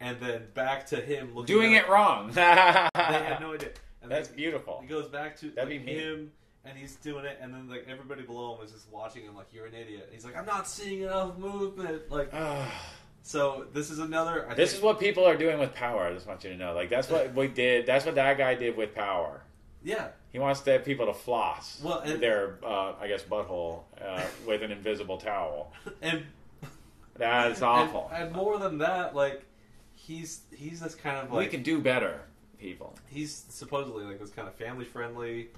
and 0.00 0.18
then 0.20 0.42
back 0.54 0.86
to 0.86 0.96
him 0.96 1.34
looking 1.34 1.54
Doing 1.54 1.72
it 1.72 1.88
wrong. 1.88 2.30
They 2.34 2.40
had 2.42 3.38
no 3.40 3.54
idea. 3.54 3.70
And 4.02 4.10
That's 4.12 4.28
then 4.28 4.36
beautiful. 4.36 4.78
He 4.82 4.86
goes 4.86 5.08
back 5.08 5.36
to 5.40 5.50
That'd 5.50 5.68
like, 5.70 5.80
be 5.84 5.92
me. 5.94 5.98
him, 5.98 6.30
and 6.64 6.78
he's 6.78 6.94
doing 6.94 7.24
it, 7.24 7.38
and 7.42 7.52
then 7.52 7.68
like 7.68 7.86
everybody 7.90 8.22
below 8.22 8.54
him 8.56 8.64
is 8.64 8.70
just 8.70 8.86
watching 8.92 9.24
him 9.24 9.34
like 9.34 9.46
you're 9.52 9.66
an 9.66 9.74
idiot. 9.74 10.10
He's 10.12 10.24
like, 10.24 10.36
I'm 10.36 10.46
not 10.46 10.68
seeing 10.68 11.02
enough 11.02 11.36
movement. 11.38 12.08
Like 12.08 12.32
so, 13.22 13.66
this 13.72 13.90
is 13.90 13.98
another. 13.98 14.48
I 14.48 14.54
this 14.54 14.70
think- 14.70 14.78
is 14.78 14.84
what 14.84 15.00
people 15.00 15.24
are 15.24 15.36
doing 15.36 15.58
with 15.58 15.74
power. 15.74 16.04
I 16.04 16.12
just 16.12 16.26
want 16.26 16.44
you 16.44 16.50
to 16.50 16.56
know. 16.56 16.72
Like 16.72 16.88
that's 16.88 17.10
what 17.10 17.34
we 17.34 17.48
did. 17.48 17.84
That's 17.86 18.06
what 18.06 18.14
that 18.14 18.38
guy 18.38 18.54
did 18.54 18.76
with 18.76 18.94
power. 18.94 19.42
yeah. 19.82 20.08
He 20.36 20.40
wants 20.40 20.60
to 20.60 20.72
have 20.72 20.84
people 20.84 21.06
to 21.06 21.14
floss 21.14 21.80
Well, 21.82 22.00
and- 22.00 22.20
their, 22.22 22.58
uh, 22.62 22.92
I 23.00 23.08
guess, 23.08 23.22
butthole 23.22 23.84
uh, 24.06 24.20
with 24.46 24.62
an 24.62 24.70
invisible 24.70 25.16
towel. 25.16 25.72
And 26.02 26.26
That's 27.16 27.62
awful. 27.62 28.10
And, 28.12 28.24
and 28.24 28.36
more 28.36 28.58
than 28.58 28.76
that, 28.78 29.14
like 29.16 29.46
he's 29.94 30.42
he's 30.54 30.80
this 30.80 30.94
kind 30.94 31.16
of 31.16 31.32
like 31.32 31.46
we 31.46 31.50
can 31.50 31.62
do 31.62 31.80
better, 31.80 32.20
people. 32.60 32.94
he's 33.06 33.46
supposedly 33.48 34.04
like 34.04 34.20
this 34.20 34.28
kind 34.28 34.46
of 34.46 34.54
family 34.56 34.84
friendly. 34.84 35.48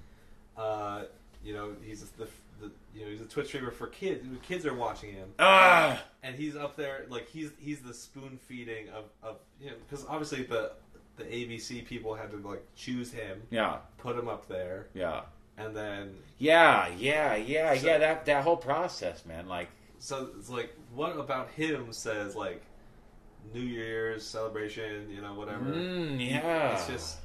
Uh, 0.57 1.07
you 1.45 1.55
know, 1.55 1.73
he's 1.85 2.05
the, 2.11 2.29
the 2.61 2.71
you 2.95 3.05
know 3.05 3.11
he's 3.11 3.21
a 3.21 3.25
Twitch 3.25 3.49
streamer 3.49 3.73
for 3.73 3.89
kids. 3.89 4.25
Kids 4.43 4.65
are 4.65 4.75
watching 4.75 5.13
him, 5.13 5.31
Ah, 5.41 6.01
and 6.23 6.37
he's 6.37 6.55
up 6.55 6.77
there 6.77 7.05
like 7.09 7.29
he's 7.29 7.51
he's 7.59 7.81
the 7.81 7.93
spoon 7.95 8.39
feeding 8.47 8.91
of 8.91 9.07
of 9.25 9.39
you 9.61 9.71
know 9.71 9.77
because 9.89 10.07
obviously 10.07 10.45
the 10.45 10.71
the 11.19 11.25
ABC 11.25 11.85
people 11.87 12.15
had 12.15 12.31
to 12.31 12.37
like 12.39 12.65
choose 12.77 13.13
him, 13.13 13.43
yeah, 13.51 13.79
put 13.99 14.17
him 14.17 14.29
up 14.29 14.49
there, 14.49 14.87
yeah, 14.95 15.23
and 15.57 15.77
then 15.77 16.15
yeah, 16.39 16.89
yeah, 16.97 17.35
yeah, 17.37 17.75
So- 17.77 17.87
yeah. 17.87 17.99
That 17.99 18.25
that 18.27 18.45
whole 18.45 18.57
process, 18.57 19.27
man. 19.27 19.49
Like, 19.49 19.69
so 19.99 20.31
it's 20.39 20.49
like 20.49 20.75
what 20.95 21.19
about 21.19 21.51
him 21.51 21.93
says 21.93 22.35
like 22.37 22.63
New 23.55 23.61
Year's 23.61 24.25
celebration, 24.27 25.11
you 25.11 25.21
know, 25.23 25.35
whatever. 25.35 25.65
mm, 25.65 26.19
yeah. 26.31 26.75
It's 26.77 26.87
just. 26.87 27.19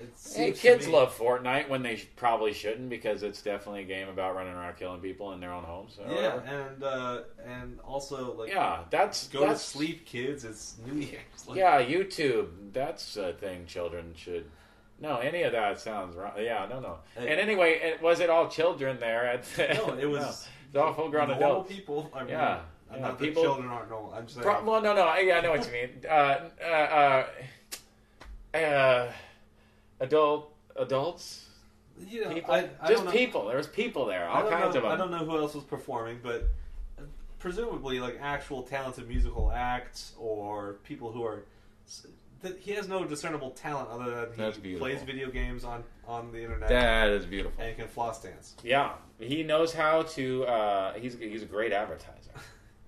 It 0.00 0.12
Hey, 0.34 0.52
kids 0.52 0.88
love 0.88 1.16
Fortnite 1.16 1.68
when 1.68 1.82
they 1.82 1.96
probably 2.16 2.52
shouldn't 2.52 2.88
because 2.90 3.22
it's 3.22 3.40
definitely 3.42 3.82
a 3.82 3.86
game 3.86 4.08
about 4.08 4.34
running 4.34 4.52
around 4.54 4.76
killing 4.76 5.00
people 5.00 5.32
in 5.32 5.40
their 5.40 5.52
own 5.52 5.62
homes. 5.64 5.96
Yeah, 6.00 6.08
whatever. 6.14 6.40
and 6.40 6.82
uh, 6.82 7.20
and 7.46 7.80
also 7.80 8.34
like 8.34 8.50
yeah. 8.50 8.80
That's 8.90 9.28
go 9.28 9.46
that's, 9.46 9.64
to 9.64 9.70
sleep, 9.70 10.04
kids. 10.04 10.44
It's 10.44 10.76
New 10.84 11.00
Year's. 11.00 11.20
Like, 11.46 11.56
Yeah, 11.58 11.80
YouTube. 11.82 12.48
That's 12.72 13.16
a 13.16 13.32
thing 13.34 13.66
children 13.66 14.12
should. 14.16 14.46
No, 15.00 15.18
any 15.18 15.42
of 15.42 15.52
that 15.52 15.80
sounds 15.80 16.16
wrong. 16.16 16.32
Yeah, 16.38 16.66
no, 16.68 16.80
no. 16.80 16.96
Hey. 17.16 17.28
And 17.30 17.40
anyway, 17.40 17.80
it, 17.82 18.02
was 18.02 18.20
it 18.20 18.30
all 18.30 18.48
children 18.48 18.98
there? 19.00 19.26
At 19.26 19.44
the, 19.44 19.74
No, 19.74 19.94
it 19.98 20.06
was 20.10 20.48
It's 20.68 20.76
all 20.76 20.92
full 20.94 21.08
grown 21.10 21.30
adults. 21.30 21.70
people. 21.72 22.10
I 22.14 22.20
mean, 22.20 22.30
Yeah, 22.30 22.60
I'm 22.90 23.00
yeah, 23.00 23.06
not 23.08 23.18
people- 23.18 23.42
children 23.42 23.68
aren't 23.68 23.90
normal. 23.90 24.12
I'm 24.14 24.24
just 24.24 24.36
saying. 24.36 24.44
Pro- 24.44 24.64
well, 24.64 24.82
no, 24.82 24.94
no. 24.94 25.14
Yeah, 25.16 25.38
I 25.38 25.40
know 25.40 25.50
what 25.50 25.66
you 25.66 25.72
mean. 25.72 25.90
Uh, 26.08 26.48
uh, 26.62 27.26
uh, 28.54 28.56
uh, 28.56 29.12
adult 30.04 30.52
adults, 30.76 31.46
you 32.08 32.24
know, 32.24 32.34
people, 32.34 32.52
I, 32.54 32.68
I 32.80 32.88
just 32.88 33.06
people. 33.08 33.46
There 33.46 33.56
was 33.56 33.66
people 33.66 34.06
there, 34.06 34.28
I 34.28 34.34
all 34.36 34.42
don't 34.42 34.50
kinds 34.52 34.74
know, 34.74 34.80
of 34.80 34.82
them. 34.84 34.92
I 34.92 34.96
don't 34.96 35.10
know 35.10 35.24
who 35.24 35.38
else 35.38 35.54
was 35.54 35.64
performing, 35.64 36.20
but 36.22 36.48
presumably 37.38 38.00
like 38.00 38.18
actual 38.20 38.62
talented 38.62 39.08
musical 39.08 39.50
acts 39.52 40.12
or 40.18 40.74
people 40.84 41.12
who 41.12 41.24
are. 41.24 41.44
He 42.60 42.72
has 42.72 42.88
no 42.88 43.04
discernible 43.06 43.50
talent 43.52 43.88
other 43.88 44.10
than 44.26 44.32
he 44.32 44.42
That's 44.42 44.78
plays 44.78 45.02
video 45.02 45.30
games 45.30 45.64
on 45.64 45.82
on 46.06 46.30
the 46.30 46.42
internet 46.42 46.68
That 46.68 47.08
is 47.08 47.24
beautiful. 47.24 47.62
and 47.62 47.74
can 47.76 47.88
floss 47.88 48.22
dance. 48.22 48.54
Yeah, 48.62 48.92
he 49.18 49.42
knows 49.42 49.72
how 49.72 50.02
to. 50.02 50.44
Uh, 50.44 50.92
he's 50.94 51.16
he's 51.18 51.42
a 51.42 51.46
great 51.46 51.72
advertiser. 51.72 52.32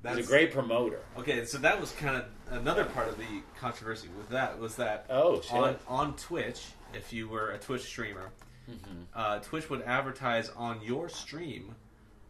That's 0.03 0.17
he's 0.19 0.27
a 0.27 0.29
great 0.29 0.53
promoter. 0.53 1.01
Okay, 1.19 1.47
so 1.47 1.57
that 1.59 1.81
was 1.81 1.93
kind 1.93 2.17
of 2.17 2.25
another 2.51 2.85
part 2.85 3.09
of 3.09 3.17
the 3.17 3.25
controversy 3.59 4.09
with 4.19 4.29
that 4.29 4.59
was 4.59 4.77
that 4.77 5.07
Oh 5.09 5.41
shit! 5.41 5.53
on 5.53 5.77
on 5.89 6.17
Twitch, 6.17 6.67
if 6.95 7.13
you 7.13 7.29
were 7.29 7.51
a 7.51 7.59
Twitch 7.59 7.83
streamer, 7.83 8.31
Mm-hmm. 8.69 9.03
uh, 9.15 9.39
Twitch 9.39 9.71
would 9.71 9.83
advertise 9.83 10.51
on 10.57 10.81
your 10.83 11.09
stream 11.09 11.77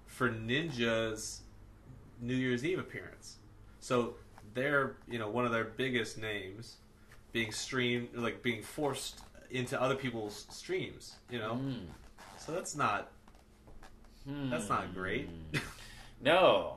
for 0.06 0.28
Ninja's 0.28 1.40
New 2.20 2.34
Year's 2.34 2.62
Eve 2.62 2.78
appearance. 2.78 3.36
So 3.80 4.16
they're 4.52 4.96
you 5.08 5.18
know 5.18 5.30
one 5.30 5.46
of 5.46 5.52
their 5.52 5.64
biggest 5.64 6.18
names 6.18 6.76
being 7.32 7.52
streamed 7.52 8.08
like 8.14 8.42
being 8.42 8.62
forced 8.62 9.20
into 9.50 9.80
other 9.80 9.94
people's 9.94 10.46
streams. 10.50 11.14
You 11.30 11.38
know, 11.38 11.54
Mm. 11.54 11.86
so 12.38 12.52
that's 12.52 12.76
not 12.76 13.10
that's 14.26 14.68
not 14.68 14.92
great. 14.94 15.30
No. 16.20 16.76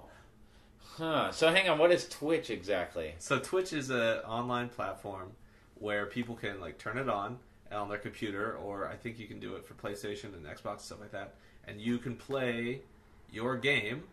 Huh. 0.98 1.32
So 1.32 1.50
hang 1.52 1.70
on. 1.70 1.78
What 1.80 1.92
is 1.92 2.08
Twitch 2.10 2.50
exactly? 2.50 3.14
So 3.20 3.40
Twitch 3.40 3.72
is 3.74 3.90
an 3.90 4.20
online 4.20 4.70
platform 4.70 5.32
where 5.76 6.06
people 6.06 6.36
can 6.36 6.60
like 6.60 6.78
turn 6.78 6.98
it 6.98 7.08
on 7.10 7.40
on 7.72 7.90
their 7.90 7.98
computer, 7.98 8.56
or 8.58 8.88
I 8.88 8.96
think 8.96 9.20
you 9.20 9.28
can 9.28 9.40
do 9.40 9.56
it 9.56 9.66
for 9.66 9.74
PlayStation 9.76 10.34
and 10.36 10.46
Xbox 10.46 10.72
and 10.74 10.82
stuff 10.82 11.00
like 11.02 11.12
that, 11.12 11.36
and 11.68 11.80
you 11.80 11.98
can 11.98 12.16
play 12.16 12.82
your 13.32 13.56
game, 13.58 14.04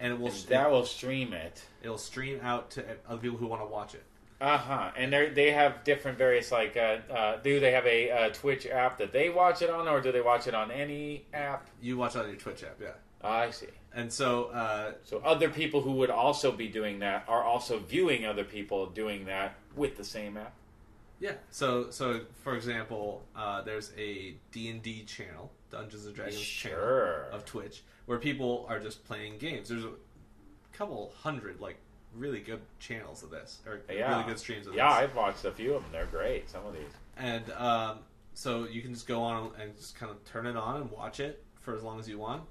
and 0.00 0.12
it 0.12 0.18
will 0.20 0.28
And 0.28 0.36
that 0.48 0.70
will 0.70 0.84
stream 0.84 1.32
it. 1.32 1.62
it'll 1.82 1.96
stream 1.98 2.40
out 2.42 2.70
to 2.72 2.84
other 3.08 3.20
people 3.20 3.38
who 3.38 3.46
want 3.46 3.62
to 3.62 3.66
watch 3.66 3.94
it. 3.94 4.04
Uh 4.38 4.58
huh. 4.58 4.90
And 4.96 5.10
they 5.12 5.30
they 5.30 5.50
have 5.52 5.82
different 5.82 6.18
various 6.18 6.52
like. 6.52 6.76
Uh, 6.76 6.98
uh, 7.10 7.36
do 7.42 7.58
they 7.58 7.72
have 7.72 7.86
a 7.86 8.10
uh, 8.10 8.28
Twitch 8.34 8.66
app 8.66 8.98
that 8.98 9.10
they 9.10 9.30
watch 9.30 9.62
it 9.62 9.70
on, 9.70 9.88
or 9.88 10.02
do 10.02 10.12
they 10.12 10.20
watch 10.20 10.46
it 10.46 10.54
on 10.54 10.70
any 10.70 11.24
app? 11.32 11.68
You 11.80 11.96
watch 11.96 12.16
it 12.16 12.18
on 12.18 12.26
your 12.28 12.36
Twitch 12.36 12.62
app, 12.62 12.76
yeah. 12.78 12.88
I 13.24 13.50
see. 13.50 13.68
And 13.94 14.12
so, 14.12 14.44
uh, 14.48 14.92
So 15.04 15.22
other 15.24 15.48
people 15.48 15.80
who 15.80 15.92
would 15.92 16.10
also 16.10 16.52
be 16.52 16.68
doing 16.68 16.98
that 16.98 17.24
are 17.28 17.42
also 17.42 17.78
viewing 17.78 18.26
other 18.26 18.44
people 18.44 18.84
doing 18.88 19.24
that 19.24 19.54
with 19.74 19.96
the 19.96 20.04
same 20.04 20.36
app. 20.36 20.52
Yeah. 21.20 21.32
So, 21.50 21.90
so 21.90 22.20
for 22.42 22.54
example, 22.56 23.22
uh, 23.34 23.62
there's 23.62 23.92
a 23.98 24.34
D 24.52 24.68
and 24.70 24.82
D 24.82 25.04
channel, 25.04 25.50
Dungeons 25.70 26.06
and 26.06 26.14
Dragons 26.14 26.40
channel 26.40 27.24
of 27.32 27.44
Twitch, 27.44 27.82
where 28.06 28.18
people 28.18 28.66
are 28.68 28.78
just 28.80 29.04
playing 29.04 29.38
games. 29.38 29.68
There's 29.68 29.84
a 29.84 29.90
couple 30.72 31.12
hundred 31.22 31.60
like 31.60 31.76
really 32.14 32.40
good 32.40 32.60
channels 32.78 33.22
of 33.22 33.30
this, 33.30 33.58
or 33.66 33.80
Yeah. 33.90 34.10
really 34.16 34.24
good 34.28 34.38
streams 34.38 34.66
of 34.66 34.74
Yeah, 34.74 34.88
this. 34.88 34.96
Yeah, 34.98 35.04
I've 35.04 35.16
watched 35.16 35.44
a 35.44 35.52
few 35.52 35.74
of 35.74 35.82
them. 35.82 35.92
They're 35.92 36.06
great. 36.06 36.48
Some 36.48 36.64
of 36.66 36.72
these. 36.72 36.82
And 37.16 37.50
um, 37.52 37.98
so 38.34 38.64
you 38.64 38.80
can 38.82 38.92
just 38.94 39.06
go 39.06 39.22
on 39.22 39.50
and 39.60 39.76
just 39.76 39.96
kind 39.96 40.10
of 40.10 40.22
turn 40.24 40.46
it 40.46 40.56
on 40.56 40.80
and 40.82 40.90
watch 40.90 41.20
it 41.20 41.42
for 41.60 41.74
as 41.74 41.82
long 41.82 41.98
as 42.00 42.08
you 42.08 42.18
want. 42.18 42.42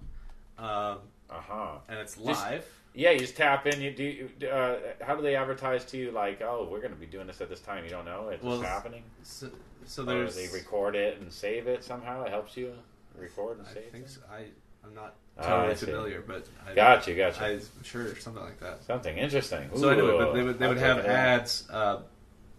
Um, 0.58 1.00
Uh 1.30 1.40
huh. 1.42 1.72
and 1.90 1.98
it's 2.00 2.16
Just- 2.16 2.26
live. 2.26 2.66
Yeah, 2.96 3.12
you 3.12 3.20
just 3.20 3.36
tap 3.36 3.68
in. 3.68 3.82
You 3.82 3.92
do. 3.92 4.48
Uh, 4.50 4.78
how 5.04 5.16
do 5.16 5.22
they 5.22 5.36
advertise 5.36 5.84
to 5.86 5.98
you? 5.98 6.12
Like, 6.12 6.42
oh, 6.42 6.68
we're 6.72 6.80
going 6.80 6.94
to 6.94 7.00
be 7.00 7.06
doing 7.06 7.28
this 7.28 7.42
at 7.42 7.50
this 7.50 7.60
time. 7.60 7.84
You 7.84 7.90
don't 7.90 8.06
know 8.06 8.30
it's 8.30 8.44
Well, 8.44 8.60
just 8.60 8.70
happening. 8.70 9.04
So, 9.24 9.50
so 9.86 10.04
Or 10.10 10.30
they 10.30 10.48
record 10.48 10.96
it 10.96 11.20
and 11.20 11.32
save 11.32 11.68
it 11.68 11.84
somehow. 11.84 12.24
It 12.24 12.30
helps 12.30 12.56
you 12.56 12.74
record 13.18 13.60
and 13.60 13.68
I 13.68 13.74
save. 13.74 13.92
think 13.92 14.06
it? 14.06 14.10
so. 14.12 14.22
I 14.32 14.46
I'm 14.86 14.94
not 14.94 15.16
Ah, 15.38 15.42
totally 15.44 15.72
I 15.72 15.76
familiar, 15.76 16.24
but 16.26 16.48
I, 16.70 16.74
Gotcha, 16.76 17.14
gotcha. 17.14 17.44
I'm 17.46 17.62
sure 17.84 18.16
something 18.18 18.42
like 18.44 18.60
that. 18.62 18.84
Something 18.86 19.18
interesting. 19.18 19.70
So 19.76 19.90
anyway, 19.90 20.16
but 20.18 20.34
they 20.34 20.44
would 20.44 20.60
they 20.60 20.68
would 20.68 20.78
have 20.78 20.98
check 20.98 21.06
it 21.06 21.12
out. 21.12 21.16
ads 21.18 21.70
uh, 21.70 22.02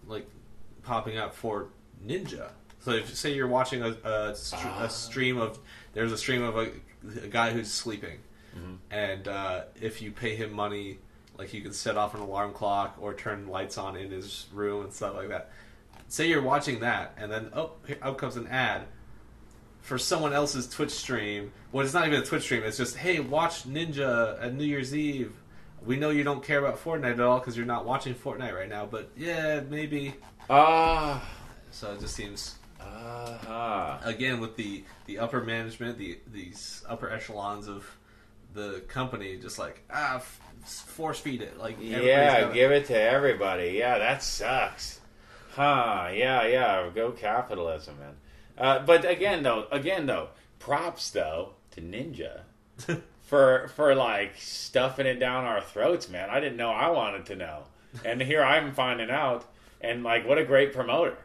like 0.06 0.26
popping 0.82 1.16
up 1.16 1.34
for 1.34 1.68
Ninja. 2.06 2.50
So 2.80 2.90
if 2.92 3.16
say 3.16 3.32
you're 3.32 3.48
watching 3.48 3.82
a 3.82 3.96
a, 4.04 4.34
str- 4.34 4.56
Ah. 4.60 4.84
a 4.84 4.90
stream 4.90 5.38
of 5.38 5.58
there's 5.94 6.12
a 6.12 6.18
stream 6.18 6.42
of 6.42 6.56
a, 6.56 6.70
a 7.22 7.28
guy 7.28 7.50
who's 7.52 7.72
sleeping, 7.72 8.18
Mhm. 8.56 8.76
and 8.90 9.28
uh, 9.28 9.62
if 9.80 10.00
you 10.02 10.10
pay 10.12 10.34
him 10.36 10.52
money, 10.52 10.98
like 11.38 11.52
you 11.52 11.60
can 11.60 11.72
set 11.72 11.96
off 11.96 12.14
an 12.14 12.20
alarm 12.20 12.52
clock 12.52 12.96
or 13.00 13.12
turn 13.14 13.48
lights 13.48 13.76
on 13.78 13.96
in 13.96 14.10
his 14.10 14.46
room 14.52 14.84
and 14.84 14.92
stuff 14.92 15.14
like 15.14 15.28
that. 15.28 15.50
Say 16.08 16.28
you're 16.28 16.40
watching 16.42 16.80
that, 16.80 17.14
and 17.18 17.30
then 17.30 17.50
oh, 17.54 17.72
here, 17.86 17.98
out 18.02 18.16
comes 18.18 18.36
an 18.36 18.46
ad 18.46 18.82
for 19.82 19.98
someone 19.98 20.32
else's 20.32 20.68
Twitch 20.68 20.90
stream. 20.90 21.52
Well, 21.72 21.84
it's 21.84 21.94
not 21.94 22.06
even 22.06 22.20
a 22.20 22.24
Twitch 22.24 22.42
stream. 22.44 22.62
It's 22.64 22.76
just, 22.76 22.96
hey, 22.96 23.20
watch 23.20 23.64
Ninja 23.68 24.42
at 24.42 24.54
New 24.54 24.64
Year's 24.64 24.94
Eve. 24.94 25.32
We 25.84 25.96
know 25.96 26.10
you 26.10 26.24
don't 26.24 26.42
care 26.42 26.58
about 26.58 26.82
Fortnite 26.82 27.12
at 27.12 27.20
all 27.20 27.38
because 27.38 27.56
you're 27.56 27.66
not 27.66 27.84
watching 27.84 28.14
Fortnite 28.14 28.52
right 28.54 28.68
now, 28.68 28.86
but 28.86 29.10
yeah, 29.16 29.60
maybe. 29.68 30.14
Ah. 30.50 31.22
So 31.70 31.92
it 31.92 32.00
just 32.00 32.14
seems 32.16 32.56
Ah. 32.80 34.00
again 34.04 34.40
with 34.40 34.56
the 34.56 34.84
the 35.06 35.18
upper 35.18 35.42
management, 35.42 35.98
the 35.98 36.18
these 36.32 36.82
upper 36.88 37.10
echelons 37.10 37.68
of 37.68 37.84
the 38.56 38.80
company, 38.88 39.36
just 39.36 39.58
like 39.58 39.82
ah, 39.92 40.16
f- 40.16 40.40
force 40.64 41.20
feed 41.20 41.42
it. 41.42 41.58
Like 41.58 41.76
Yeah, 41.80 42.52
give 42.52 42.72
it 42.72 42.86
to 42.86 43.00
everybody. 43.00 43.76
Yeah, 43.78 43.98
that 43.98 44.22
sucks. 44.22 45.00
Huh? 45.52 46.08
Yeah, 46.12 46.46
yeah. 46.46 46.90
Go 46.94 47.12
capitalism, 47.12 47.98
man. 47.98 48.14
Uh, 48.58 48.84
but 48.84 49.08
again, 49.08 49.42
though, 49.42 49.66
again 49.70 50.06
though, 50.06 50.28
props 50.58 51.10
though 51.10 51.50
to 51.72 51.80
Ninja 51.80 52.40
for 53.22 53.68
for 53.76 53.94
like 53.94 54.32
stuffing 54.38 55.06
it 55.06 55.20
down 55.20 55.44
our 55.44 55.60
throats, 55.60 56.08
man. 56.08 56.30
I 56.30 56.40
didn't 56.40 56.56
know 56.56 56.70
I 56.70 56.88
wanted 56.90 57.26
to 57.26 57.36
know, 57.36 57.64
and 58.04 58.20
here 58.20 58.42
I'm 58.42 58.72
finding 58.72 59.10
out, 59.10 59.44
and 59.80 60.02
like, 60.02 60.26
what 60.26 60.38
a 60.38 60.44
great 60.44 60.72
promoter. 60.72 61.16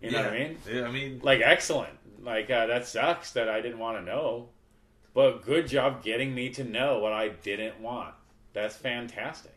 You 0.00 0.12
know 0.12 0.22
what 0.22 0.32
I 0.32 0.38
mean? 0.38 0.58
Yeah, 0.70 0.82
I 0.84 0.90
mean, 0.92 1.20
Like, 1.24 1.40
excellent. 1.42 1.92
Like 2.22 2.50
uh, 2.50 2.66
that 2.66 2.86
sucks 2.86 3.32
that 3.32 3.48
I 3.48 3.60
didn't 3.60 3.78
want 3.78 3.98
to 3.98 4.04
know, 4.04 4.48
but 5.18 5.44
good 5.44 5.66
job 5.66 6.00
getting 6.04 6.32
me 6.32 6.48
to 6.48 6.62
know 6.62 7.00
what 7.00 7.12
I 7.12 7.30
didn't 7.30 7.80
want. 7.80 8.14
That's 8.52 8.76
fantastic. 8.76 9.52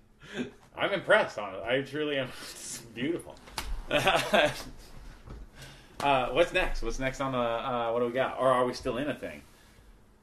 I'm 0.75 0.91
impressed 0.91 1.37
on 1.37 1.53
it. 1.53 1.61
I 1.61 1.81
truly 1.81 2.17
am. 2.17 2.29
It's 2.51 2.79
beautiful. 2.95 3.35
uh, 3.91 4.49
what's 6.31 6.51
next? 6.51 6.81
What's 6.81 6.97
next 6.97 7.21
on 7.21 7.33
the? 7.33 7.37
Uh, 7.37 7.91
what 7.91 7.99
do 7.99 8.07
we 8.07 8.11
got? 8.11 8.39
Or 8.39 8.47
are 8.47 8.65
we 8.65 8.73
still 8.73 8.97
in 8.97 9.07
a 9.09 9.13
thing? 9.13 9.43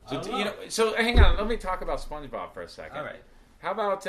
So 0.08 0.20
don't 0.20 0.38
you 0.38 0.44
know. 0.44 0.50
know. 0.50 0.68
So 0.68 0.96
hang 0.96 1.20
on. 1.20 1.36
Let 1.36 1.46
me 1.46 1.56
talk 1.56 1.82
about 1.82 2.00
SpongeBob 2.00 2.52
for 2.52 2.62
a 2.62 2.68
second. 2.68 2.98
all 2.98 3.04
right. 3.04 3.22
How 3.58 3.70
about 3.70 4.02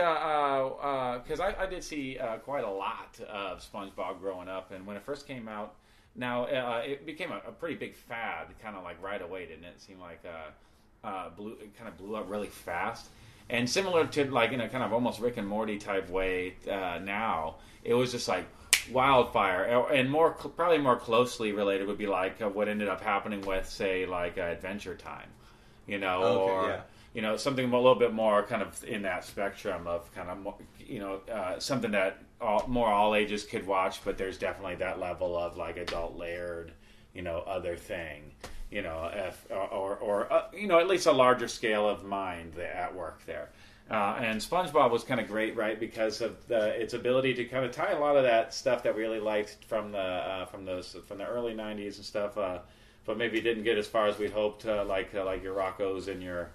because 1.24 1.40
I, 1.40 1.54
I 1.60 1.68
did 1.68 1.84
see 1.84 2.18
uh, 2.18 2.38
quite 2.38 2.64
a 2.64 2.72
lot 2.72 3.20
of 3.30 3.62
SpongeBob 3.62 4.20
growing 4.20 4.48
up, 4.48 4.72
and 4.72 4.84
when 4.84 4.98
it 4.98 5.04
first 5.04 5.28
came 5.28 5.48
out, 5.48 5.76
now 6.16 6.46
uh, 6.46 6.82
it 6.84 7.06
became 7.06 7.32
a, 7.32 7.40
a 7.48 7.52
pretty 7.52 7.76
big 7.76 7.96
fad, 7.96 8.48
kind 8.64 8.76
of 8.76 8.84
like 8.84 9.00
right 9.04 9.22
away, 9.22 9.46
didn't 9.46 9.66
it? 9.66 9.74
It 9.76 9.82
seemed 9.82 10.00
like 10.00 10.26
uh, 11.04 11.30
blew, 11.30 11.52
it 11.54 11.76
kind 11.78 11.88
of 11.88 11.98
blew 11.98 12.16
up 12.16 12.30
really 12.30 12.48
fast, 12.48 13.08
and 13.50 13.70
similar 13.70 14.06
to 14.08 14.26
like 14.32 14.52
in 14.52 14.62
a 14.62 14.70
kind 14.70 14.84
of 14.84 14.94
almost 14.94 15.20
Rick 15.20 15.38
and 15.38 15.48
Morty 15.48 15.78
type 15.78 16.10
way. 16.10 16.56
Uh, 16.70 17.00
now 17.04 17.56
it 17.84 17.94
was 17.94 18.12
just 18.12 18.28
like 18.28 18.46
wildfire, 18.92 19.64
and 19.92 20.10
more 20.10 20.32
probably 20.32 20.78
more 20.78 20.98
closely 20.98 21.52
related 21.52 21.88
would 21.88 21.98
be 21.98 22.08
like 22.08 22.40
what 22.40 22.68
ended 22.68 22.88
up 22.88 23.02
happening 23.02 23.42
with 23.42 23.68
say 23.70 24.06
like 24.06 24.38
uh, 24.38 24.42
Adventure 24.42 24.96
Time, 24.96 25.30
you 25.88 25.98
know, 26.00 26.24
Okay, 26.24 26.52
or 26.52 26.68
yeah. 26.70 26.82
you 27.14 27.22
know 27.22 27.38
something 27.38 27.72
a 27.72 27.76
little 27.76 27.96
bit 27.96 28.14
more 28.14 28.44
kind 28.44 28.62
of 28.62 28.84
in 28.84 29.02
that 29.04 29.24
spectrum 29.24 29.88
of 29.88 30.14
kind 30.14 30.30
of 30.30 30.40
more, 30.40 30.56
you 30.80 31.00
know 31.00 31.22
uh, 31.32 31.60
something 31.60 31.92
that 31.92 32.18
all, 32.42 32.66
more 32.68 32.88
all 32.88 33.16
ages 33.16 33.44
could 33.44 33.66
watch 33.68 34.04
but 34.04 34.18
there's 34.18 34.38
definitely 34.38 34.76
that 34.76 35.00
level 35.00 35.38
of 35.38 35.58
like 35.58 35.78
adult 35.78 36.16
layered 36.18 36.72
you 37.14 37.22
know 37.22 37.44
other 37.48 37.76
thing 37.76 38.32
you 38.72 38.82
know 38.82 39.10
if, 39.14 39.46
or 39.50 39.96
or 39.98 40.32
uh, 40.32 40.44
you 40.54 40.68
know 40.68 40.80
at 40.80 40.88
least 40.88 41.06
a 41.06 41.12
larger 41.12 41.48
scale 41.48 41.88
of 41.88 42.04
mind 42.04 42.58
at 42.58 42.94
work 42.94 43.26
there. 43.26 43.50
Uh, 43.90 44.16
and 44.22 44.40
SpongeBob 44.40 44.92
was 44.92 45.04
kind 45.04 45.20
of 45.20 45.28
great, 45.28 45.56
right, 45.56 45.80
because 45.80 46.22
of 46.22 46.48
the, 46.48 46.80
its 46.80 46.94
ability 46.94 47.34
to 47.34 47.44
kind 47.46 47.66
of 47.66 47.72
tie 47.72 47.92
a 47.94 48.00
lot 48.00 48.16
of 48.16 48.22
that 48.22 48.54
stuff 48.54 48.84
that 48.84 48.96
we 48.96 49.02
really 49.02 49.20
liked 49.20 49.66
from 49.66 49.92
the 49.92 49.98
uh, 49.98 50.46
from 50.46 50.64
those 50.64 50.96
from 51.08 51.18
the 51.18 51.26
early 51.26 51.54
'90s 51.54 51.96
and 51.96 52.06
stuff, 52.06 52.38
uh, 52.38 52.60
but 53.06 53.18
maybe 53.18 53.42
didn't 53.42 53.64
get 53.64 53.78
as 53.78 53.88
far 53.88 54.08
as 54.08 54.20
we'd 54.20 54.32
hoped, 54.32 54.66
uh, 54.68 54.86
like 54.86 55.16
uh, 55.16 55.26
like 55.26 55.42
your 55.42 55.56
Rocko's 55.56 56.08
and 56.08 56.22
your 56.22 56.52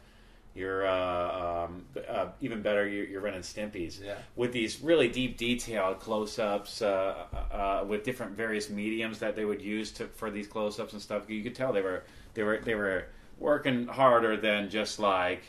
your 0.55 0.87
uh, 0.87 1.65
um, 1.67 1.85
uh, 2.09 2.27
even 2.41 2.63
better 2.63 2.87
your, 2.87 3.05
your 3.07 3.21
Ren 3.21 3.35
and 3.35 3.45
Stimpy's 3.45 4.01
Yeah. 4.01 4.15
with 4.37 4.53
these 4.53 4.81
really 4.81 5.09
deep 5.09 5.37
detailed 5.37 5.99
close-ups 5.99 6.81
uh, 6.81 7.25
uh, 7.53 7.85
with 7.87 8.05
different 8.05 8.37
various 8.37 8.71
mediums 8.71 9.19
that 9.19 9.35
they 9.35 9.45
would 9.45 9.61
use 9.61 9.91
to, 9.93 10.07
for 10.07 10.31
these 10.31 10.47
close-ups 10.47 10.93
and 10.93 11.03
stuff. 11.03 11.29
You 11.29 11.43
could 11.43 11.55
tell 11.55 11.73
they 11.73 11.83
were 11.83 12.05
they 12.35 12.45
were 12.45 12.59
they 12.65 12.75
were 12.77 13.07
working 13.39 13.87
harder 13.89 14.37
than 14.37 14.71
just 14.71 15.01
like 15.01 15.43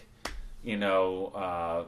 you 0.64 0.78
know 0.78 1.28
uh, 1.36 1.84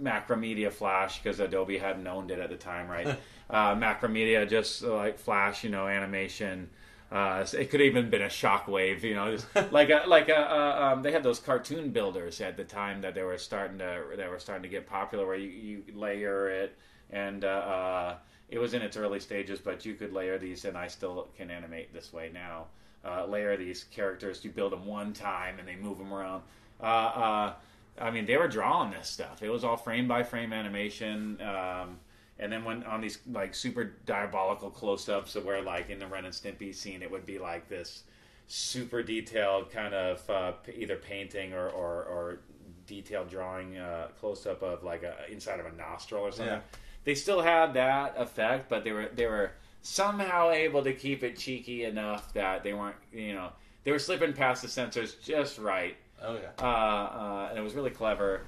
Macromedia 0.00 0.70
Flash 0.72 1.20
because 1.20 1.40
Adobe 1.40 1.76
hadn't 1.78 2.06
owned 2.06 2.30
it 2.30 2.38
at 2.38 2.50
the 2.50 2.56
time, 2.56 2.88
right? 2.88 3.08
uh, 3.50 3.74
Macromedia 3.74 4.48
just 4.48 4.84
uh, 4.84 4.94
like 4.94 5.18
Flash, 5.18 5.64
you 5.64 5.70
know, 5.70 5.88
animation. 5.88 6.70
Uh, 7.10 7.44
it 7.54 7.70
could 7.70 7.80
have 7.80 7.86
even 7.86 8.10
been 8.10 8.22
a 8.22 8.26
shockwave, 8.26 9.02
you 9.02 9.14
know, 9.14 9.34
just 9.34 9.46
like 9.72 9.88
a, 9.88 10.02
like 10.06 10.28
a, 10.28 10.38
uh, 10.38 10.92
um, 10.92 11.02
they 11.02 11.10
had 11.10 11.22
those 11.22 11.38
cartoon 11.38 11.90
builders 11.90 12.40
at 12.40 12.56
the 12.56 12.64
time 12.64 13.00
that 13.00 13.14
they 13.14 13.22
were 13.22 13.38
starting 13.38 13.78
to 13.78 14.02
that 14.16 14.28
were 14.28 14.38
starting 14.38 14.62
to 14.62 14.68
get 14.68 14.86
popular, 14.86 15.26
where 15.26 15.36
you, 15.36 15.48
you 15.48 15.82
layer 15.94 16.50
it, 16.50 16.76
and 17.10 17.44
uh, 17.44 17.48
uh, 17.48 18.16
it 18.50 18.58
was 18.58 18.74
in 18.74 18.82
its 18.82 18.96
early 18.96 19.20
stages, 19.20 19.58
but 19.58 19.86
you 19.86 19.94
could 19.94 20.12
layer 20.12 20.38
these, 20.38 20.66
and 20.66 20.76
I 20.76 20.86
still 20.88 21.28
can 21.36 21.50
animate 21.50 21.94
this 21.94 22.12
way 22.12 22.30
now. 22.32 22.66
Uh, 23.04 23.24
layer 23.26 23.56
these 23.56 23.84
characters, 23.84 24.44
you 24.44 24.50
build 24.50 24.72
them 24.72 24.84
one 24.84 25.12
time, 25.12 25.58
and 25.58 25.66
they 25.66 25.76
move 25.76 25.98
them 25.98 26.12
around. 26.12 26.42
Uh, 26.80 26.84
uh, 26.84 27.52
I 28.00 28.10
mean, 28.10 28.26
they 28.26 28.36
were 28.36 28.48
drawing 28.48 28.90
this 28.90 29.08
stuff. 29.08 29.42
It 29.42 29.50
was 29.50 29.64
all 29.64 29.76
frame 29.76 30.08
by 30.08 30.22
frame 30.22 30.52
animation. 30.52 31.40
Um, 31.40 31.98
and 32.38 32.52
then 32.52 32.64
when 32.64 32.84
on 32.84 33.00
these 33.00 33.18
like 33.32 33.54
super 33.54 33.94
diabolical 34.06 34.70
close-ups 34.70 35.36
of 35.36 35.44
where 35.44 35.62
like 35.62 35.90
in 35.90 35.98
the 35.98 36.06
Ren 36.06 36.24
and 36.24 36.34
Stimpy 36.34 36.74
scene, 36.74 37.02
it 37.02 37.10
would 37.10 37.26
be 37.26 37.38
like 37.38 37.68
this 37.68 38.04
super 38.46 39.02
detailed 39.02 39.70
kind 39.70 39.94
of 39.94 40.30
uh, 40.30 40.52
either 40.74 40.96
painting 40.96 41.52
or, 41.52 41.68
or, 41.68 42.04
or 42.04 42.38
detailed 42.86 43.28
drawing 43.28 43.76
uh, 43.76 44.08
close-up 44.20 44.62
of 44.62 44.82
like 44.82 45.02
a, 45.02 45.30
inside 45.30 45.60
of 45.60 45.66
a 45.66 45.72
nostril 45.76 46.22
or 46.22 46.32
something. 46.32 46.54
Yeah. 46.54 46.60
They 47.04 47.14
still 47.14 47.40
had 47.40 47.74
that 47.74 48.14
effect, 48.16 48.68
but 48.68 48.84
they 48.84 48.92
were 48.92 49.08
they 49.14 49.26
were 49.26 49.52
somehow 49.82 50.50
able 50.50 50.82
to 50.82 50.92
keep 50.92 51.22
it 51.22 51.36
cheeky 51.38 51.84
enough 51.84 52.32
that 52.34 52.62
they 52.62 52.74
weren't 52.74 52.96
you 53.12 53.32
know 53.32 53.50
they 53.84 53.92
were 53.92 53.98
slipping 53.98 54.32
past 54.32 54.60
the 54.60 54.68
censors 54.68 55.14
just 55.14 55.56
right 55.58 55.96
Oh 56.22 56.34
yeah. 56.34 56.50
uh, 56.60 56.66
uh, 56.66 57.46
and 57.50 57.58
it 57.58 57.62
was 57.62 57.74
really 57.74 57.90
clever. 57.90 58.42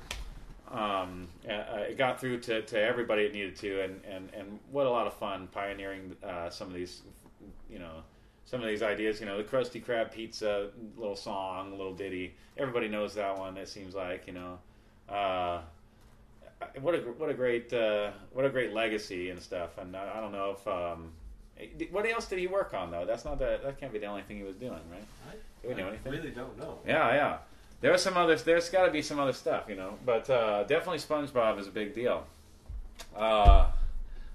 Um, 0.71 1.27
uh, 1.49 1.79
it 1.89 1.99
got 1.99 2.21
through 2.21 2.41
to, 2.41 2.63
to 2.63 2.81
everybody 2.81 3.23
it 3.23 3.33
needed 3.33 3.57
to, 3.57 3.83
and, 3.83 4.01
and, 4.09 4.29
and 4.33 4.59
what 4.71 4.87
a 4.87 4.91
lot 4.91 5.07
of 5.09 5.15
fun 5.15 5.49
pioneering 5.51 6.15
uh, 6.23 6.49
some 6.49 6.69
of 6.69 6.75
these, 6.75 7.03
you 7.69 7.81
know, 7.81 8.05
some 8.45 8.61
of 8.63 8.69
these 8.69 8.83
ideas. 8.83 9.19
You 9.21 9.27
know, 9.27 9.37
the 9.37 9.45
Krusty 9.45 9.85
Krab 9.85 10.13
pizza 10.13 10.69
little 10.97 11.17
song, 11.17 11.73
little 11.73 11.95
ditty. 11.95 12.35
Everybody 12.57 12.89
knows 12.89 13.15
that 13.15 13.37
one. 13.37 13.57
It 13.57 13.69
seems 13.69 13.95
like 13.95 14.27
you 14.27 14.33
know. 14.33 14.59
Uh, 15.09 15.63
what 16.81 16.95
a 16.95 16.99
what 16.99 17.31
a 17.31 17.35
great 17.35 17.73
uh, 17.73 18.11
what 18.33 18.45
a 18.45 18.51
great 18.51 18.73
legacy 18.73 19.31
and 19.31 19.41
stuff. 19.41 19.79
And 19.79 19.97
I, 19.97 20.19
I 20.19 20.21
don't 20.21 20.33
know 20.33 20.57
if 20.57 20.69
um, 20.69 21.11
what 21.91 22.07
else 22.09 22.27
did 22.27 22.39
he 22.39 22.47
work 22.47 22.75
on 22.75 22.91
though? 22.91 23.05
That's 23.05 23.25
not 23.25 23.39
the 23.39 23.61
that 23.65 23.81
can't 23.81 23.93
be 23.93 23.99
the 23.99 24.07
only 24.07 24.23
thing 24.23 24.37
he 24.37 24.43
was 24.45 24.57
doing, 24.57 24.73
right? 24.73 25.05
Do 25.63 25.69
we 25.69 25.75
know 25.75 25.87
I 25.87 25.89
anything? 25.89 26.13
really 26.13 26.31
don't 26.31 26.57
know. 26.59 26.79
Yeah, 26.87 27.15
yeah. 27.15 27.39
There's 27.81 28.03
some 28.03 28.17
other. 28.17 28.37
There's 28.37 28.69
got 28.69 28.87
to 28.87 28.91
be 28.91 29.03
some 29.03 29.19
other 29.19 29.33
stuff, 29.33 29.65
you 29.69 29.75
know. 29.75 29.95
But 30.05 30.29
uh, 30.29 30.65
definitely 30.65 30.99
SpongeBob 30.99 31.59
is 31.59 31.67
a 31.67 31.71
big 31.71 31.95
deal. 31.95 32.27
Uh, 33.17 33.71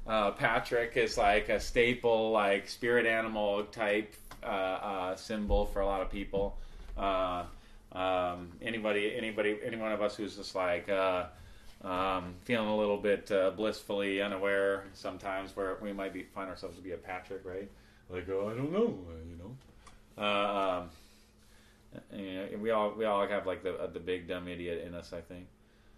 uh, 0.07 0.31
Patrick 0.31 0.97
is 0.97 1.17
like 1.17 1.49
a 1.49 1.59
staple, 1.59 2.31
like 2.31 2.67
spirit 2.67 3.05
animal 3.05 3.63
type 3.65 4.15
uh, 4.43 4.47
uh, 4.47 5.15
symbol 5.15 5.65
for 5.65 5.81
a 5.81 5.85
lot 5.85 6.01
of 6.01 6.11
people. 6.11 6.57
Uh, 6.97 7.43
um, 7.91 8.51
anybody, 8.61 9.15
anybody, 9.15 9.57
any 9.63 9.77
one 9.77 9.91
of 9.91 10.01
us 10.01 10.15
who's 10.15 10.35
just 10.35 10.55
like 10.55 10.89
um, 10.89 12.33
feeling 12.43 12.67
a 12.67 12.75
little 12.75 12.97
bit 12.97 13.31
blissfully 13.55 14.21
unaware 14.21 14.85
sometimes, 14.93 15.55
where 15.55 15.77
we 15.81 15.93
might 15.93 16.13
be 16.13 16.23
find 16.23 16.49
ourselves 16.49 16.77
to 16.77 16.83
be 16.83 16.91
a 16.91 16.97
Patrick, 16.97 17.41
right? 17.45 17.69
Like, 18.09 18.27
oh, 18.29 18.49
I 18.51 18.57
don't 18.57 18.71
know, 18.71 18.97
you 19.29 19.37
know. 19.37 20.23
Um, 20.23 20.89
you 22.13 22.33
know, 22.35 22.47
we 22.59 22.71
all 22.71 22.91
we 22.93 23.05
all 23.05 23.27
have 23.27 23.45
like 23.45 23.63
the 23.63 23.75
uh, 23.75 23.87
the 23.87 23.99
big 23.99 24.27
dumb 24.27 24.47
idiot 24.47 24.83
in 24.85 24.93
us. 24.93 25.13
I 25.13 25.21
think. 25.21 25.47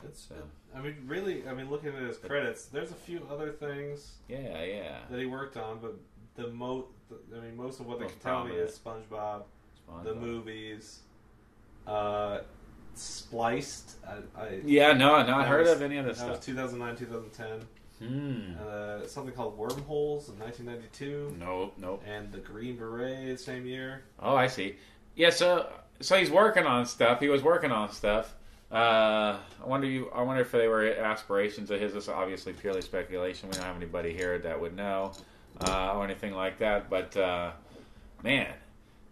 It's, 0.06 0.30
I 0.76 0.80
mean, 0.82 0.96
really, 1.08 1.48
I 1.48 1.56
mean, 1.56 1.72
looking 1.72 1.90
at 1.90 2.04
his 2.04 2.18
credits, 2.20 2.66
there's 2.66 2.92
a 2.92 2.96
few 2.96 3.26
other 3.32 3.52
things 3.52 4.18
Yeah, 4.28 4.64
yeah. 4.64 5.00
that 5.10 5.20
he 5.20 5.26
worked 5.26 5.58
on, 5.58 5.80
but 5.82 5.96
the 6.36 6.50
mo, 6.54 6.86
I 7.36 7.40
mean, 7.40 7.58
most 7.58 7.80
of 7.80 7.88
what 7.88 7.98
they 7.98 8.04
Most 8.06 8.22
can 8.22 8.22
tell 8.22 8.44
me 8.46 8.54
is 8.54 8.78
SpongeBob, 8.78 9.42
the 10.04 10.14
movies, 10.14 11.00
uh, 11.88 12.42
Spliced. 12.94 13.96
I, 14.08 14.40
I 14.40 14.62
Yeah, 14.66 14.94
no, 14.94 15.16
I've 15.16 15.28
not 15.28 15.48
heard 15.48 15.62
was- 15.66 15.72
of 15.76 15.82
any 15.82 15.98
of 15.98 16.06
this 16.06 16.20
that 16.20 16.30
was 16.30 16.38
stuff. 16.38 16.46
2009, 16.46 16.96
2010. 16.96 17.68
Hmm. 18.00 18.54
Uh, 18.62 19.08
something 19.08 19.34
called 19.34 19.58
Wormholes 19.58 20.30
in 20.30 20.38
1992, 20.38 21.36
Nope, 21.40 21.74
nope. 21.78 22.04
and 22.06 22.32
the 22.32 22.38
Green 22.38 22.76
Beret 22.76 23.40
same 23.40 23.66
year. 23.66 24.04
Oh, 24.20 24.36
I 24.36 24.46
see. 24.46 24.76
Yeah, 25.16 25.32
so 25.32 25.72
so 26.00 26.18
he's 26.18 26.32
working 26.32 26.66
on 26.66 26.86
stuff. 26.86 27.20
He 27.20 27.30
was 27.30 27.42
working 27.42 27.72
on 27.72 27.92
stuff. 27.92 28.34
Uh, 28.72 29.38
I 29.64 29.66
wonder 29.66 29.88
you. 29.88 30.10
I 30.14 30.22
wonder 30.22 30.42
if 30.42 30.52
they 30.52 30.68
were 30.68 30.86
aspirations 30.88 31.72
of 31.72 31.80
his. 31.80 31.94
This 31.94 32.04
is 32.04 32.10
obviously 32.10 32.54
purely 32.54 32.82
speculation. 32.82 33.50
We 33.50 33.56
don't 33.56 33.66
have 33.66 33.76
anybody 33.78 34.14
here 34.14 34.38
that 34.40 34.60
would 34.60 34.76
know 34.76 35.14
uh, 35.62 35.94
or 35.96 36.04
anything 36.04 36.34
like 36.34 36.60
that. 36.60 36.90
But 36.90 37.16
uh, 37.16 37.52
man, 38.24 38.54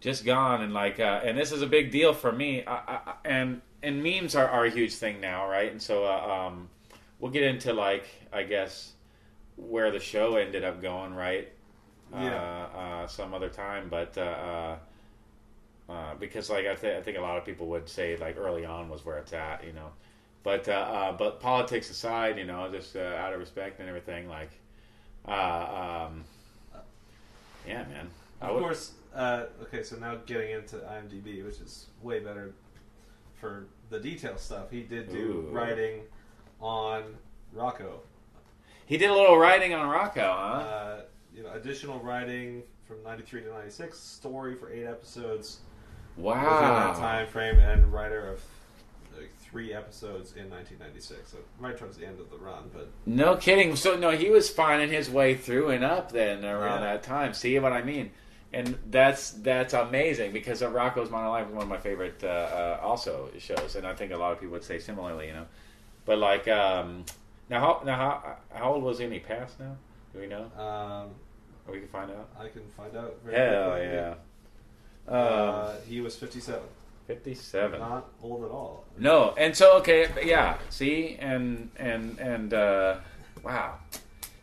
just 0.02 0.26
gone 0.26 0.62
and 0.62 0.74
like, 0.74 1.00
uh, 1.00 1.22
and 1.24 1.38
this 1.38 1.52
is 1.52 1.62
a 1.62 1.68
big 1.68 1.92
deal 1.92 2.14
for 2.14 2.32
me. 2.32 2.66
I, 2.66 2.76
I, 2.76 3.14
and 3.24 3.62
and 3.82 4.04
memes 4.04 4.36
are, 4.36 4.48
are 4.48 4.66
a 4.66 4.70
huge 4.70 4.96
thing 4.96 5.22
now, 5.22 5.50
right? 5.50 5.72
And 5.72 5.82
so 5.82 6.04
uh, 6.04 6.48
um, 6.48 6.70
we'll 7.20 7.32
get 7.32 7.44
into 7.44 7.72
like 7.72 8.08
I 8.34 8.44
guess 8.44 8.92
where 9.56 9.90
the 9.90 10.02
show 10.02 10.36
ended 10.36 10.66
up 10.66 10.82
going, 10.82 11.16
right? 11.16 11.48
Yeah. 12.14 12.68
Uh, 12.76 12.78
uh, 12.78 13.08
some 13.08 13.34
other 13.34 13.50
time, 13.50 13.88
but. 13.90 14.18
Uh, 15.88 16.16
because 16.20 16.50
like 16.50 16.66
I, 16.66 16.74
th- 16.76 16.98
I 16.98 17.02
think 17.02 17.18
a 17.18 17.22
lot 17.22 17.38
of 17.38 17.46
people 17.46 17.68
would 17.68 17.88
say 17.88 18.18
like 18.18 18.38
early 18.38 18.66
on 18.66 18.90
was 18.90 19.06
where 19.06 19.18
it's 19.18 19.34
at, 19.34 19.64
you 19.66 19.74
know. 19.74 19.90
But 20.44 20.68
uh, 20.68 20.72
uh, 20.72 21.12
but 21.14 21.40
politics 21.40 21.90
aside, 21.90 22.38
you 22.38 22.46
know, 22.46 22.70
just 22.72 22.96
uh, 22.96 23.00
out 23.00 23.34
of 23.34 23.40
respect 23.40 23.80
and 23.80 23.88
everything, 23.90 24.28
like, 24.28 24.50
uh, 25.28 26.08
um, 26.08 26.24
yeah, 27.68 27.84
man. 27.84 28.10
Of 28.42 28.56
would- 28.56 28.64
course, 28.64 28.92
uh, 29.14 29.46
okay, 29.64 29.84
so 29.84 29.96
now 29.98 30.16
getting 30.26 30.52
into 30.52 30.78
IMDb, 30.78 31.44
which 31.46 31.60
is 31.60 31.88
way 32.02 32.20
better 32.20 32.54
for 33.40 33.68
the 33.90 34.00
detail 34.00 34.38
stuff. 34.38 34.72
He 34.72 34.82
did 34.82 35.10
do 35.12 35.48
Ooh. 35.50 35.56
writing 35.56 36.02
on 36.62 37.04
Rocko. 37.56 38.00
he 38.88 38.98
did 38.98 39.10
a 39.10 39.14
little 39.14 39.38
writing 39.38 39.74
on 39.74 39.88
Rocko, 39.88 40.16
huh? 40.16 40.58
Uh, 40.58 41.02
you 41.36 41.44
know, 41.44 41.52
additional 41.54 42.00
writing 42.00 42.64
from 42.88 43.04
93 43.04 43.42
to 43.42 43.52
96, 43.52 43.98
story 43.98 44.56
for 44.56 44.72
eight 44.72 44.86
episodes 44.86 45.60
within 46.18 46.42
wow. 46.44 46.94
that 46.94 47.00
time 47.00 47.28
frame, 47.28 47.60
and 47.60 47.92
writer 47.92 48.30
of 48.32 48.42
like, 49.18 49.32
three 49.40 49.74
episodes 49.74 50.34
in 50.36 50.50
1996. 50.50 51.32
So 51.32 51.38
right 51.60 51.78
towards 51.78 51.98
the 51.98 52.06
end 52.06 52.20
of 52.20 52.30
the 52.30 52.38
run, 52.38 52.70
but 52.74 52.90
No 53.06 53.36
kidding. 53.36 53.76
So 53.76 53.96
no, 53.98 54.12
he 54.12 54.30
was 54.30 54.50
finding 54.50 54.90
his 54.90 55.10
way 55.10 55.36
through 55.36 55.70
and 55.70 55.84
up 55.84 56.12
then 56.12 56.44
around 56.46 56.82
Yeah. 56.82 56.94
that 56.94 57.04
time. 57.04 57.34
See 57.34 57.58
what 57.60 57.74
I 57.74 57.82
mean? 57.82 58.12
And 58.54 58.78
that's 58.90 59.32
that's 59.32 59.74
amazing 59.74 60.32
because 60.32 60.62
Rocko's 60.62 61.10
Modern 61.10 61.30
Life 61.30 61.48
is 61.48 61.54
one 61.54 61.64
of 61.64 61.70
my 61.70 61.78
favorite 61.78 62.24
uh, 62.24 62.28
uh, 62.28 62.80
also 62.82 63.30
shows, 63.38 63.76
and 63.76 63.86
I 63.86 63.94
think 63.94 64.14
a 64.14 64.18
lot 64.18 64.32
of 64.32 64.40
people 64.40 64.54
would 64.54 64.64
say 64.64 64.80
similarly, 64.80 65.28
you 65.28 65.34
know. 65.34 65.46
But 66.06 66.20
like 66.20 66.48
um, 66.48 67.04
now, 67.50 67.60
how 67.60 67.82
now 67.86 67.96
how 67.98 68.38
how 68.58 68.74
old 68.74 68.84
was 68.84 69.00
he? 69.00 69.06
when 69.06 69.14
He 69.14 69.20
passed 69.20 69.60
now. 69.60 69.76
Do 70.14 70.20
we 70.22 70.28
know? 70.28 70.44
um, 70.58 71.10
Or 71.68 71.74
we 71.74 71.80
can 71.80 71.90
find 71.90 72.10
out. 72.12 72.30
I 72.40 72.48
can 72.48 72.62
find 72.78 72.96
out. 72.96 73.18
Very 73.26 73.36
Hell 73.36 73.72
quickly. 73.72 73.88
yeah. 73.88 74.14
Um, 75.08 75.16
Uh, 75.16 75.74
he 75.88 76.02
was 76.02 76.16
57. 76.16 76.60
Fifty-seven. 77.08 77.80
Not 77.80 78.08
old 78.24 78.44
at 78.46 78.50
all. 78.50 78.84
No, 78.98 79.36
and 79.38 79.56
so 79.56 79.78
okay, 79.78 80.08
yeah. 80.26 80.58
See, 80.72 81.18
and 81.20 81.70
and 81.78 82.18
and 82.18 82.52
uh, 82.52 82.98
wow, 83.44 83.76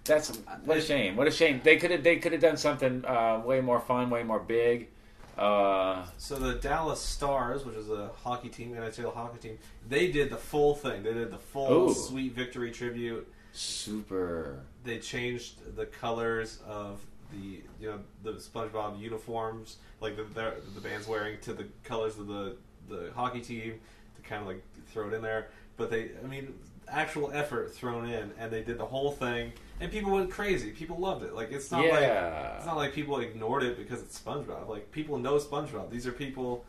that's 0.04 0.28
what 0.64 0.76
a 0.78 0.80
shame. 0.80 1.16
What 1.16 1.26
a 1.26 1.32
shame. 1.32 1.60
They 1.64 1.76
could 1.76 1.90
have 1.90 2.04
they 2.04 2.18
could 2.18 2.30
have 2.30 2.40
done 2.40 2.56
something 2.56 3.04
uh, 3.04 3.42
way 3.44 3.60
more 3.60 3.80
fun, 3.80 4.10
way 4.10 4.22
more 4.22 4.38
big. 4.38 4.90
Uh, 5.36 6.04
So 6.18 6.36
the 6.36 6.54
Dallas 6.54 7.00
Stars, 7.00 7.64
which 7.64 7.74
is 7.74 7.90
a 7.90 8.10
hockey 8.22 8.48
team, 8.48 8.74
NHL 8.74 9.12
hockey 9.12 9.38
team, 9.48 9.58
they 9.88 10.12
did 10.12 10.30
the 10.30 10.36
full 10.36 10.76
thing. 10.76 11.02
They 11.02 11.14
did 11.14 11.32
the 11.32 11.38
full 11.38 11.90
Ooh. 11.90 11.94
sweet 11.94 12.32
victory 12.32 12.70
tribute. 12.70 13.26
super. 13.52 14.60
They 14.84 14.98
changed 15.00 15.74
the 15.76 15.86
colors 15.86 16.60
of 16.64 17.00
the 17.32 17.62
you 17.80 17.90
know 17.90 18.00
the 18.22 18.32
SpongeBob 18.32 19.00
uniforms, 19.00 19.76
like 20.00 20.16
the 20.16 20.24
the, 20.24 20.54
the 20.74 20.80
band's 20.80 21.06
wearing, 21.08 21.40
to 21.40 21.52
the 21.52 21.66
colors 21.84 22.18
of 22.18 22.26
the 22.26 22.56
the 22.88 23.10
hockey 23.14 23.40
team 23.40 23.80
to 24.16 24.22
kind 24.28 24.42
of 24.42 24.48
like 24.48 24.62
throw 24.92 25.08
it 25.08 25.14
in 25.14 25.22
there. 25.22 25.48
But 25.76 25.90
they, 25.90 26.10
I 26.22 26.26
mean, 26.26 26.54
actual 26.88 27.30
effort 27.32 27.74
thrown 27.74 28.08
in, 28.08 28.30
and 28.38 28.52
they 28.52 28.62
did 28.62 28.78
the 28.78 28.86
whole 28.86 29.10
thing, 29.10 29.52
and 29.80 29.90
people 29.90 30.12
went 30.12 30.30
crazy. 30.30 30.70
People 30.70 30.98
loved 30.98 31.24
it. 31.24 31.34
Like 31.34 31.50
it's 31.52 31.70
not 31.70 31.84
like 31.86 32.02
it's 32.02 32.66
not 32.66 32.76
like 32.76 32.92
people 32.92 33.18
ignored 33.20 33.62
it 33.62 33.76
because 33.76 34.02
it's 34.02 34.20
SpongeBob. 34.20 34.68
Like 34.68 34.90
people 34.90 35.18
know 35.18 35.36
SpongeBob. 35.38 35.90
These 35.90 36.06
are 36.06 36.12
people 36.12 36.64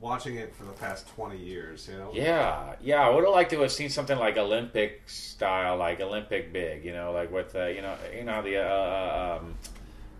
watching 0.00 0.36
it 0.36 0.54
for 0.54 0.64
the 0.64 0.72
past 0.72 1.08
twenty 1.08 1.38
years. 1.38 1.88
You 1.90 1.98
know. 1.98 2.10
Yeah, 2.12 2.74
yeah. 2.80 3.06
I 3.06 3.10
would 3.10 3.24
have 3.24 3.32
liked 3.32 3.50
to 3.50 3.60
have 3.60 3.72
seen 3.72 3.90
something 3.90 4.18
like 4.18 4.36
Olympic 4.36 5.02
style, 5.08 5.76
like 5.76 6.00
Olympic 6.00 6.52
big. 6.52 6.84
You 6.84 6.92
know, 6.92 7.12
like 7.12 7.30
with 7.30 7.54
uh, 7.54 7.66
you 7.66 7.82
know, 7.82 7.96
you 8.16 8.24
know 8.24 8.42
the, 8.42 8.58
uh, 8.58 9.38
um, 9.40 9.54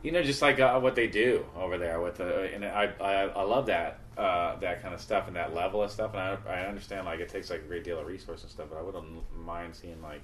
you 0.09 0.13
know, 0.15 0.23
just 0.23 0.41
like 0.41 0.59
uh, 0.59 0.81
what 0.81 0.95
they 0.95 1.07
do 1.07 1.45
over 1.55 1.77
there 1.77 2.01
with 2.01 2.17
the. 2.17 2.51
And 2.55 2.65
I, 2.65 2.91
I, 2.99 3.13
I 3.25 3.43
love 3.43 3.67
that 3.67 3.99
uh, 4.17 4.57
that 4.57 4.81
kind 4.81 4.95
of 4.95 5.03
stuff 5.03 5.27
and 5.27 5.37
that 5.37 5.55
level 5.55 5.83
of 5.83 5.91
stuff. 5.91 6.13
And 6.15 6.23
I, 6.23 6.39
I 6.49 6.61
understand 6.67 7.05
like 7.05 7.21
it 7.21 7.29
takes 7.29 7.51
like 7.51 7.61
a 7.61 7.65
great 7.65 7.85
deal 7.85 7.99
of 7.99 8.07
resource 8.07 8.41
and 8.43 8.51
stuff, 8.51 8.69
but 8.71 8.79
I 8.79 8.83
wouldn't 8.83 9.05
mind 9.37 9.75
seeing 9.75 10.01
like, 10.01 10.23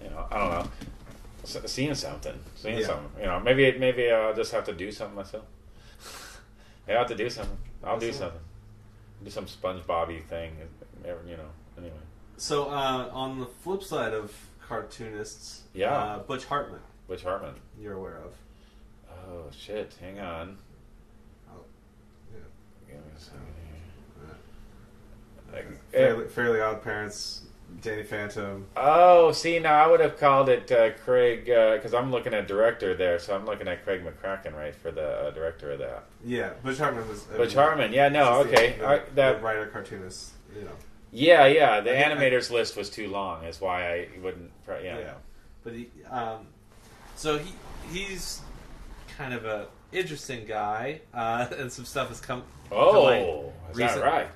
you 0.00 0.08
know, 0.10 0.24
I 0.30 0.38
don't 0.38 0.50
know, 0.50 0.70
s- 1.42 1.58
seeing 1.66 1.96
something, 1.96 2.38
seeing 2.54 2.78
Yeah. 2.78 2.86
something. 2.86 3.10
You 3.20 3.26
know, 3.26 3.40
maybe 3.40 3.76
maybe 3.76 4.08
I'll 4.12 4.34
just 4.34 4.52
have 4.52 4.64
to 4.66 4.72
do 4.72 4.92
something 4.92 5.16
myself. 5.16 5.44
maybe 6.86 6.96
I 6.96 7.00
have 7.00 7.08
to 7.08 7.16
do 7.16 7.28
something. 7.28 7.58
I'll 7.82 7.98
do 7.98 8.12
something. 8.12 8.40
Do 9.24 9.30
some 9.30 9.46
SpongeBobby 9.46 10.24
thing, 10.26 10.52
you 11.26 11.36
know. 11.36 11.50
Anyway, 11.76 11.92
So 12.36 12.66
uh, 12.70 13.10
on 13.12 13.40
the 13.40 13.46
flip 13.46 13.82
side 13.82 14.12
of 14.14 14.32
cartoonists, 14.68 15.62
Yeah. 15.74 15.92
uh, 15.92 16.18
Butch 16.20 16.44
Hartman, 16.44 16.80
Butch 17.08 17.24
Hartman. 17.24 17.54
you're 17.80 17.94
aware 17.94 18.18
of. 18.18 18.32
Oh 19.26 19.46
shit! 19.56 19.94
Hang 20.00 20.20
on. 20.20 20.56
Oh, 21.50 21.60
yeah. 22.32 22.40
Give 22.86 22.96
me 22.96 23.02
a 23.16 23.20
second 23.20 23.40
Uh, 24.20 24.26
here. 25.52 25.64
Like, 25.70 25.90
Fairly, 25.92 26.28
Fairly 26.28 26.60
Odd 26.60 26.82
Parents, 26.82 27.42
Danny 27.80 28.02
Phantom. 28.02 28.66
Oh, 28.76 29.32
see, 29.32 29.58
now 29.58 29.84
I 29.84 29.86
would 29.86 30.00
have 30.00 30.18
called 30.18 30.48
it 30.48 30.70
uh, 30.72 30.90
Craig 31.04 31.44
because 31.46 31.94
I'm 31.94 32.10
looking 32.10 32.34
at 32.34 32.46
director 32.48 32.94
there, 32.94 33.18
so 33.18 33.34
I'm 33.34 33.46
looking 33.46 33.68
at 33.68 33.84
Craig 33.84 34.02
McCracken, 34.04 34.54
right, 34.54 34.74
for 34.74 34.90
the 34.90 35.06
uh, 35.26 35.30
director 35.30 35.70
of 35.72 35.78
that. 35.80 36.04
Yeah, 36.24 36.50
Butch 36.62 36.78
Hartman 36.78 37.08
was. 37.08 37.24
I 37.32 37.36
Butch 37.36 37.54
Hartman, 37.54 37.92
yeah, 37.92 38.08
no, 38.08 38.40
is 38.40 38.46
the- 38.48 38.52
okay, 38.56 38.76
The, 38.78 38.86
the 38.86 39.12
that, 39.14 39.42
writer 39.42 39.66
cartoonist, 39.66 40.32
you 40.56 40.62
know. 40.64 40.70
yeah, 41.12 41.46
yeah. 41.46 41.80
The 41.80 41.96
I 41.98 42.02
think 42.08 42.20
I- 42.20 42.24
animators 42.30 42.50
list 42.50 42.76
was 42.76 42.90
too 42.90 43.08
long. 43.08 43.42
That's 43.42 43.60
why 43.60 43.86
I 43.92 44.08
wouldn't. 44.22 44.50
Yeah, 44.68 44.98
Yeah. 44.98 45.12
But 45.62 45.72
he, 45.74 45.88
um, 46.10 46.46
so 47.16 47.38
he 47.38 47.52
he's 47.90 48.40
kind 49.16 49.32
of 49.34 49.44
a 49.44 49.66
interesting 49.92 50.44
guy, 50.46 51.00
uh, 51.12 51.46
and 51.58 51.70
some 51.72 51.84
stuff 51.84 52.08
has 52.08 52.20
come 52.20 52.42
to 52.70 52.74
light, 52.76 53.22
Oh, 53.22 53.52
is 53.70 53.76
recent- 53.76 54.00
that 54.02 54.06
right? 54.12 54.28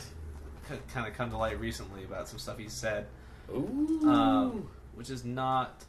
kind 0.93 1.07
of 1.09 1.15
come 1.15 1.31
to 1.31 1.37
light 1.39 1.59
recently 1.59 2.05
about 2.05 2.29
some 2.29 2.39
stuff 2.39 2.59
he 2.59 2.69
said, 2.69 3.07
Ooh. 3.51 4.03
um, 4.07 4.69
which 4.95 5.09
is 5.09 5.25
not 5.25 5.83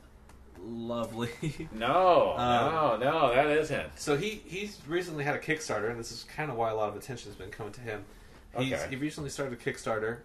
lovely. 0.63 1.29
no, 1.73 2.33
Um, 2.37 2.99
no, 3.01 3.11
no, 3.11 3.35
that 3.35 3.47
isn't. 3.47 3.99
so 3.99 4.15
he 4.15 4.41
he's 4.45 4.77
recently 4.87 5.23
had 5.25 5.35
a 5.35 5.39
Kickstarter, 5.39 5.89
and 5.89 5.99
this 5.99 6.11
is 6.13 6.23
kind 6.35 6.49
of 6.49 6.55
why 6.57 6.69
a 6.69 6.75
lot 6.75 6.87
of 6.89 6.95
attention 6.95 7.29
has 7.29 7.35
been 7.37 7.49
coming 7.51 7.73
to 7.73 7.81
him. 7.81 8.05
He's, 8.57 8.73
Okay. 8.73 8.87
He 8.91 8.95
recently 8.95 9.29
started 9.29 9.59
a 9.59 9.61
Kickstarter 9.61 10.19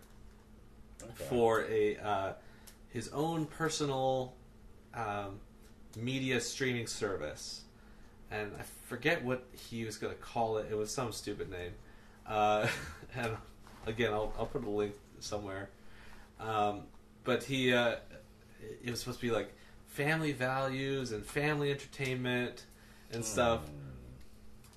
Okay. 1.03 1.25
for 1.29 1.65
a 1.69 1.97
uh, 1.97 2.33
his 2.91 3.09
own 3.09 3.47
personal 3.47 4.35
um, 4.95 5.41
media 5.97 6.41
streaming 6.41 6.87
service, 6.87 7.64
and 8.35 8.53
I 8.59 8.63
forget 8.87 9.25
what 9.25 9.45
he 9.53 9.85
was 9.85 9.97
going 9.97 10.15
to 10.15 10.21
call 10.21 10.59
it. 10.59 10.67
It 10.71 10.77
was 10.77 10.91
some 10.91 11.13
stupid 11.13 11.51
name, 11.51 11.73
uh, 12.27 12.67
and 13.17 13.37
again, 13.87 14.13
I'll, 14.13 14.33
I'll 14.39 14.47
put 14.47 14.65
a 14.65 14.71
link 14.71 14.95
somewhere. 15.21 15.71
Um, 16.41 16.83
but 17.23 17.45
he, 17.45 17.73
uh, 17.73 17.97
it 18.83 18.91
was 18.91 19.01
supposed 19.01 19.21
to 19.21 19.27
be 19.27 19.33
like 19.33 19.53
family 19.87 20.33
values 20.33 21.13
and 21.13 21.25
family 21.25 21.71
entertainment 21.71 22.65
and 23.13 23.25
stuff 23.25 23.61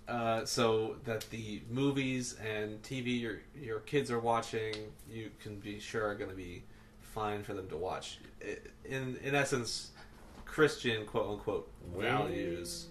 uh, 0.08 0.46
so 0.46 0.96
that 1.06 1.30
the 1.32 1.62
movies 1.70 2.36
and 2.36 2.82
TV 2.82 3.20
your 3.20 3.40
your 3.60 3.80
kids 3.82 4.10
are 4.12 4.20
watching, 4.20 4.74
you 5.10 5.32
can 5.42 5.58
be 5.58 5.80
sure 5.80 6.06
are 6.08 6.16
going 6.16 6.30
to 6.30 6.36
be 6.36 6.64
fine 7.02 7.44
for 7.44 7.54
them 7.54 7.68
to 7.70 7.78
watch. 7.78 8.20
In 8.86 9.18
in 9.24 9.36
essence, 9.36 9.92
Christian 10.46 11.06
quote 11.06 11.30
unquote 11.30 11.70
values. 11.98 12.88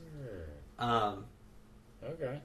Um, 0.79 1.24
Okay. 2.05 2.41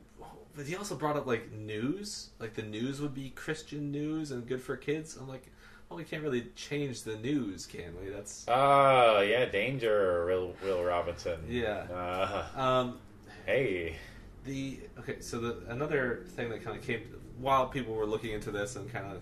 but 0.56 0.66
he 0.66 0.76
also 0.76 0.96
brought 0.96 1.18
up 1.18 1.26
like 1.28 1.52
news, 1.52 2.30
like 2.40 2.54
the 2.56 2.62
news 2.64 3.00
would 3.02 3.14
be 3.14 3.30
Christian 3.32 3.92
news 3.92 4.32
and 4.32 4.48
good 4.48 4.62
for 4.62 4.76
kids. 4.78 5.18
I'm 5.20 5.28
like, 5.28 5.48
well, 5.90 5.98
we 5.98 6.04
can't 6.04 6.24
really 6.24 6.48
change 6.56 7.04
the 7.04 7.18
news, 7.18 7.66
can 7.66 7.94
we? 8.02 8.10
That's 8.10 8.46
Oh 8.48 9.20
yeah, 9.22 9.46
danger, 9.46 10.26
Will 10.26 10.56
Will 10.64 10.84
Robinson. 10.84 11.40
Yeah. 11.50 11.86
Uh, 11.94 12.60
um, 12.60 12.98
hey. 13.46 13.98
the 14.46 14.80
okay. 15.00 15.18
So 15.20 15.40
the 15.40 15.58
another 15.70 16.24
thing 16.36 16.50
that 16.50 16.64
kind 16.64 16.78
of 16.78 16.84
came 16.84 17.02
while 17.40 17.68
people 17.68 17.94
were 17.94 18.06
looking 18.06 18.32
into 18.32 18.52
this 18.52 18.76
and 18.78 18.92
kind 18.92 19.06
of 19.12 19.22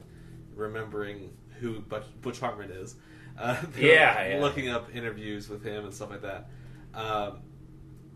remembering 0.55 1.31
who 1.59 1.79
Butch, 1.81 2.03
Butch 2.21 2.39
Hartman 2.39 2.69
is. 2.71 2.95
Uh, 3.37 3.55
Yeah, 3.77 4.27
yeah. 4.35 4.41
looking 4.41 4.69
up 4.69 4.93
interviews 4.95 5.49
with 5.49 5.63
him 5.63 5.85
and 5.85 5.93
stuff 5.93 6.11
like 6.11 6.21
that. 6.21 6.49
Um, 6.93 7.39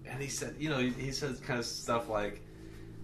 and 0.08 0.22
he 0.22 0.28
said, 0.28 0.56
you 0.60 0.70
know, 0.70 0.78
he, 0.78 0.90
he 0.90 1.12
says 1.12 1.40
kind 1.40 1.60
of 1.60 1.66
stuff 1.66 2.10
like, 2.10 2.42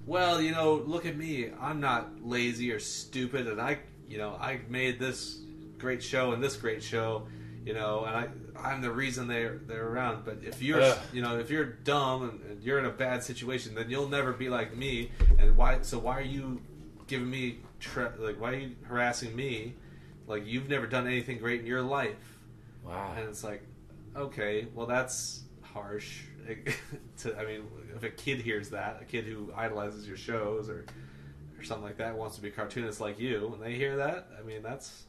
"Well, 0.05 0.41
you 0.41 0.51
know, 0.51 0.75
look 0.75 1.05
at 1.05 1.17
me. 1.17 1.49
I'm 1.59 1.79
not 1.79 2.23
lazy 2.23 2.71
or 2.71 2.79
stupid, 2.79 3.47
and 3.47 3.61
I, 3.61 3.79
you 4.07 4.17
know, 4.17 4.37
I 4.39 4.59
made 4.69 4.99
this 4.99 5.39
great 5.77 6.03
show 6.03 6.33
and 6.33 6.43
this 6.43 6.57
great 6.57 6.83
show, 6.83 7.27
you 7.65 7.73
know, 7.73 8.05
and 8.05 8.15
I, 8.15 8.27
I'm 8.61 8.81
the 8.81 8.91
reason 8.91 9.27
they're 9.27 9.59
they're 9.65 9.87
around. 9.87 10.25
But 10.25 10.39
if 10.43 10.61
you're, 10.61 10.81
Ugh. 10.81 10.97
you 11.13 11.21
know, 11.21 11.39
if 11.39 11.49
you're 11.49 11.65
dumb 11.65 12.29
and, 12.29 12.41
and 12.51 12.63
you're 12.63 12.79
in 12.79 12.85
a 12.85 12.91
bad 12.91 13.23
situation, 13.23 13.75
then 13.75 13.89
you'll 13.89 14.09
never 14.09 14.33
be 14.33 14.49
like 14.49 14.75
me. 14.75 15.11
And 15.37 15.55
why? 15.55 15.79
So 15.81 15.99
why 15.99 16.17
are 16.17 16.21
you 16.21 16.61
giving 17.07 17.29
me 17.29 17.59
tra- 17.79 18.13
like 18.19 18.39
why 18.39 18.51
are 18.51 18.55
you 18.55 18.75
harassing 18.83 19.35
me? 19.35 19.75
Like 20.27 20.45
you've 20.45 20.69
never 20.69 20.85
done 20.85 21.07
anything 21.07 21.37
great 21.37 21.61
in 21.61 21.65
your 21.65 21.81
life." 21.81 22.37
Wow. 22.83 23.13
And 23.17 23.29
it's 23.29 23.43
like, 23.43 23.61
okay, 24.15 24.67
well, 24.73 24.87
that's 24.87 25.43
harsh. 25.81 26.21
to, 27.17 27.37
I 27.37 27.45
mean, 27.45 27.63
if 27.95 28.03
a 28.03 28.09
kid 28.09 28.41
hears 28.41 28.69
that, 28.69 28.99
a 29.01 29.05
kid 29.05 29.25
who 29.25 29.51
idolizes 29.55 30.07
your 30.07 30.17
shows 30.17 30.69
or 30.69 30.85
or 31.59 31.63
something 31.63 31.83
like 31.83 31.97
that 31.97 32.17
wants 32.17 32.37
to 32.37 32.41
be 32.41 32.47
a 32.47 32.51
cartoonist 32.51 33.01
like 33.01 33.19
you, 33.19 33.51
and 33.53 33.61
they 33.61 33.75
hear 33.75 33.97
that, 33.97 34.29
I 34.39 34.45
mean, 34.45 34.63
that's 34.63 35.03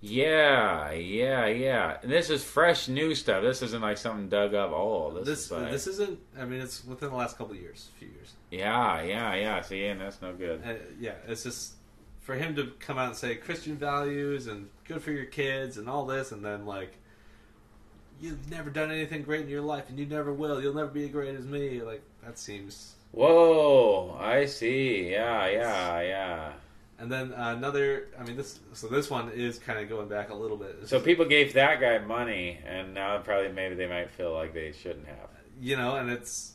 Yeah, 0.00 0.90
yeah, 0.92 1.46
yeah. 1.46 1.98
And 2.02 2.10
this 2.10 2.30
is 2.30 2.44
fresh 2.44 2.88
new 2.88 3.14
stuff. 3.14 3.42
This 3.42 3.62
isn't 3.62 3.80
like 3.80 3.96
something 3.96 4.28
dug 4.28 4.54
up 4.54 4.72
old. 4.72 5.16
This, 5.18 5.26
this. 5.26 5.44
is 5.44 5.50
like, 5.52 5.70
This 5.70 5.86
isn't. 5.86 6.18
I 6.38 6.44
mean, 6.44 6.60
it's 6.60 6.84
within 6.84 7.10
the 7.10 7.16
last 7.16 7.38
couple 7.38 7.54
of 7.54 7.60
years, 7.60 7.88
few 7.98 8.08
years. 8.08 8.32
yeah, 8.50 9.02
yeah, 9.02 9.34
yeah. 9.34 9.60
See, 9.62 9.86
and 9.86 10.00
that's 10.00 10.20
no 10.20 10.32
good. 10.32 10.62
Uh, 10.66 10.74
yeah, 11.00 11.14
it's 11.26 11.44
just 11.44 11.74
for 12.20 12.34
him 12.34 12.56
to 12.56 12.72
come 12.80 12.98
out 12.98 13.08
and 13.08 13.16
say 13.16 13.36
Christian 13.36 13.76
values 13.76 14.48
and 14.48 14.68
good 14.84 15.00
for 15.02 15.12
your 15.12 15.26
kids 15.26 15.78
and 15.78 15.88
all 15.88 16.04
this, 16.04 16.32
and 16.32 16.44
then 16.44 16.66
like. 16.66 16.98
You've 18.20 18.50
never 18.50 18.70
done 18.70 18.90
anything 18.90 19.22
great 19.22 19.42
in 19.42 19.48
your 19.48 19.60
life, 19.62 19.84
and 19.88 19.98
you 19.98 20.06
never 20.06 20.32
will. 20.32 20.60
You'll 20.62 20.74
never 20.74 20.90
be 20.90 21.04
as 21.04 21.10
great 21.10 21.34
as 21.36 21.44
me. 21.44 21.82
Like 21.82 22.02
that 22.24 22.38
seems 22.38 22.94
Whoa, 23.12 24.16
I 24.20 24.46
see. 24.46 25.10
Yeah, 25.10 25.46
yeah, 25.48 26.00
yeah. 26.02 26.52
And 26.98 27.12
then 27.12 27.32
uh, 27.34 27.54
another, 27.56 28.08
I 28.18 28.24
mean, 28.24 28.36
this 28.36 28.58
so 28.72 28.88
this 28.88 29.10
one 29.10 29.30
is 29.30 29.58
kind 29.58 29.78
of 29.78 29.88
going 29.88 30.08
back 30.08 30.30
a 30.30 30.34
little 30.34 30.56
bit. 30.56 30.76
It's 30.80 30.90
So 30.90 30.96
just- 30.96 31.04
people 31.06 31.24
gave 31.26 31.52
that 31.54 31.80
guy 31.80 31.98
money, 31.98 32.58
and 32.66 32.94
now 32.94 33.18
probably 33.18 33.52
maybe 33.52 33.74
they 33.74 33.86
might 33.86 34.10
feel 34.10 34.32
like 34.32 34.54
they 34.54 34.72
shouldn't 34.72 35.06
have. 35.06 35.28
you 35.60 35.76
know, 35.76 35.96
and 35.96 36.10
it's, 36.10 36.52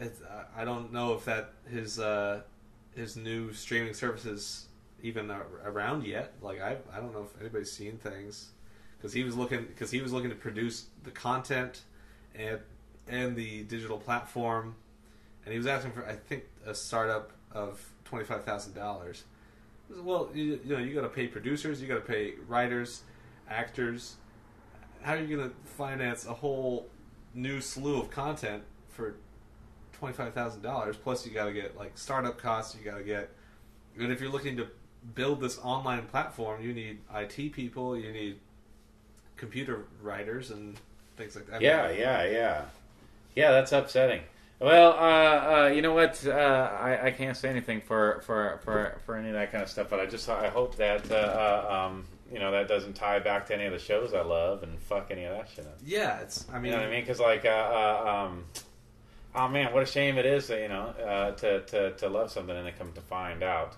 it's 0.00 0.20
I- 0.56 0.64
don't 0.64 0.92
know 0.92 1.14
if 1.14 1.24
that 1.24 1.52
his 1.70 1.98
uh, 1.98 2.42
his 2.94 3.16
new 3.16 3.52
streaming 3.52 3.94
services 3.94 4.66
even 5.02 5.30
around 5.30 6.04
yet. 6.04 6.34
Like 6.42 6.60
I 6.60 6.76
I 6.92 6.96
don't 7.00 7.12
know 7.14 7.26
if 7.32 7.40
anybody's 7.40 7.72
seen 7.72 7.96
things 7.98 8.50
because 8.98 9.12
he 9.12 9.22
was 9.24 9.36
looking 9.36 9.64
because 9.64 9.90
he 9.90 10.00
was 10.00 10.12
looking 10.12 10.30
to 10.30 10.36
produce 10.36 10.86
the 11.04 11.10
content 11.10 11.82
and 12.34 12.58
and 13.06 13.36
the 13.36 13.62
digital 13.64 13.98
platform, 13.98 14.74
and 15.44 15.52
he 15.52 15.58
was 15.58 15.66
asking 15.66 15.92
for 15.92 16.06
I 16.06 16.14
think 16.14 16.44
a 16.66 16.74
startup 16.74 17.32
of 17.52 17.80
twenty 18.04 18.24
five 18.24 18.44
thousand 18.44 18.74
dollars. 18.74 19.24
Well, 19.90 20.28
you, 20.34 20.60
you 20.64 20.76
know, 20.76 20.82
you 20.82 20.94
got 20.94 21.02
to 21.02 21.08
pay 21.08 21.28
producers, 21.28 21.80
you 21.80 21.88
got 21.88 21.94
to 21.94 22.00
pay 22.00 22.34
writers, 22.46 23.02
actors. 23.48 24.16
How 25.00 25.14
are 25.14 25.20
you 25.20 25.36
going 25.36 25.48
to 25.48 25.56
finance 25.64 26.26
a 26.26 26.34
whole 26.34 26.88
new 27.32 27.60
slew 27.60 27.98
of 27.98 28.10
content 28.10 28.64
for 28.88 29.16
twenty 29.92 30.14
five 30.14 30.34
thousand 30.34 30.62
dollars? 30.62 30.96
Plus, 30.96 31.24
you 31.24 31.32
got 31.32 31.46
to 31.46 31.52
get 31.52 31.76
like 31.76 31.96
startup 31.96 32.36
costs. 32.36 32.76
You 32.76 32.84
got 32.84 32.98
to 32.98 33.04
get, 33.04 33.30
and 33.98 34.12
if 34.12 34.20
you're 34.20 34.30
looking 34.30 34.56
to 34.58 34.66
build 35.14 35.40
this 35.40 35.58
online 35.62 36.06
platform, 36.06 36.62
you 36.62 36.74
need 36.74 36.98
IT 37.14 37.52
people, 37.52 37.96
you 37.96 38.12
need 38.12 38.38
computer 39.38 39.84
writers, 40.02 40.50
and 40.50 40.76
things 41.16 41.34
like 41.34 41.46
that. 41.46 41.62
Yeah, 41.62 41.90
yeah, 41.90 42.24
yeah, 42.24 42.64
yeah. 43.34 43.50
That's 43.52 43.72
upsetting. 43.72 44.20
Well, 44.60 44.92
uh, 44.92 44.96
uh, 44.96 45.66
you 45.68 45.82
know 45.82 45.94
what? 45.94 46.26
Uh, 46.26 46.30
I, 46.32 47.06
I 47.06 47.10
can't 47.12 47.36
say 47.36 47.48
anything 47.48 47.80
for, 47.80 48.20
for, 48.26 48.58
for, 48.64 48.98
for 49.06 49.16
any 49.16 49.28
of 49.28 49.34
that 49.34 49.52
kind 49.52 49.62
of 49.62 49.70
stuff, 49.70 49.86
but 49.88 50.00
I 50.00 50.06
just 50.06 50.28
I 50.28 50.48
hope 50.48 50.74
that 50.76 51.08
uh, 51.12 51.14
uh, 51.14 51.86
um, 51.86 52.06
you 52.32 52.40
know 52.40 52.50
that 52.50 52.66
doesn't 52.66 52.94
tie 52.94 53.20
back 53.20 53.46
to 53.46 53.54
any 53.54 53.66
of 53.66 53.72
the 53.72 53.78
shows 53.78 54.12
I 54.14 54.22
love 54.22 54.64
and 54.64 54.76
fuck 54.80 55.12
any 55.12 55.24
of 55.24 55.36
that 55.36 55.48
shit 55.48 55.64
up. 55.64 55.78
yeah. 55.86 56.18
It's 56.20 56.44
I 56.52 56.54
mean, 56.58 56.66
You 56.66 56.70
know 56.72 56.78
what 56.78 56.88
I 56.88 56.90
mean? 56.90 57.02
Because 57.02 57.20
like, 57.20 57.44
uh, 57.44 57.48
uh, 57.48 58.26
um, 58.26 58.44
oh 59.36 59.46
man, 59.48 59.72
what 59.72 59.84
a 59.84 59.86
shame 59.86 60.18
it 60.18 60.26
is, 60.26 60.48
that, 60.48 60.60
you 60.60 60.68
know, 60.68 60.86
uh, 61.06 61.30
to, 61.32 61.60
to 61.60 61.92
to 61.92 62.08
love 62.08 62.32
something 62.32 62.56
and 62.56 62.66
then 62.66 62.74
come 62.76 62.92
to 62.94 63.00
find 63.00 63.44
out, 63.44 63.76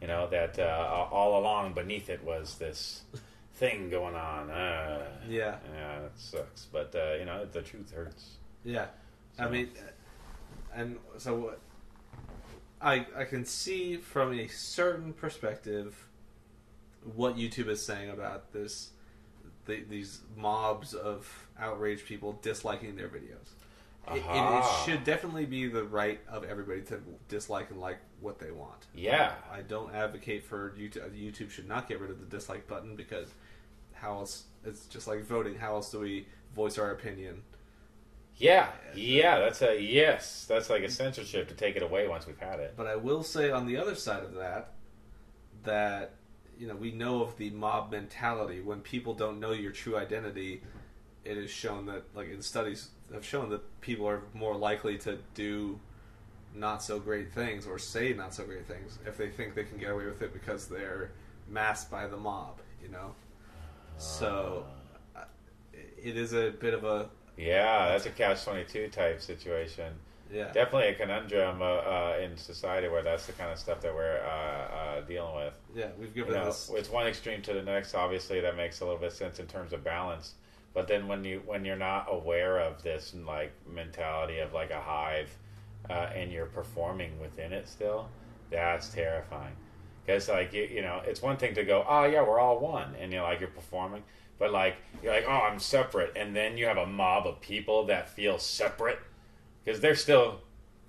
you 0.00 0.06
know, 0.06 0.28
that 0.28 0.60
uh, 0.60 1.08
all 1.10 1.40
along 1.40 1.74
beneath 1.74 2.08
it 2.08 2.22
was 2.22 2.54
this 2.54 3.02
thing 3.60 3.90
going 3.90 4.16
on. 4.16 4.50
Uh, 4.50 5.06
yeah, 5.28 5.56
yeah, 5.74 5.98
it 6.00 6.12
sucks, 6.16 6.66
but 6.72 6.92
uh, 6.96 7.14
you 7.18 7.26
know, 7.26 7.44
the 7.44 7.62
truth 7.62 7.92
hurts. 7.92 8.38
yeah. 8.64 8.86
I 9.38 9.48
mean, 9.48 9.70
and 10.74 10.98
so 11.18 11.54
I 12.80 13.06
I 13.16 13.24
can 13.24 13.44
see 13.44 13.96
from 13.96 14.32
a 14.38 14.48
certain 14.48 15.12
perspective 15.12 16.08
what 17.14 17.36
YouTube 17.36 17.68
is 17.68 17.84
saying 17.84 18.10
about 18.10 18.52
this 18.52 18.90
the, 19.66 19.84
these 19.88 20.20
mobs 20.36 20.94
of 20.94 21.48
outraged 21.58 22.06
people 22.06 22.38
disliking 22.42 22.96
their 22.96 23.08
videos. 23.08 23.54
It, 24.08 24.16
it, 24.16 24.24
it 24.24 24.64
should 24.84 25.04
definitely 25.04 25.46
be 25.46 25.68
the 25.68 25.84
right 25.84 26.20
of 26.28 26.42
everybody 26.44 26.80
to 26.82 27.00
dislike 27.28 27.70
and 27.70 27.80
like 27.80 27.98
what 28.20 28.38
they 28.38 28.50
want. 28.50 28.86
Yeah. 28.94 29.34
I 29.52 29.60
don't 29.60 29.94
advocate 29.94 30.42
for 30.42 30.74
YouTube. 30.78 31.10
YouTube 31.12 31.50
should 31.50 31.68
not 31.68 31.88
get 31.88 32.00
rid 32.00 32.10
of 32.10 32.18
the 32.18 32.26
dislike 32.26 32.66
button 32.66 32.96
because 32.96 33.28
how 34.00 34.14
else? 34.14 34.44
It's 34.64 34.86
just 34.86 35.06
like 35.06 35.24
voting. 35.24 35.56
How 35.56 35.74
else 35.74 35.90
do 35.90 36.00
we 36.00 36.26
voice 36.54 36.78
our 36.78 36.90
opinion? 36.90 37.42
Yeah, 38.36 38.68
uh, 38.70 38.96
yeah, 38.96 39.38
that's 39.38 39.60
a 39.60 39.80
yes. 39.80 40.46
That's 40.48 40.70
like 40.70 40.82
a 40.82 40.90
censorship 40.90 41.48
to 41.48 41.54
take 41.54 41.76
it 41.76 41.82
away 41.82 42.08
once 42.08 42.26
we've 42.26 42.38
had 42.38 42.58
it. 42.60 42.74
But 42.76 42.86
I 42.86 42.96
will 42.96 43.22
say 43.22 43.50
on 43.50 43.66
the 43.66 43.76
other 43.76 43.94
side 43.94 44.24
of 44.24 44.34
that, 44.34 44.72
that 45.64 46.14
you 46.58 46.66
know 46.66 46.74
we 46.74 46.90
know 46.90 47.22
of 47.22 47.36
the 47.36 47.50
mob 47.50 47.92
mentality 47.92 48.60
when 48.60 48.80
people 48.80 49.14
don't 49.14 49.40
know 49.40 49.52
your 49.52 49.72
true 49.72 49.96
identity. 49.96 50.62
It 51.22 51.36
is 51.36 51.50
shown 51.50 51.84
that, 51.86 52.04
like 52.14 52.30
in 52.32 52.40
studies, 52.40 52.88
have 53.12 53.26
shown 53.26 53.50
that 53.50 53.80
people 53.82 54.08
are 54.08 54.22
more 54.32 54.56
likely 54.56 54.96
to 54.98 55.18
do 55.34 55.78
not 56.54 56.82
so 56.82 56.98
great 56.98 57.30
things 57.32 57.66
or 57.66 57.78
say 57.78 58.14
not 58.14 58.34
so 58.34 58.44
great 58.44 58.66
things 58.66 58.98
if 59.06 59.16
they 59.16 59.28
think 59.28 59.54
they 59.54 59.64
can 59.64 59.78
get 59.78 59.90
away 59.90 60.06
with 60.06 60.20
it 60.22 60.32
because 60.32 60.66
they're 60.66 61.12
masked 61.46 61.90
by 61.90 62.06
the 62.06 62.16
mob. 62.16 62.58
You 62.82 62.88
know, 62.88 63.14
so 64.00 64.64
uh, 65.16 65.24
it 66.02 66.16
is 66.16 66.32
a 66.32 66.50
bit 66.50 66.74
of 66.74 66.84
a 66.84 67.08
Yeah, 67.36 67.88
that's 67.90 68.06
a 68.06 68.10
catch 68.10 68.44
twenty 68.44 68.64
two 68.64 68.88
type 68.88 69.20
situation. 69.20 69.92
yeah. 70.32 70.52
Definitely 70.52 70.88
a 70.88 70.94
conundrum 70.94 71.60
uh, 71.62 71.64
uh, 71.64 72.18
in 72.22 72.36
society 72.36 72.88
where 72.88 73.02
that's 73.02 73.26
the 73.26 73.32
kind 73.32 73.50
of 73.52 73.58
stuff 73.58 73.80
that 73.82 73.94
we're 73.94 74.20
uh, 74.24 74.74
uh, 74.74 75.00
dealing 75.02 75.34
with. 75.36 75.54
Yeah, 75.74 75.88
we've 75.98 76.16
You 76.16 76.24
given 76.24 76.40
know, 76.40 76.46
this. 76.46 76.70
it's 76.74 76.88
one 76.90 77.06
extreme 77.06 77.42
to 77.42 77.52
the 77.54 77.62
next. 77.62 77.94
Obviously, 77.94 78.40
that 78.40 78.56
makes 78.56 78.80
a 78.80 78.84
little 78.84 78.98
bit 79.00 79.08
of 79.08 79.12
sense 79.14 79.38
in 79.38 79.46
terms 79.46 79.72
of 79.72 79.82
balance. 79.84 80.34
But 80.72 80.86
then 80.86 81.08
when 81.08 81.24
you 81.24 81.42
when 81.46 81.64
you're 81.64 81.76
not 81.76 82.06
aware 82.08 82.58
of 82.58 82.82
this 82.82 83.14
like 83.26 83.52
mentality 83.68 84.38
of 84.38 84.52
like 84.52 84.70
a 84.70 84.80
hive, 84.80 85.30
uh, 85.90 86.10
and 86.14 86.30
you're 86.30 86.46
performing 86.46 87.18
within 87.20 87.52
it 87.52 87.68
still, 87.68 88.08
that's 88.50 88.88
terrifying. 88.90 89.54
Because 90.04 90.28
like 90.28 90.52
you, 90.52 90.62
you 90.62 90.82
know, 90.82 91.02
it's 91.04 91.22
one 91.22 91.36
thing 91.36 91.54
to 91.54 91.64
go, 91.64 91.84
oh 91.88 92.04
yeah, 92.04 92.22
we're 92.22 92.40
all 92.40 92.58
one, 92.58 92.94
and 92.98 93.12
you're 93.12 93.22
like 93.22 93.40
you're 93.40 93.48
performing, 93.48 94.02
but 94.38 94.52
like 94.52 94.76
you're 95.02 95.12
like, 95.12 95.24
oh, 95.26 95.30
I'm 95.30 95.58
separate, 95.58 96.12
and 96.16 96.34
then 96.34 96.56
you 96.56 96.66
have 96.66 96.78
a 96.78 96.86
mob 96.86 97.26
of 97.26 97.40
people 97.40 97.86
that 97.86 98.08
feel 98.10 98.38
separate 98.38 98.98
because 99.64 99.80
they're 99.80 99.94
still 99.94 100.40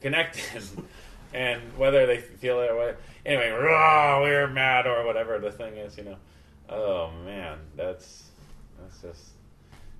connected, 0.01 0.63
and 1.33 1.61
whether 1.77 2.05
they 2.05 2.17
feel 2.17 2.61
it 2.61 2.71
or 2.71 2.75
what, 2.77 3.01
anyway, 3.25 3.49
rah, 3.49 4.21
we're 4.21 4.47
mad 4.47 4.87
or 4.87 5.05
whatever 5.05 5.39
the 5.39 5.51
thing 5.51 5.77
is, 5.77 5.97
you 5.97 6.03
know. 6.03 6.17
Oh 6.69 7.11
man, 7.25 7.57
that's 7.75 8.23
that's 8.79 9.01
just. 9.01 9.25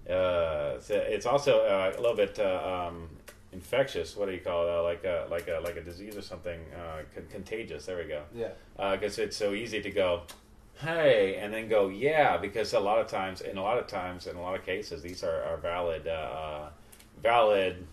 Uh, 0.09 0.73
it's, 0.77 0.89
it's 0.89 1.25
also 1.27 1.59
uh, 1.59 1.93
a 1.95 2.01
little 2.01 2.15
bit 2.15 2.39
uh, 2.39 2.87
um, 2.89 3.07
infectious. 3.53 4.15
What 4.15 4.27
do 4.27 4.33
you 4.33 4.39
call 4.39 4.65
it? 4.67 4.69
Uh, 4.71 4.83
like 4.83 5.03
a 5.03 5.27
like 5.29 5.47
a 5.47 5.59
like 5.63 5.75
a 5.77 5.81
disease 5.81 6.15
or 6.15 6.21
something 6.21 6.59
uh, 6.75 7.01
con- 7.13 7.27
contagious. 7.31 7.85
There 7.85 7.97
we 7.97 8.05
go 8.05 8.23
Yeah, 8.33 8.49
because 8.95 9.17
it's 9.19 9.35
so 9.37 9.53
easy 9.53 9.81
to 9.81 9.91
go, 9.91 10.21
hey, 10.79 11.35
and 11.35 11.53
then 11.53 11.67
go, 11.67 11.89
yeah, 11.89 12.37
because 12.37 12.73
a 12.73 12.79
lot 12.79 12.99
of 12.99 13.07
times, 13.07 13.41
in 13.41 13.57
a 13.57 13.61
lot 13.63 13.77
of 13.77 13.87
times, 13.87 14.27
in 14.27 14.35
a 14.35 14.41
lot 14.41 14.55
of 14.57 14.65
cases, 14.65 15.01
these 15.01 15.23
are, 15.23 15.43
are 15.43 15.57
valid, 15.57 16.07
uh, 16.07 16.11
uh, 16.11 16.69
valid 17.21 17.85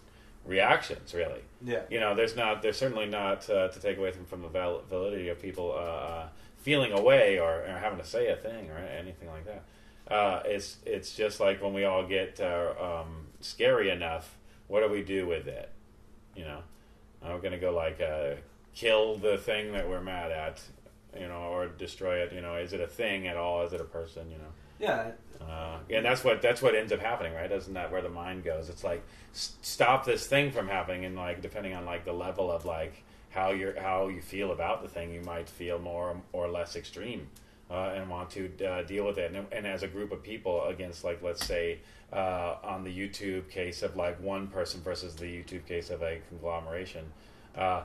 reactions. 0.47 1.13
Really, 1.15 1.43
Yeah. 1.65 1.83
you 1.91 2.01
know, 2.01 2.15
there's 2.15 2.37
not 2.37 2.63
there's 2.63 2.77
certainly 2.79 3.07
not 3.07 3.49
uh, 3.51 3.69
to 3.69 3.81
take 3.81 3.99
away 3.99 4.13
from, 4.13 4.25
from 4.27 4.43
the 4.43 4.49
val- 4.49 4.83
validity 4.89 5.29
of 5.29 5.41
people 5.41 5.73
uh, 5.73 5.77
uh, 5.81 6.29
feeling 6.59 6.93
away 6.93 7.39
or, 7.39 7.63
or 7.63 7.79
having 7.81 7.99
to 7.99 8.05
say 8.05 8.29
a 8.29 8.37
thing 8.37 8.71
or 8.71 8.79
anything 8.79 9.29
like 9.29 9.45
that. 9.47 9.63
Uh, 10.13 10.43
it's 10.47 10.79
it's 10.87 11.15
just 11.15 11.39
like 11.41 11.63
when 11.63 11.75
we 11.75 11.85
all 11.85 12.07
get 12.07 12.41
uh, 12.41 12.73
um, 12.81 13.27
scary 13.41 13.91
enough. 13.91 14.37
What 14.69 14.83
do 14.83 14.89
we 14.93 15.03
do 15.03 15.27
with 15.27 15.47
it? 15.49 15.71
You 16.37 16.45
know, 16.45 16.61
going 17.23 17.53
to 17.53 17.59
go 17.59 17.73
like 17.73 18.01
uh, 18.01 18.35
kill 18.75 19.17
the 19.17 19.39
thing 19.39 19.73
that 19.73 19.89
we're 19.89 20.01
mad 20.01 20.31
at? 20.31 20.63
You 21.19 21.27
know, 21.27 21.49
or 21.51 21.67
destroy 21.67 22.19
it. 22.19 22.33
You 22.33 22.43
know, 22.43 22.55
is 22.57 22.73
it 22.73 22.81
a 22.81 22.87
thing 22.87 23.27
at 23.27 23.37
all? 23.37 23.63
Is 23.65 23.73
it 23.73 23.81
a 23.81 23.85
person? 23.85 24.31
You 24.31 24.39
know. 24.39 24.53
Yeah. 24.79 25.11
Uh, 25.41 25.79
and 25.91 26.05
that's 26.05 26.23
what 26.25 26.43
that's 26.43 26.61
what 26.61 26.75
ends 26.75 26.93
up 26.93 27.01
happening, 27.01 27.33
right? 27.35 27.51
Isn't 27.51 27.75
that 27.75 27.91
where 27.91 28.03
the 28.03 28.09
mind 28.09 28.45
goes? 28.45 28.69
It's 28.69 28.85
like 28.85 29.03
s- 29.33 29.57
stop 29.63 30.05
this 30.05 30.27
thing 30.27 30.51
from 30.51 30.69
happening, 30.69 31.05
and 31.05 31.17
like 31.17 31.41
depending 31.41 31.75
on 31.75 31.85
like 31.85 32.05
the 32.05 32.13
level 32.13 32.51
of 32.51 32.65
like 32.65 33.05
how 33.31 33.51
you 33.51 33.75
how 33.79 34.09
you 34.09 34.21
feel 34.21 34.53
about 34.53 34.83
the 34.83 34.89
thing, 34.89 35.13
you 35.13 35.23
might 35.23 35.49
feel 35.49 35.79
more 35.79 36.21
or 36.33 36.49
less 36.49 36.77
extreme, 36.77 37.29
uh, 37.71 37.93
and 37.95 38.09
want 38.09 38.31
to 38.31 38.51
uh, 38.65 38.83
deal 38.83 39.05
with 39.05 39.19
it. 39.19 39.33
And, 39.33 39.47
and 39.53 39.67
as 39.67 39.83
a 39.83 39.89
group 39.89 40.13
of 40.13 40.23
people 40.23 40.65
against 40.65 41.05
like 41.05 41.23
let's 41.23 41.45
say 41.47 41.81
uh, 42.13 42.57
on 42.63 42.85
the 42.85 42.91
YouTube 42.91 43.49
case 43.51 43.83
of 43.83 43.97
like 43.97 44.21
one 44.23 44.47
person 44.49 44.81
versus 44.81 45.15
the 45.15 45.27
YouTube 45.27 45.67
case 45.67 45.91
of 45.91 46.03
a 46.03 46.21
conglomeration. 46.29 47.05
Uh, 47.57 47.83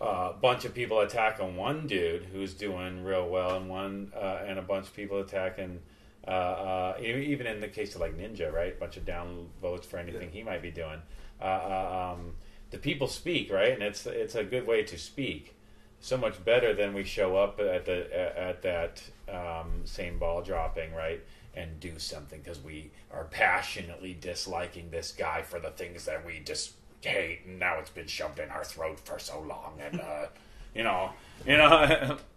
a 0.00 0.32
bunch 0.40 0.64
of 0.64 0.74
people 0.74 1.00
attacking 1.00 1.56
one 1.56 1.86
dude 1.86 2.24
who's 2.24 2.52
doing 2.52 3.04
real 3.04 3.28
well, 3.28 3.56
and 3.56 3.68
one 3.68 4.12
uh, 4.14 4.40
and 4.46 4.58
a 4.58 4.62
bunch 4.62 4.86
of 4.86 4.94
people 4.94 5.20
attacking 5.20 5.80
uh, 6.26 6.94
even 7.00 7.46
in 7.46 7.60
the 7.60 7.68
case 7.68 7.94
of 7.94 8.00
like 8.00 8.16
Ninja, 8.16 8.52
right? 8.52 8.74
A 8.76 8.80
bunch 8.80 8.96
of 8.96 9.04
down 9.04 9.48
votes 9.60 9.86
for 9.86 9.98
anything 9.98 10.30
he 10.30 10.42
might 10.42 10.62
be 10.62 10.70
doing. 10.70 11.00
Uh, 11.40 11.44
uh, 11.44 12.14
um, 12.14 12.34
the 12.70 12.78
people 12.78 13.06
speak, 13.06 13.52
right? 13.52 13.72
And 13.72 13.82
it's 13.82 14.06
it's 14.06 14.34
a 14.34 14.44
good 14.44 14.66
way 14.66 14.82
to 14.84 14.98
speak. 14.98 15.56
So 16.04 16.18
much 16.18 16.44
better 16.44 16.74
than 16.74 16.92
we 16.92 17.02
show 17.02 17.38
up 17.38 17.58
at 17.58 17.86
the 17.86 18.14
at, 18.14 18.36
at 18.36 18.62
that 18.62 19.02
um, 19.26 19.80
same 19.86 20.18
ball 20.18 20.42
dropping, 20.42 20.92
right? 20.92 21.24
And 21.54 21.80
do 21.80 21.98
something 21.98 22.42
because 22.44 22.62
we 22.62 22.90
are 23.10 23.24
passionately 23.24 24.14
disliking 24.20 24.90
this 24.90 25.12
guy 25.12 25.40
for 25.40 25.58
the 25.58 25.70
things 25.70 26.04
that 26.04 26.26
we 26.26 26.40
just 26.40 26.72
hate, 27.00 27.46
and 27.46 27.58
now 27.58 27.78
it's 27.78 27.88
been 27.88 28.06
shoved 28.06 28.38
in 28.38 28.50
our 28.50 28.64
throat 28.64 29.00
for 29.00 29.18
so 29.18 29.40
long, 29.40 29.80
and 29.80 29.98
uh, 29.98 30.26
you 30.74 30.84
know, 30.84 31.10
you 31.46 31.56
know. 31.56 32.18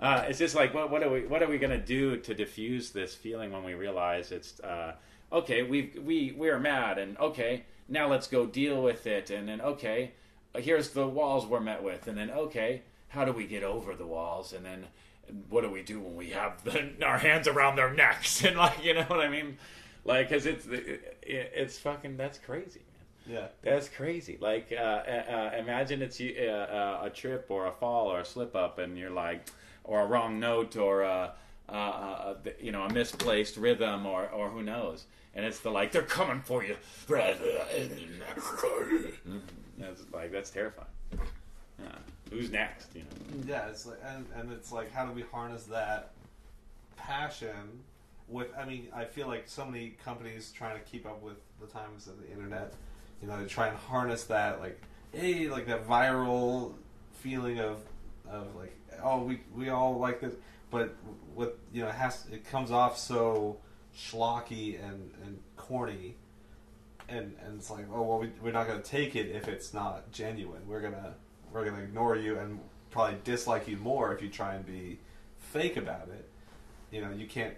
Uh, 0.00 0.24
it's 0.28 0.40
just 0.40 0.56
like 0.56 0.74
what, 0.74 0.90
what 0.90 1.04
are 1.04 1.08
we 1.08 1.20
what 1.20 1.40
are 1.40 1.48
we 1.48 1.56
gonna 1.56 1.78
do 1.78 2.16
to 2.16 2.34
diffuse 2.34 2.90
this 2.90 3.14
feeling 3.14 3.52
when 3.52 3.62
we 3.62 3.74
realize 3.74 4.32
it's 4.32 4.58
uh, 4.60 4.92
okay 5.32 5.62
we 5.62 5.92
we 6.04 6.34
we're 6.36 6.58
mad 6.58 6.98
and 6.98 7.16
okay 7.18 7.62
now 7.88 8.08
let's 8.08 8.26
go 8.26 8.44
deal 8.44 8.82
with 8.82 9.06
it 9.06 9.30
and 9.30 9.48
then 9.48 9.60
okay 9.60 10.10
here's 10.56 10.90
the 10.90 11.06
walls 11.06 11.46
we're 11.46 11.60
met 11.60 11.80
with 11.80 12.08
and 12.08 12.18
then 12.18 12.28
okay 12.28 12.82
how 13.14 13.24
do 13.24 13.32
we 13.32 13.46
get 13.46 13.62
over 13.62 13.94
the 13.94 14.06
walls 14.06 14.52
and 14.52 14.64
then 14.64 14.86
what 15.48 15.62
do 15.62 15.70
we 15.70 15.82
do 15.82 16.00
when 16.00 16.16
we 16.16 16.30
have 16.30 16.62
the, 16.64 16.92
our 17.04 17.18
hands 17.18 17.48
around 17.48 17.76
their 17.76 17.92
necks 17.92 18.44
and 18.44 18.56
like 18.56 18.84
you 18.84 18.94
know 18.94 19.04
what 19.04 19.20
I 19.20 19.28
mean 19.28 19.56
like 20.04 20.28
because 20.28 20.46
it's 20.46 20.66
it, 20.66 21.16
it's 21.22 21.78
fucking 21.78 22.16
that's 22.16 22.38
crazy 22.38 22.80
man. 22.80 22.94
Yeah. 23.26 23.46
That's 23.62 23.88
crazy. 23.88 24.38
Like, 24.40 24.72
uh, 24.72 24.80
uh, 24.80 25.50
uh, 25.54 25.58
imagine 25.58 26.02
it's 26.02 26.20
uh, 26.20 26.24
uh, 26.24 27.06
a 27.06 27.10
trip 27.10 27.46
or 27.48 27.66
a 27.66 27.72
fall 27.72 28.08
or 28.08 28.20
a 28.20 28.24
slip 28.24 28.54
up, 28.54 28.78
and 28.78 28.98
you're 28.98 29.10
like, 29.10 29.46
or 29.84 30.02
a 30.02 30.06
wrong 30.06 30.40
note 30.40 30.76
or 30.76 31.02
a, 31.02 31.32
uh, 31.68 31.72
uh, 31.72 32.34
you 32.60 32.72
know, 32.72 32.84
a 32.84 32.92
misplaced 32.92 33.56
rhythm 33.56 34.06
or, 34.06 34.28
or 34.28 34.48
who 34.50 34.62
knows. 34.62 35.04
And 35.34 35.44
it's 35.44 35.60
the 35.60 35.70
like, 35.70 35.92
they're 35.92 36.02
coming 36.02 36.40
for 36.42 36.62
you. 36.64 36.76
That's 39.78 40.00
like, 40.12 40.30
that's 40.30 40.50
terrifying. 40.50 40.88
Yeah. 41.82 41.88
Who's 42.34 42.50
next? 42.50 42.88
You 42.94 43.02
know? 43.02 43.44
Yeah, 43.46 43.68
it's 43.68 43.86
like, 43.86 43.98
and, 44.04 44.26
and 44.36 44.52
it's 44.52 44.72
like, 44.72 44.92
how 44.92 45.06
do 45.06 45.12
we 45.12 45.22
harness 45.22 45.64
that 45.64 46.10
passion 46.96 47.84
with? 48.28 48.48
I 48.58 48.64
mean, 48.64 48.88
I 48.94 49.04
feel 49.04 49.28
like 49.28 49.44
so 49.46 49.64
many 49.64 49.90
companies 50.04 50.52
trying 50.54 50.76
to 50.76 50.84
keep 50.84 51.06
up 51.06 51.22
with 51.22 51.36
the 51.60 51.66
times 51.66 52.08
of 52.08 52.20
the 52.20 52.30
internet. 52.30 52.74
You 53.22 53.28
know, 53.28 53.40
they 53.40 53.46
try 53.46 53.68
and 53.68 53.76
harness 53.76 54.24
that, 54.24 54.60
like, 54.60 54.80
hey, 55.12 55.48
like 55.48 55.66
that 55.66 55.86
viral 55.86 56.74
feeling 57.12 57.60
of, 57.60 57.78
of 58.28 58.54
like, 58.56 58.76
oh, 59.02 59.22
we 59.22 59.40
we 59.54 59.68
all 59.68 59.98
like 59.98 60.20
this, 60.20 60.34
but 60.70 60.94
with 61.34 61.50
you 61.72 61.82
know, 61.82 61.88
it 61.88 61.94
has 61.94 62.26
it 62.32 62.44
comes 62.44 62.70
off 62.70 62.98
so 62.98 63.58
schlocky 63.96 64.82
and 64.84 65.12
and 65.24 65.38
corny. 65.56 66.16
And, 67.06 67.34
and 67.44 67.58
it's 67.58 67.68
like, 67.70 67.84
oh 67.92 68.02
well, 68.02 68.18
we, 68.18 68.30
we're 68.42 68.50
not 68.52 68.66
gonna 68.66 68.80
take 68.80 69.14
it 69.14 69.28
if 69.28 69.46
it's 69.46 69.74
not 69.74 70.10
genuine. 70.10 70.62
We're 70.66 70.80
gonna 70.80 71.14
we're 71.54 71.64
gonna 71.64 71.82
ignore 71.82 72.16
you 72.16 72.36
and 72.38 72.58
probably 72.90 73.16
dislike 73.24 73.68
you 73.68 73.76
more 73.78 74.12
if 74.12 74.20
you 74.20 74.28
try 74.28 74.54
and 74.54 74.66
be 74.66 74.98
fake 75.38 75.76
about 75.76 76.08
it. 76.08 76.28
You 76.90 77.00
know, 77.00 77.10
you 77.12 77.26
can't 77.26 77.54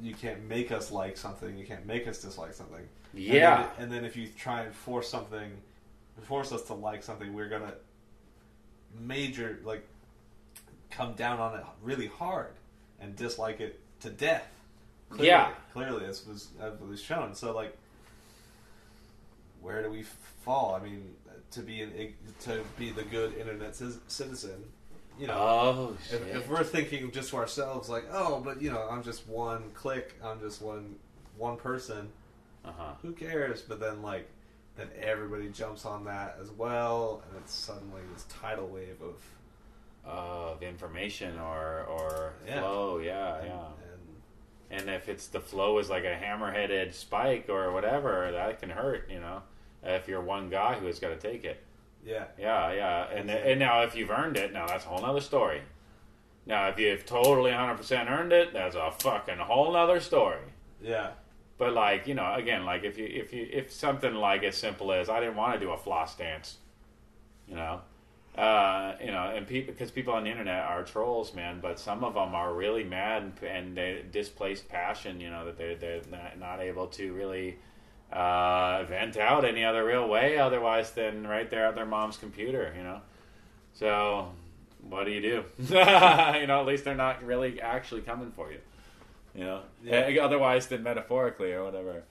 you 0.00 0.14
can't 0.14 0.44
make 0.44 0.70
us 0.70 0.92
like 0.92 1.16
something. 1.16 1.56
You 1.58 1.66
can't 1.66 1.84
make 1.86 2.06
us 2.06 2.22
dislike 2.22 2.52
something. 2.54 2.86
And 3.14 3.22
Yeah. 3.22 3.56
then, 3.78 3.82
and 3.84 3.92
then 3.92 4.04
if 4.04 4.14
you 4.14 4.28
try 4.28 4.60
and 4.62 4.72
force 4.72 5.08
something, 5.08 5.50
force 6.22 6.52
us 6.52 6.62
to 6.64 6.74
like 6.74 7.02
something, 7.02 7.32
we're 7.34 7.48
gonna 7.48 7.74
major 9.00 9.58
like 9.64 9.84
come 10.90 11.14
down 11.14 11.40
on 11.40 11.58
it 11.58 11.64
really 11.82 12.06
hard 12.06 12.52
and 13.00 13.16
dislike 13.16 13.60
it 13.60 13.80
to 14.00 14.10
death. 14.10 14.46
Clearly, 15.10 15.28
Yeah. 15.28 15.54
clearly, 15.72 16.06
this 16.06 16.26
was 16.26 16.48
as 16.60 16.78
was 16.78 17.00
shown. 17.00 17.34
So 17.34 17.54
like, 17.54 17.76
where 19.62 19.82
do 19.82 19.90
we 19.90 20.02
fall? 20.44 20.74
I 20.74 20.84
mean, 20.84 21.16
to 21.52 21.60
be 21.60 21.82
an 21.82 21.92
to 22.40 22.60
be 22.78 22.90
the 22.90 23.02
good 23.04 23.34
internet 23.36 23.74
ci- 23.74 23.98
citizen, 24.08 24.64
you 25.18 25.26
know. 25.26 25.34
Oh, 25.36 25.96
If, 26.12 26.34
if 26.36 26.48
we're 26.48 26.64
thinking 26.64 27.10
just 27.10 27.30
to 27.30 27.36
ourselves, 27.36 27.88
like, 27.88 28.04
oh, 28.12 28.40
but 28.44 28.60
you 28.62 28.70
know, 28.70 28.86
I'm 28.90 29.02
just 29.02 29.26
one 29.28 29.70
click, 29.74 30.14
I'm 30.24 30.40
just 30.40 30.60
one 30.62 30.96
one 31.36 31.56
person. 31.56 32.08
Uh 32.64 32.72
huh. 32.76 32.92
Who 33.02 33.12
cares? 33.12 33.62
But 33.62 33.80
then, 33.80 34.02
like, 34.02 34.28
then 34.76 34.88
everybody 35.00 35.48
jumps 35.48 35.84
on 35.86 36.04
that 36.04 36.36
as 36.40 36.50
well, 36.50 37.22
and 37.28 37.40
it's 37.40 37.54
suddenly 37.54 38.02
this 38.14 38.24
tidal 38.28 38.68
wave 38.68 39.00
of 39.02 39.16
Of 40.04 40.62
information 40.62 41.38
or 41.38 41.84
or 41.84 42.32
Yeah. 42.46 42.60
flow, 42.60 42.98
yeah, 42.98 43.36
and, 43.38 43.46
yeah. 43.46 43.66
and 44.70 44.80
And 44.80 44.90
if 44.90 45.08
it's 45.08 45.26
the 45.28 45.40
flow 45.40 45.78
is 45.78 45.88
like 45.90 46.04
a 46.04 46.14
hammer-headed 46.14 46.94
spike 46.94 47.46
or 47.48 47.72
whatever, 47.72 48.30
that 48.32 48.60
can 48.60 48.70
hurt. 48.70 49.08
You 49.10 49.20
know, 49.20 49.42
if 49.82 50.08
you're 50.08 50.20
one 50.20 50.48
guy 50.48 50.74
who 50.74 50.86
has 50.86 50.98
got 50.98 51.08
to 51.08 51.16
take 51.16 51.44
it. 51.44 51.62
yeah, 52.04 52.24
Yeah, 52.38 52.72
yeah. 52.72 53.08
And 53.10 53.30
and 53.30 53.58
now 53.58 53.82
if 53.82 53.94
you've 53.94 54.10
earned 54.10 54.36
it, 54.36 54.52
now 54.52 54.66
that's 54.66 54.84
a 54.84 54.88
whole 54.88 55.02
nother 55.02 55.20
story. 55.20 55.62
Now 56.46 56.68
if 56.68 56.78
you've 56.78 57.04
totally 57.04 57.50
100% 57.50 58.10
earned 58.10 58.32
it, 58.32 58.52
that's 58.52 58.74
a 58.74 58.90
fucking 58.90 59.38
whole 59.38 59.72
nother 59.72 60.00
story. 60.00 60.40
yeah, 60.82 61.10
But 61.58 61.74
like 61.74 62.06
you 62.06 62.14
know, 62.14 62.34
again, 62.34 62.64
like 62.64 62.84
if 62.84 62.98
you 62.98 63.06
if 63.06 63.32
you 63.32 63.48
if 63.52 63.72
something 63.72 64.14
like 64.14 64.42
as 64.44 64.56
simple 64.56 64.92
as 64.92 65.08
I 65.08 65.20
didn't 65.20 65.36
want 65.36 65.54
to 65.54 65.60
do 65.60 65.70
a 65.72 65.76
floss 65.76 66.16
dance, 66.16 66.56
you 67.46 67.56
know, 67.56 67.80
uh, 68.36 68.94
you 69.00 69.10
know, 69.10 69.32
and 69.34 69.46
people 69.46 69.74
because 69.74 69.90
people 69.90 70.14
on 70.14 70.24
the 70.24 70.30
internet 70.30 70.64
are 70.64 70.84
trolls, 70.84 71.34
man. 71.34 71.58
But 71.60 71.78
some 71.78 72.04
of 72.04 72.14
them 72.14 72.34
are 72.34 72.54
really 72.54 72.84
mad 72.84 73.22
and, 73.22 73.42
and 73.42 73.76
they 73.76 74.04
displaced 74.10 74.68
passion, 74.68 75.20
you 75.20 75.28
know, 75.30 75.44
that 75.46 75.58
they 75.58 75.74
they're 75.74 76.00
not, 76.10 76.38
not 76.38 76.60
able 76.60 76.86
to 76.88 77.12
really 77.12 77.58
uh, 78.12 78.84
vent 78.88 79.16
out 79.16 79.44
any 79.44 79.64
other 79.64 79.84
real 79.84 80.08
way 80.08 80.38
otherwise 80.38 80.92
than 80.92 81.26
right 81.26 81.48
there 81.50 81.66
at 81.66 81.74
their 81.74 81.86
mom's 81.86 82.16
computer, 82.16 82.72
you 82.76 82.82
know. 82.82 83.00
So 83.74 84.30
what 84.88 85.04
do 85.04 85.10
you 85.10 85.20
do? 85.20 85.44
you 85.58 85.74
know, 86.46 86.60
at 86.60 86.66
least 86.66 86.84
they're 86.84 86.94
not 86.94 87.22
really 87.24 87.60
actually 87.60 88.00
coming 88.02 88.32
for 88.32 88.50
you. 88.52 88.58
You 89.34 89.44
know, 89.44 89.60
Yeah. 89.84 89.94
Eh, 90.06 90.18
otherwise 90.18 90.66
than 90.68 90.82
metaphorically 90.82 91.52
or 91.52 91.64
whatever. 91.64 92.02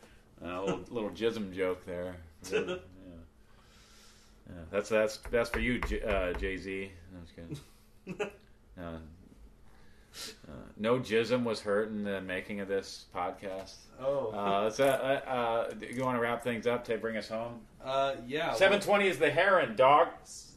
Uh, 0.43 0.47
a 0.47 0.61
little, 0.61 0.79
little 0.91 1.09
jism 1.09 1.53
joke 1.53 1.85
there. 1.85 2.15
Yeah. 2.51 2.75
Yeah, 4.49 4.61
that's 4.71 4.87
that's 4.87 5.17
that's 5.29 5.49
for 5.49 5.59
you, 5.59 5.79
J- 5.81 6.01
uh, 6.01 6.31
Jay 6.39 6.55
Z. 6.55 6.89
That's 7.11 7.31
good. 8.15 8.31
Uh, 10.47 10.51
no 10.77 10.99
jism 10.99 11.43
was 11.43 11.59
hurt 11.61 11.89
in 11.89 12.03
the 12.03 12.21
making 12.21 12.59
of 12.59 12.67
this 12.67 13.05
podcast. 13.15 13.73
oh, 13.99 14.31
Uh, 14.33 14.63
let's, 14.63 14.79
uh, 14.79 14.85
uh, 14.85 15.73
you 15.91 16.03
want 16.03 16.17
to 16.17 16.21
wrap 16.21 16.43
things 16.43 16.65
up 16.67 16.83
to 16.85 16.97
bring 16.97 17.17
us 17.17 17.27
home? 17.29 17.59
uh, 17.83 18.15
yeah, 18.27 18.53
Seven 18.53 18.79
twenty 18.79 19.07
is 19.07 19.17
the 19.19 19.29
heron, 19.31 19.75
dog. 19.75 20.09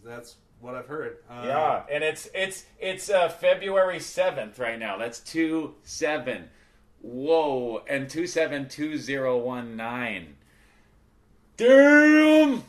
That's 0.04 0.36
what 0.60 0.74
I've 0.74 0.86
heard. 0.86 1.18
Uh, 1.30 1.42
Yeah, 1.46 1.82
and 1.90 2.02
it's 2.04 2.28
it's 2.34 2.64
it's 2.78 3.08
uh, 3.10 3.28
February 3.28 4.00
seventh 4.00 4.58
right 4.58 4.78
now. 4.78 4.96
That's 4.98 5.20
two 5.20 5.74
seven. 5.82 6.48
Whoa, 7.02 7.82
and 7.88 8.08
two 8.10 8.26
seven 8.26 8.68
two 8.68 8.98
zero 8.98 9.38
one 9.38 9.76
nine. 9.76 10.36
Damn, 11.56 12.62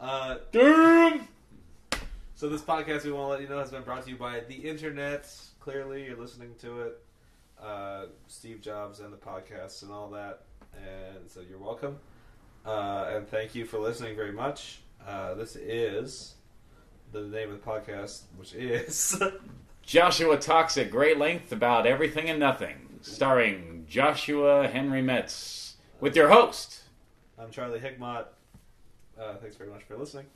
Uh, 0.00 0.36
damn. 0.52 1.28
So 2.44 2.50
this 2.50 2.60
podcast 2.60 3.04
we 3.04 3.10
want 3.10 3.24
to 3.24 3.30
let 3.30 3.40
you 3.40 3.48
know 3.48 3.58
has 3.58 3.70
been 3.70 3.82
brought 3.84 4.04
to 4.04 4.10
you 4.10 4.16
by 4.16 4.40
the 4.40 4.54
internet. 4.54 5.26
Clearly, 5.60 6.04
you're 6.04 6.18
listening 6.18 6.54
to 6.60 6.82
it. 6.82 7.02
Uh, 7.58 8.04
Steve 8.28 8.60
Jobs 8.60 9.00
and 9.00 9.10
the 9.10 9.16
podcasts 9.16 9.82
and 9.82 9.90
all 9.90 10.10
that, 10.10 10.42
and 10.76 11.26
so 11.26 11.40
you're 11.40 11.58
welcome. 11.58 11.96
Uh, 12.66 13.06
and 13.14 13.26
thank 13.26 13.54
you 13.54 13.64
for 13.64 13.78
listening 13.78 14.14
very 14.14 14.30
much. 14.30 14.80
Uh, 15.08 15.32
this 15.32 15.56
is 15.56 16.34
the 17.12 17.22
name 17.22 17.50
of 17.50 17.64
the 17.64 17.66
podcast, 17.66 18.24
which 18.36 18.52
is 18.52 19.22
Joshua 19.82 20.36
talks 20.36 20.76
at 20.76 20.90
great 20.90 21.16
length 21.16 21.50
about 21.50 21.86
everything 21.86 22.28
and 22.28 22.38
nothing, 22.38 22.98
starring 23.00 23.86
Joshua 23.88 24.68
Henry 24.68 25.00
Metz, 25.00 25.76
with 25.98 26.14
your 26.14 26.28
host. 26.28 26.82
I'm 27.38 27.50
Charlie 27.50 27.80
Hickmott. 27.80 28.26
Uh, 29.18 29.36
thanks 29.40 29.56
very 29.56 29.70
much 29.70 29.84
for 29.84 29.96
listening. 29.96 30.26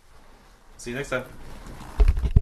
See 0.78 0.92
you 0.92 0.96
next 0.96 1.10
time. 1.10 1.24